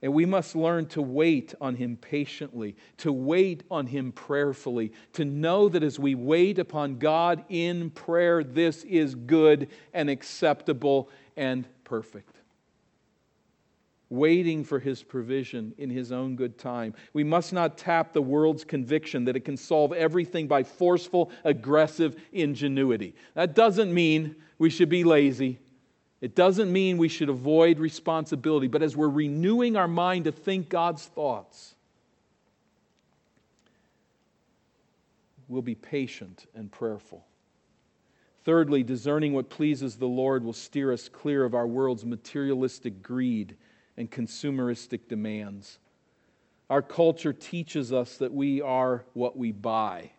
And 0.00 0.12
we 0.12 0.26
must 0.26 0.56
learn 0.56 0.86
to 0.86 1.02
wait 1.02 1.54
on 1.60 1.76
him 1.76 1.96
patiently, 1.96 2.74
to 2.98 3.12
wait 3.12 3.62
on 3.70 3.86
him 3.86 4.10
prayerfully, 4.10 4.92
to 5.12 5.24
know 5.24 5.68
that 5.68 5.84
as 5.84 5.98
we 5.98 6.16
wait 6.16 6.58
upon 6.58 6.98
God 6.98 7.44
in 7.48 7.90
prayer, 7.90 8.42
this 8.42 8.82
is 8.82 9.14
good 9.14 9.68
and 9.94 10.10
acceptable 10.10 11.08
and 11.36 11.68
perfect 11.84 12.31
waiting 14.12 14.62
for 14.62 14.78
his 14.78 15.02
provision 15.02 15.74
in 15.78 15.88
his 15.88 16.12
own 16.12 16.36
good 16.36 16.58
time. 16.58 16.92
We 17.14 17.24
must 17.24 17.50
not 17.50 17.78
tap 17.78 18.12
the 18.12 18.20
world's 18.20 18.62
conviction 18.62 19.24
that 19.24 19.36
it 19.36 19.44
can 19.46 19.56
solve 19.56 19.94
everything 19.94 20.46
by 20.46 20.64
forceful, 20.64 21.30
aggressive 21.44 22.14
ingenuity. 22.30 23.14
That 23.32 23.54
doesn't 23.54 23.92
mean 23.92 24.36
we 24.58 24.68
should 24.68 24.90
be 24.90 25.02
lazy. 25.02 25.60
It 26.20 26.34
doesn't 26.34 26.70
mean 26.70 26.98
we 26.98 27.08
should 27.08 27.30
avoid 27.30 27.78
responsibility, 27.78 28.68
but 28.68 28.82
as 28.82 28.94
we're 28.94 29.08
renewing 29.08 29.76
our 29.76 29.88
mind 29.88 30.26
to 30.26 30.32
think 30.32 30.68
God's 30.68 31.06
thoughts, 31.06 31.74
we'll 35.48 35.62
be 35.62 35.74
patient 35.74 36.44
and 36.54 36.70
prayerful. 36.70 37.24
Thirdly, 38.44 38.82
discerning 38.82 39.32
what 39.32 39.48
pleases 39.48 39.96
the 39.96 40.06
Lord 40.06 40.44
will 40.44 40.52
steer 40.52 40.92
us 40.92 41.08
clear 41.08 41.44
of 41.44 41.54
our 41.54 41.66
world's 41.66 42.04
materialistic 42.04 43.02
greed 43.02 43.56
and 43.96 44.10
consumeristic 44.10 45.08
demands. 45.08 45.78
Our 46.70 46.82
culture 46.82 47.32
teaches 47.32 47.92
us 47.92 48.16
that 48.18 48.32
we 48.32 48.62
are 48.62 49.04
what 49.12 49.36
we 49.36 49.52
buy, 49.52 50.12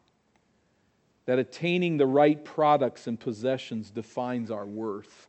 that 1.26 1.40
attaining 1.40 1.98
the 1.98 2.06
right 2.06 2.44
products 2.44 3.08
and 3.08 3.20
possessions 3.20 3.90
defines 3.90 4.52
our 4.52 4.66
worth. 4.66 5.28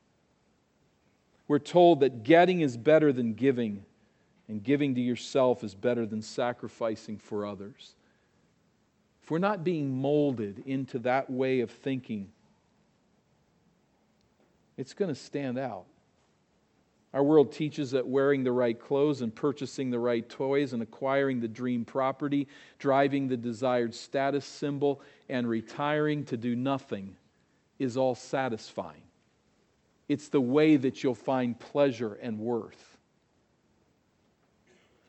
We're 1.49 1.59
told 1.59 2.01
that 2.01 2.25
getting 2.25 2.61
is 2.61 2.77
better 2.77 3.13
than 3.13 3.35
giving, 3.35 3.85
and 4.49 4.63
giving 4.63 4.95
to 4.95 5.01
yourself 5.01 5.65
is 5.65 5.75
better 5.75 6.05
than 6.05 6.21
sacrificing 6.21 7.19
for 7.19 7.47
others. 7.47 7.95
If 9.23 9.31
we're 9.31 9.39
not 9.39 9.65
being 9.65 10.03
molded 10.03 10.63
into 10.67 10.99
that 11.01 11.31
way 11.31 11.61
of 11.61 11.71
thinking, 11.71 12.31
it's 14.77 14.93
going 14.93 15.09
to 15.09 15.15
stand 15.15 15.59
out. 15.59 15.87
Our 17.15 17.23
world 17.23 17.53
teaches 17.53 17.93
that 17.93 18.09
wearing 18.09 18.43
the 18.43 18.51
right 18.51 18.79
clothes 18.79 19.21
and 19.21 19.33
purchasing 19.33 19.89
the 19.89 20.01
right 20.01 20.29
toys 20.29 20.73
and 20.73 20.83
acquiring 20.83 21.39
the 21.39 21.47
dream 21.47 21.85
property, 21.85 22.49
driving 22.81 23.29
the 23.29 23.37
desired 23.37 23.95
status 23.95 24.45
symbol, 24.45 25.01
and 25.29 25.49
retiring 25.49 26.25
to 26.25 26.37
do 26.37 26.57
nothing 26.57 27.15
is 27.79 27.97
all 27.97 28.17
satisfying. 28.17 29.03
It's 30.09 30.29
the 30.29 30.41
way 30.41 30.75
that 30.75 31.05
you'll 31.05 31.15
find 31.15 31.59
pleasure 31.59 32.15
and 32.21 32.41
worth. 32.41 32.99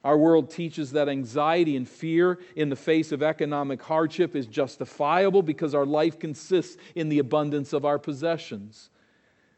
Our 0.04 0.18
world 0.20 0.52
teaches 0.52 0.92
that 0.92 1.10
anxiety 1.10 1.76
and 1.76 1.90
fear 1.90 2.38
in 2.56 2.70
the 2.70 2.76
face 2.76 3.12
of 3.12 3.24
economic 3.24 3.82
hardship 3.82 4.36
is 4.36 4.46
justifiable 4.46 5.42
because 5.42 5.74
our 5.74 5.88
life 5.88 6.20
consists 6.20 6.78
in 6.94 7.10
the 7.10 7.18
abundance 7.18 7.74
of 7.74 7.84
our 7.84 7.98
possessions 7.98 8.92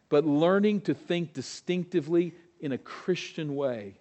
but 0.09 0.25
learning 0.25 0.81
to 0.81 0.93
think 0.93 1.33
distinctively 1.33 2.33
in 2.59 2.71
a 2.71 2.77
Christian 2.77 3.55
way. 3.55 3.95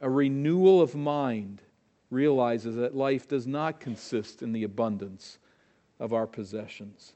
A 0.00 0.10
renewal 0.10 0.80
of 0.80 0.94
mind 0.94 1.62
realizes 2.10 2.76
that 2.76 2.94
life 2.96 3.26
does 3.28 3.46
not 3.46 3.80
consist 3.80 4.42
in 4.42 4.52
the 4.52 4.64
abundance 4.64 5.38
of 5.98 6.12
our 6.12 6.26
possessions, 6.26 7.14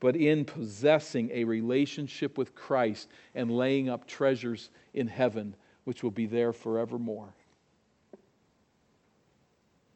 but 0.00 0.16
in 0.16 0.44
possessing 0.44 1.30
a 1.32 1.44
relationship 1.44 2.38
with 2.38 2.54
Christ 2.54 3.08
and 3.34 3.50
laying 3.50 3.88
up 3.88 4.06
treasures 4.06 4.70
in 4.94 5.08
heaven, 5.08 5.54
which 5.84 6.02
will 6.02 6.10
be 6.10 6.26
there 6.26 6.52
forevermore. 6.52 7.34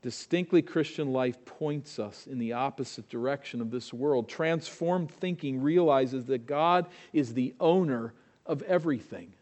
Distinctly 0.03 0.63
Christian 0.63 1.13
life 1.13 1.45
points 1.45 1.99
us 1.99 2.27
in 2.27 2.39
the 2.39 2.55
opposite 2.55 3.09
direction 3.11 3.61
of 3.61 3.71
this 3.71 3.93
world. 3.93 4.29
Transformed 4.29 5.11
thinking 5.11 5.61
realizes 5.61 6.25
that 6.27 6.47
God 6.47 6.87
is 7.13 7.35
the 7.35 7.55
owner 7.61 8.15
of 8.47 8.63
everything, 8.63 9.35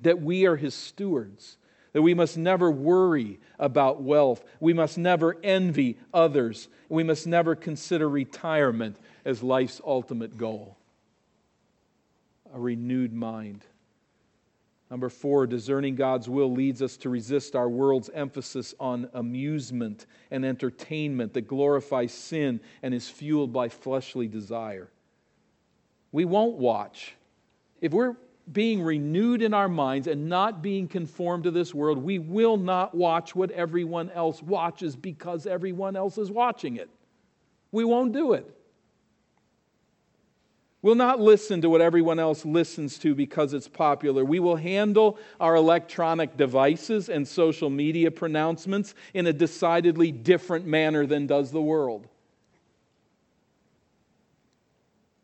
that 0.00 0.22
we 0.22 0.46
are 0.46 0.56
his 0.56 0.74
stewards, 0.74 1.56
that 1.92 2.02
we 2.02 2.14
must 2.14 2.38
never 2.38 2.70
worry 2.70 3.40
about 3.58 4.00
wealth, 4.00 4.44
we 4.60 4.72
must 4.72 4.96
never 4.96 5.36
envy 5.42 5.98
others, 6.14 6.68
we 6.88 7.02
must 7.02 7.26
never 7.26 7.56
consider 7.56 8.08
retirement 8.08 8.96
as 9.24 9.42
life's 9.42 9.80
ultimate 9.84 10.38
goal. 10.38 10.76
A 12.54 12.60
renewed 12.60 13.12
mind. 13.12 13.64
Number 14.92 15.08
four, 15.08 15.46
discerning 15.46 15.94
God's 15.94 16.28
will 16.28 16.52
leads 16.52 16.82
us 16.82 16.98
to 16.98 17.08
resist 17.08 17.56
our 17.56 17.66
world's 17.70 18.10
emphasis 18.12 18.74
on 18.78 19.08
amusement 19.14 20.04
and 20.30 20.44
entertainment 20.44 21.32
that 21.32 21.48
glorifies 21.48 22.12
sin 22.12 22.60
and 22.82 22.92
is 22.92 23.08
fueled 23.08 23.54
by 23.54 23.70
fleshly 23.70 24.28
desire. 24.28 24.90
We 26.12 26.26
won't 26.26 26.58
watch. 26.58 27.14
If 27.80 27.94
we're 27.94 28.16
being 28.52 28.82
renewed 28.82 29.40
in 29.40 29.54
our 29.54 29.66
minds 29.66 30.08
and 30.08 30.28
not 30.28 30.60
being 30.60 30.88
conformed 30.88 31.44
to 31.44 31.50
this 31.50 31.72
world, 31.72 31.96
we 31.96 32.18
will 32.18 32.58
not 32.58 32.94
watch 32.94 33.34
what 33.34 33.50
everyone 33.52 34.10
else 34.10 34.42
watches 34.42 34.94
because 34.94 35.46
everyone 35.46 35.96
else 35.96 36.18
is 36.18 36.30
watching 36.30 36.76
it. 36.76 36.90
We 37.70 37.86
won't 37.86 38.12
do 38.12 38.34
it. 38.34 38.46
We'll 40.82 40.96
not 40.96 41.20
listen 41.20 41.60
to 41.60 41.70
what 41.70 41.80
everyone 41.80 42.18
else 42.18 42.44
listens 42.44 42.98
to 42.98 43.14
because 43.14 43.54
it's 43.54 43.68
popular. 43.68 44.24
We 44.24 44.40
will 44.40 44.56
handle 44.56 45.16
our 45.38 45.54
electronic 45.54 46.36
devices 46.36 47.08
and 47.08 47.26
social 47.26 47.70
media 47.70 48.10
pronouncements 48.10 48.96
in 49.14 49.28
a 49.28 49.32
decidedly 49.32 50.10
different 50.10 50.66
manner 50.66 51.06
than 51.06 51.28
does 51.28 51.52
the 51.52 51.62
world. 51.62 52.08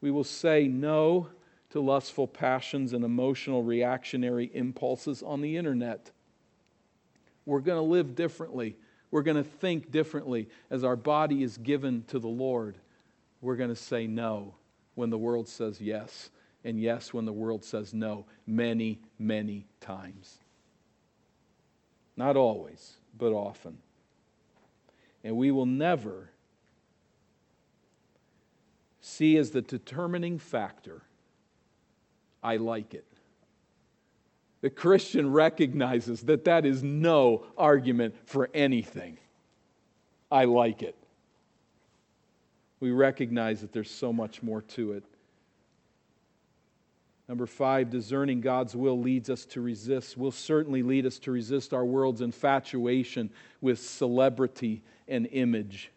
We 0.01 0.13
will 0.13 0.23
say 0.23 0.69
no 0.69 1.27
to 1.71 1.81
lustful 1.81 2.29
passions 2.29 2.93
and 2.93 3.05
emotional 3.05 3.65
reactionary 3.65 4.53
impulses 4.55 5.25
on 5.25 5.41
the 5.41 5.57
internet. 5.57 6.13
We're 7.47 7.61
going 7.61 7.79
to 7.79 7.83
live 7.83 8.15
differently. 8.15 8.77
We're 9.11 9.23
going 9.23 9.37
to 9.37 9.43
think 9.43 9.91
differently 9.91 10.49
as 10.71 10.85
our 10.85 10.95
body 10.95 11.43
is 11.43 11.59
given 11.59 12.05
to 12.09 12.21
the 12.21 12.29
Lord. 12.29 12.77
We're 13.41 13.57
going 13.57 13.71
to 13.71 13.77
say 13.77 14.07
no 14.07 14.55
when 14.99 15.11
the 15.11 15.17
world 15.17 15.49
says 15.49 15.81
yes, 15.81 16.31
and 16.65 16.81
yes 16.81 17.13
when 17.13 17.25
the 17.25 17.33
world 17.33 17.65
says 17.65 17.95
no, 17.95 18.27
many, 18.49 18.99
many 19.17 19.65
times. 19.81 20.39
Not 22.17 22.37
always, 22.37 22.97
but 23.17 23.33
often. 23.33 23.79
And 25.23 25.37
we 25.37 25.53
will 25.53 25.67
never 25.67 26.31
see 29.01 29.37
as 29.37 29.53
the 29.53 29.63
determining 29.63 30.37
factor 30.37 31.03
I 32.43 32.57
like 32.57 32.93
it. 32.93 33.07
The 34.63 34.71
Christian 34.71 35.31
recognizes 35.31 36.23
that 36.23 36.45
that 36.47 36.67
is 36.67 36.83
no 36.83 37.47
argument 37.57 38.17
for 38.25 38.51
anything. 38.53 39.19
I 40.29 40.47
like 40.47 40.83
it. 40.83 40.97
We 42.81 42.91
recognize 42.91 43.61
that 43.61 43.73
there's 43.73 43.91
so 43.91 44.13
much 44.13 44.43
more 44.43 44.63
to 44.63 44.93
it. 44.93 45.05
Number 47.29 47.47
five, 47.47 47.91
discerning 47.91 48.41
God's 48.41 48.75
will 48.75 48.99
leads 48.99 49.29
us 49.29 49.45
to 49.47 49.61
resist, 49.61 50.17
will 50.17 50.31
certainly 50.31 50.83
lead 50.83 51.05
us 51.05 51.19
to 51.21 51.31
resist 51.31 51.75
our 51.75 51.85
world's 51.85 52.23
infatuation 52.23 53.29
with 53.61 53.79
celebrity 53.81 54.83
and 55.07 55.27
image. 55.33 55.91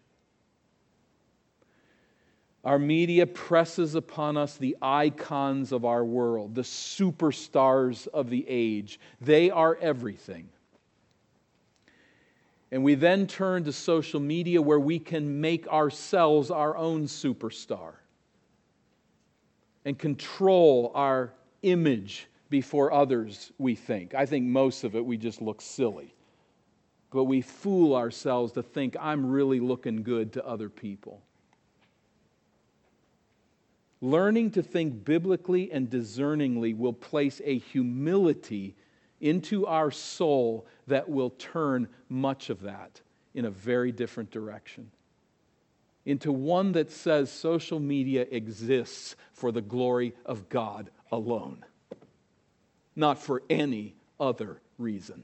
Our 2.64 2.78
media 2.78 3.26
presses 3.26 3.96
upon 3.96 4.38
us 4.38 4.58
the 4.58 4.78
icons 4.82 5.72
of 5.72 5.86
our 5.86 6.04
world, 6.04 6.54
the 6.54 6.62
superstars 6.62 8.08
of 8.10 8.30
the 8.30 8.46
age. 8.48 9.00
They 9.20 9.50
are 9.50 9.78
everything. 9.82 10.50
And 12.72 12.84
we 12.84 12.96
then 12.96 13.28
turn 13.28 13.66
to 13.66 13.74
social 13.74 14.20
media 14.20 14.62
where 14.62 14.80
we 14.80 14.98
can 14.98 15.42
make 15.42 15.68
ourselves 15.68 16.50
our 16.50 16.78
own 16.78 17.04
superstar 17.04 17.96
and 19.84 19.98
control 19.98 20.92
our 20.96 21.34
image 21.64 22.28
before 22.50 22.92
others, 22.92 23.52
we 23.58 23.76
think. 23.76 24.14
I 24.14 24.26
think 24.26 24.46
most 24.46 24.84
of 24.84 24.96
it 24.96 25.06
we 25.06 25.18
just 25.18 25.42
look 25.42 25.62
silly. 25.62 26.14
But 27.12 27.26
we 27.26 27.42
fool 27.42 27.96
ourselves 27.96 28.54
to 28.54 28.64
think 28.64 28.96
I'm 29.00 29.26
really 29.26 29.60
looking 29.60 30.04
good 30.04 30.34
to 30.34 30.46
other 30.46 30.70
people. 30.70 31.22
Learning 34.02 34.50
to 34.52 34.64
think 34.64 35.04
biblically 35.06 35.72
and 35.72 35.90
discerningly 35.90 36.74
will 36.74 36.94
place 36.94 37.42
a 37.44 37.60
humility 37.60 38.76
into 39.22 39.66
our 39.66 39.92
soul 39.92 40.66
that 40.88 41.08
will 41.08 41.30
turn 41.30 41.88
much 42.10 42.50
of 42.50 42.62
that 42.62 43.02
in 43.34 43.46
a 43.46 43.52
very 43.52 43.92
different 43.92 44.32
direction. 44.32 44.92
Into 46.06 46.32
one 46.32 46.72
that 46.74 46.92
says 46.92 47.32
social 47.32 47.80
media 47.80 48.26
exists 48.30 49.16
for 49.34 49.52
the 49.52 49.62
glory 49.62 50.14
of 50.26 50.50
God 50.50 50.90
alone, 51.12 51.64
not 52.96 53.22
for 53.22 53.44
any 53.50 53.96
other 54.20 54.60
reason. 54.78 55.24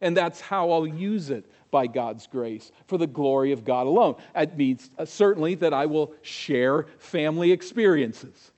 And 0.00 0.16
that's 0.16 0.40
how 0.40 0.70
I'll 0.70 0.86
use 0.86 1.30
it 1.30 1.50
by 1.70 1.86
God's 1.86 2.26
grace 2.26 2.70
for 2.86 2.98
the 2.98 3.06
glory 3.06 3.52
of 3.52 3.64
God 3.64 3.86
alone. 3.86 4.16
It 4.34 4.56
means 4.56 4.90
uh, 4.98 5.04
certainly 5.06 5.54
that 5.56 5.72
I 5.72 5.86
will 5.86 6.14
share 6.22 6.86
family 6.98 7.50
experiences. 7.50 8.52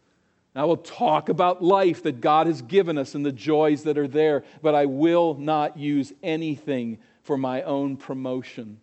I 0.59 0.65
will 0.65 0.77
talk 0.77 1.29
about 1.29 1.63
life 1.63 2.03
that 2.03 2.21
God 2.21 2.49
has 2.49 2.63
given 2.63 2.99
us 2.99 3.15
and 3.15 3.25
the 3.25 3.31
joys 3.31 3.85
that 3.85 3.97
are 3.97 4.09
there, 4.09 4.43
but 4.61 4.75
I 4.75 4.87
will 4.87 5.35
not 5.35 5.79
use 5.79 6.13
anything 6.23 6.99
for 7.23 7.39
my 7.39 7.63
own 7.63 7.97
promotion. 7.97 8.81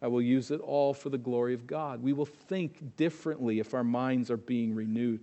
I 0.00 0.08
will 0.08 0.22
use 0.22 0.50
it 0.50 0.60
all 0.60 0.94
for 0.94 1.10
the 1.10 1.18
glory 1.18 1.52
of 1.52 1.66
God. 1.66 2.02
We 2.02 2.14
will 2.14 2.26
think 2.26 2.96
differently 2.96 3.60
if 3.60 3.74
our 3.74 3.84
minds 3.84 4.30
are 4.30 4.36
being 4.38 4.74
renewed 4.74 5.20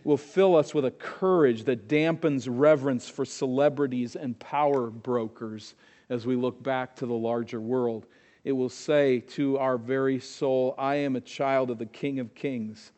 It 0.00 0.06
will 0.06 0.16
fill 0.16 0.56
us 0.56 0.74
with 0.74 0.84
a 0.84 0.90
courage 0.90 1.64
that 1.64 1.86
dampens 1.86 2.48
reverence 2.50 3.08
for 3.08 3.24
celebrities 3.24 4.16
and 4.16 4.38
power 4.38 4.90
brokers 4.90 5.74
as 6.08 6.26
we 6.26 6.34
look 6.34 6.62
back 6.62 6.96
to 6.96 7.06
the 7.06 7.14
larger 7.14 7.60
world. 7.60 8.06
It 8.42 8.52
will 8.52 8.68
say 8.68 9.20
to 9.20 9.56
our 9.58 9.78
very 9.78 10.18
soul, 10.18 10.74
I 10.76 10.96
am 10.96 11.14
a 11.14 11.20
child 11.20 11.70
of 11.70 11.78
the 11.78 11.86
King 11.86 12.18
of 12.18 12.34
Kings 12.34 12.92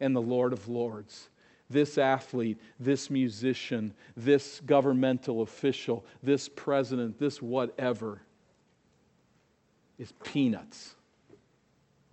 and 0.00 0.14
the 0.14 0.20
Lord 0.20 0.52
of 0.52 0.68
Lords. 0.68 1.28
This 1.70 1.98
athlete, 1.98 2.58
this 2.80 3.10
musician, 3.10 3.92
this 4.16 4.60
governmental 4.64 5.42
official, 5.42 6.06
this 6.22 6.48
president, 6.48 7.18
this 7.18 7.42
whatever 7.42 8.22
is 9.98 10.12
peanuts 10.24 10.94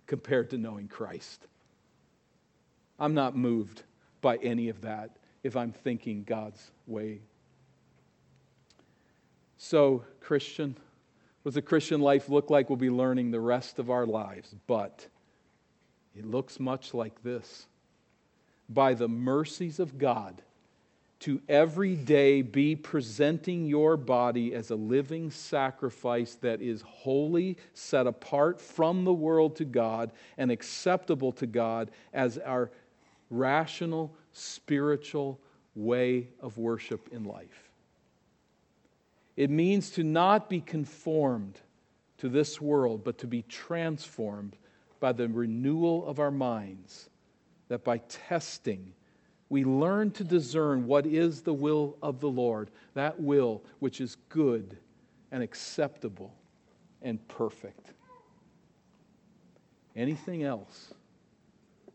compared 0.06 0.50
to 0.50 0.58
knowing 0.58 0.88
Christ. 0.88 1.46
I'm 2.98 3.14
not 3.14 3.36
moved 3.36 3.82
by 4.20 4.36
any 4.36 4.68
of 4.68 4.82
that 4.82 5.16
if 5.42 5.56
I'm 5.56 5.72
thinking 5.72 6.24
God's 6.24 6.70
way. 6.86 7.20
So, 9.58 10.04
Christian, 10.20 10.76
what 11.42 11.50
does 11.50 11.56
a 11.56 11.62
Christian 11.62 12.00
life 12.00 12.28
look 12.28 12.50
like? 12.50 12.68
We'll 12.68 12.76
be 12.76 12.90
learning 12.90 13.30
the 13.30 13.40
rest 13.40 13.78
of 13.78 13.90
our 13.90 14.04
lives, 14.04 14.54
but 14.66 15.06
it 16.14 16.26
looks 16.26 16.58
much 16.58 16.92
like 16.92 17.22
this. 17.22 17.66
By 18.68 18.94
the 18.94 19.08
mercies 19.08 19.78
of 19.78 19.98
God, 19.98 20.42
to 21.20 21.40
every 21.48 21.94
day 21.94 22.42
be 22.42 22.76
presenting 22.76 23.66
your 23.66 23.96
body 23.96 24.54
as 24.54 24.70
a 24.70 24.76
living 24.76 25.30
sacrifice 25.30 26.34
that 26.36 26.60
is 26.60 26.82
holy, 26.82 27.56
set 27.74 28.06
apart 28.06 28.60
from 28.60 29.04
the 29.04 29.14
world 29.14 29.56
to 29.56 29.64
God, 29.64 30.12
and 30.36 30.50
acceptable 30.50 31.32
to 31.32 31.46
God 31.46 31.90
as 32.12 32.38
our 32.38 32.70
rational, 33.30 34.14
spiritual 34.32 35.40
way 35.74 36.28
of 36.40 36.58
worship 36.58 37.08
in 37.12 37.24
life. 37.24 37.70
It 39.36 39.50
means 39.50 39.90
to 39.90 40.02
not 40.02 40.48
be 40.48 40.60
conformed 40.60 41.60
to 42.18 42.28
this 42.28 42.60
world, 42.60 43.04
but 43.04 43.18
to 43.18 43.26
be 43.26 43.42
transformed 43.42 44.56
by 45.00 45.12
the 45.12 45.28
renewal 45.28 46.06
of 46.06 46.18
our 46.18 46.30
minds, 46.30 47.10
that 47.68 47.84
by 47.84 47.98
testing, 47.98 48.92
we 49.48 49.64
learn 49.64 50.10
to 50.12 50.24
discern 50.24 50.86
what 50.86 51.06
is 51.06 51.42
the 51.42 51.54
will 51.54 51.96
of 52.02 52.20
the 52.20 52.28
Lord, 52.28 52.70
that 52.94 53.20
will 53.20 53.62
which 53.78 54.00
is 54.00 54.16
good 54.28 54.78
and 55.30 55.42
acceptable 55.42 56.34
and 57.02 57.26
perfect. 57.28 57.92
Anything 59.94 60.42
else 60.42 60.92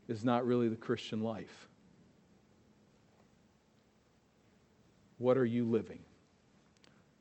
is 0.07 0.23
not 0.23 0.45
really 0.45 0.67
the 0.67 0.75
Christian 0.75 1.21
life. 1.21 1.67
What 5.17 5.37
are 5.37 5.45
you 5.45 5.65
living? 5.65 5.99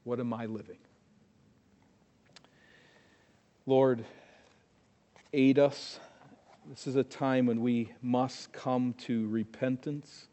What 0.05 0.20
am 0.20 0.32
I 0.32 0.46
living? 0.46 0.78
Lord, 3.66 4.05
aid 5.32 5.59
us. 5.59 6.01
This 6.71 6.87
is 6.87 6.95
a 6.95 7.03
time 7.03 7.47
when 7.47 7.62
we 7.62 7.91
must 8.01 8.53
come 8.53 8.93
to 8.99 9.27
repentance, 9.27 10.29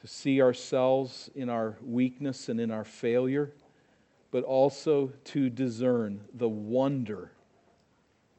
to 0.00 0.06
see 0.06 0.40
ourselves 0.40 1.28
in 1.34 1.48
our 1.48 1.76
weakness 1.82 2.48
and 2.48 2.60
in 2.60 2.70
our 2.70 2.84
failure, 2.84 3.50
but 4.30 4.44
also 4.44 5.12
to 5.24 5.50
discern 5.50 6.20
the 6.34 6.48
wonder 6.48 7.32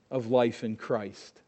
of 0.10 0.28
life 0.28 0.64
in 0.64 0.78
Christ. 0.78 1.42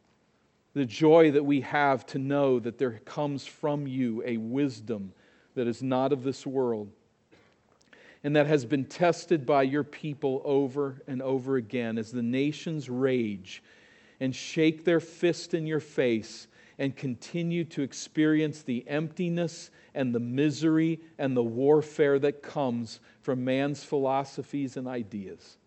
The 0.74 0.84
joy 0.84 1.32
that 1.32 1.46
we 1.46 1.62
have 1.62 2.06
to 2.08 2.20
know 2.20 2.60
that 2.60 2.78
there 2.78 3.00
comes 3.06 3.46
from 3.46 3.88
you 3.88 4.22
a 4.26 4.36
wisdom 4.36 5.14
that 5.56 5.66
is 5.66 5.82
not 5.82 6.12
of 6.12 6.26
this 6.26 6.46
world 6.46 6.92
and 8.22 8.36
that 8.36 8.48
has 8.48 8.66
been 8.66 8.84
tested 8.84 9.46
by 9.46 9.64
your 9.64 9.86
people 9.86 10.42
over 10.44 11.02
and 11.08 11.22
over 11.22 11.56
again 11.56 11.98
as 11.98 12.12
the 12.12 12.22
nations 12.22 12.90
rage 12.90 13.64
and 14.22 14.34
shake 14.34 14.86
their 14.86 15.02
fist 15.02 15.54
in 15.54 15.68
your 15.68 15.82
face 15.82 16.48
and 16.80 16.96
continue 16.96 17.66
to 17.66 17.82
experience 17.82 18.62
the 18.62 18.88
emptiness 18.88 19.70
and 19.94 20.16
the 20.16 20.20
misery 20.20 21.02
and 21.18 21.36
the 21.36 21.44
warfare 21.44 22.18
that 22.20 22.42
comes 22.42 23.02
from 23.22 23.44
man's 23.44 23.84
philosophies 23.84 24.78
and 24.78 24.88
ideas. 24.88 25.58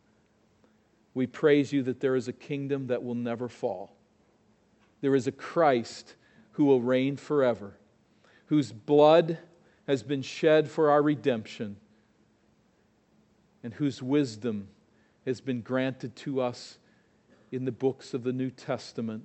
We 1.12 1.26
praise 1.26 1.70
you 1.70 1.82
that 1.82 2.00
there 2.00 2.16
is 2.16 2.28
a 2.28 2.32
kingdom 2.32 2.86
that 2.86 3.04
will 3.04 3.14
never 3.14 3.50
fall 3.50 3.94
there 5.04 5.14
is 5.14 5.26
a 5.26 5.32
Christ 5.32 6.14
who 6.52 6.64
will 6.64 6.80
reign 6.80 7.18
forever, 7.18 7.76
whose 8.46 8.72
blood 8.72 9.36
has 9.86 10.02
been 10.02 10.22
shed 10.22 10.70
for 10.70 10.90
our 10.90 11.02
redemption, 11.02 11.76
and 13.62 13.74
whose 13.74 14.02
wisdom 14.02 14.68
has 15.26 15.42
been 15.42 15.60
granted 15.60 16.16
to 16.16 16.40
us 16.40 16.78
in 17.54 17.64
the 17.64 17.72
books 17.72 18.14
of 18.14 18.24
the 18.24 18.32
New 18.32 18.50
Testament. 18.50 19.22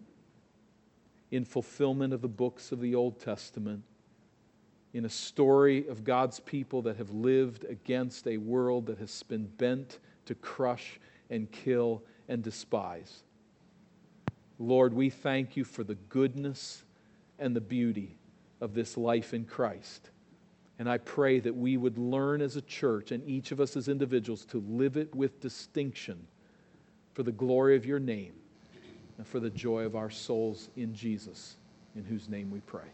in 1.32 1.46
fulfillment 1.46 2.12
of 2.14 2.22
the 2.22 2.28
books 2.28 2.72
of 2.72 2.82
the 2.82 2.96
Old 2.96 3.20
Testament, 3.20 3.84
in 4.94 5.06
a 5.06 5.10
story 5.10 5.88
of 5.88 6.04
God's 6.04 6.40
people 6.40 6.82
that 6.82 6.98
have 6.98 7.12
lived 7.12 7.66
against 7.66 8.28
a 8.28 8.38
world 8.38 8.88
that 8.88 8.98
has 8.98 9.22
been 9.24 9.46
bent 9.46 10.00
to 10.26 10.34
crush 10.34 11.00
and 11.30 11.52
kill 11.52 12.02
and 12.28 12.42
despise. 12.42 13.22
Lord, 14.58 14.94
we 14.94 15.12
thank 15.12 15.56
you 15.56 15.64
for 15.64 15.84
the 15.84 15.96
goodness 16.10 16.84
and 17.38 17.56
the 17.56 17.62
beauty 17.62 18.18
of 18.60 18.74
this 18.74 18.98
life 18.98 19.34
in 19.34 19.46
Christ. 19.46 20.10
And 20.80 20.90
I 20.90 20.98
pray 20.98 21.40
that 21.40 21.56
we 21.56 21.78
would 21.78 21.98
learn 21.98 22.42
as 22.42 22.56
a 22.56 22.62
church 22.62 23.12
and 23.12 23.24
each 23.30 23.52
of 23.52 23.62
us 23.62 23.78
as 23.78 23.88
individuals 23.88 24.46
to 24.46 24.64
live 24.68 24.98
it 24.98 25.14
with 25.14 25.40
distinction 25.40 26.26
for 27.20 27.24
the 27.24 27.32
glory 27.34 27.76
of 27.76 27.86
your 27.86 28.00
name 28.00 28.32
and 29.18 29.28
for 29.28 29.42
the 29.42 29.50
joy 29.50 29.84
of 29.84 29.94
our 29.94 30.10
souls 30.10 30.70
in 30.78 30.96
Jesus, 30.96 31.58
in 31.98 32.06
whose 32.06 32.30
name 32.30 32.50
we 32.50 32.62
pray. 32.62 32.88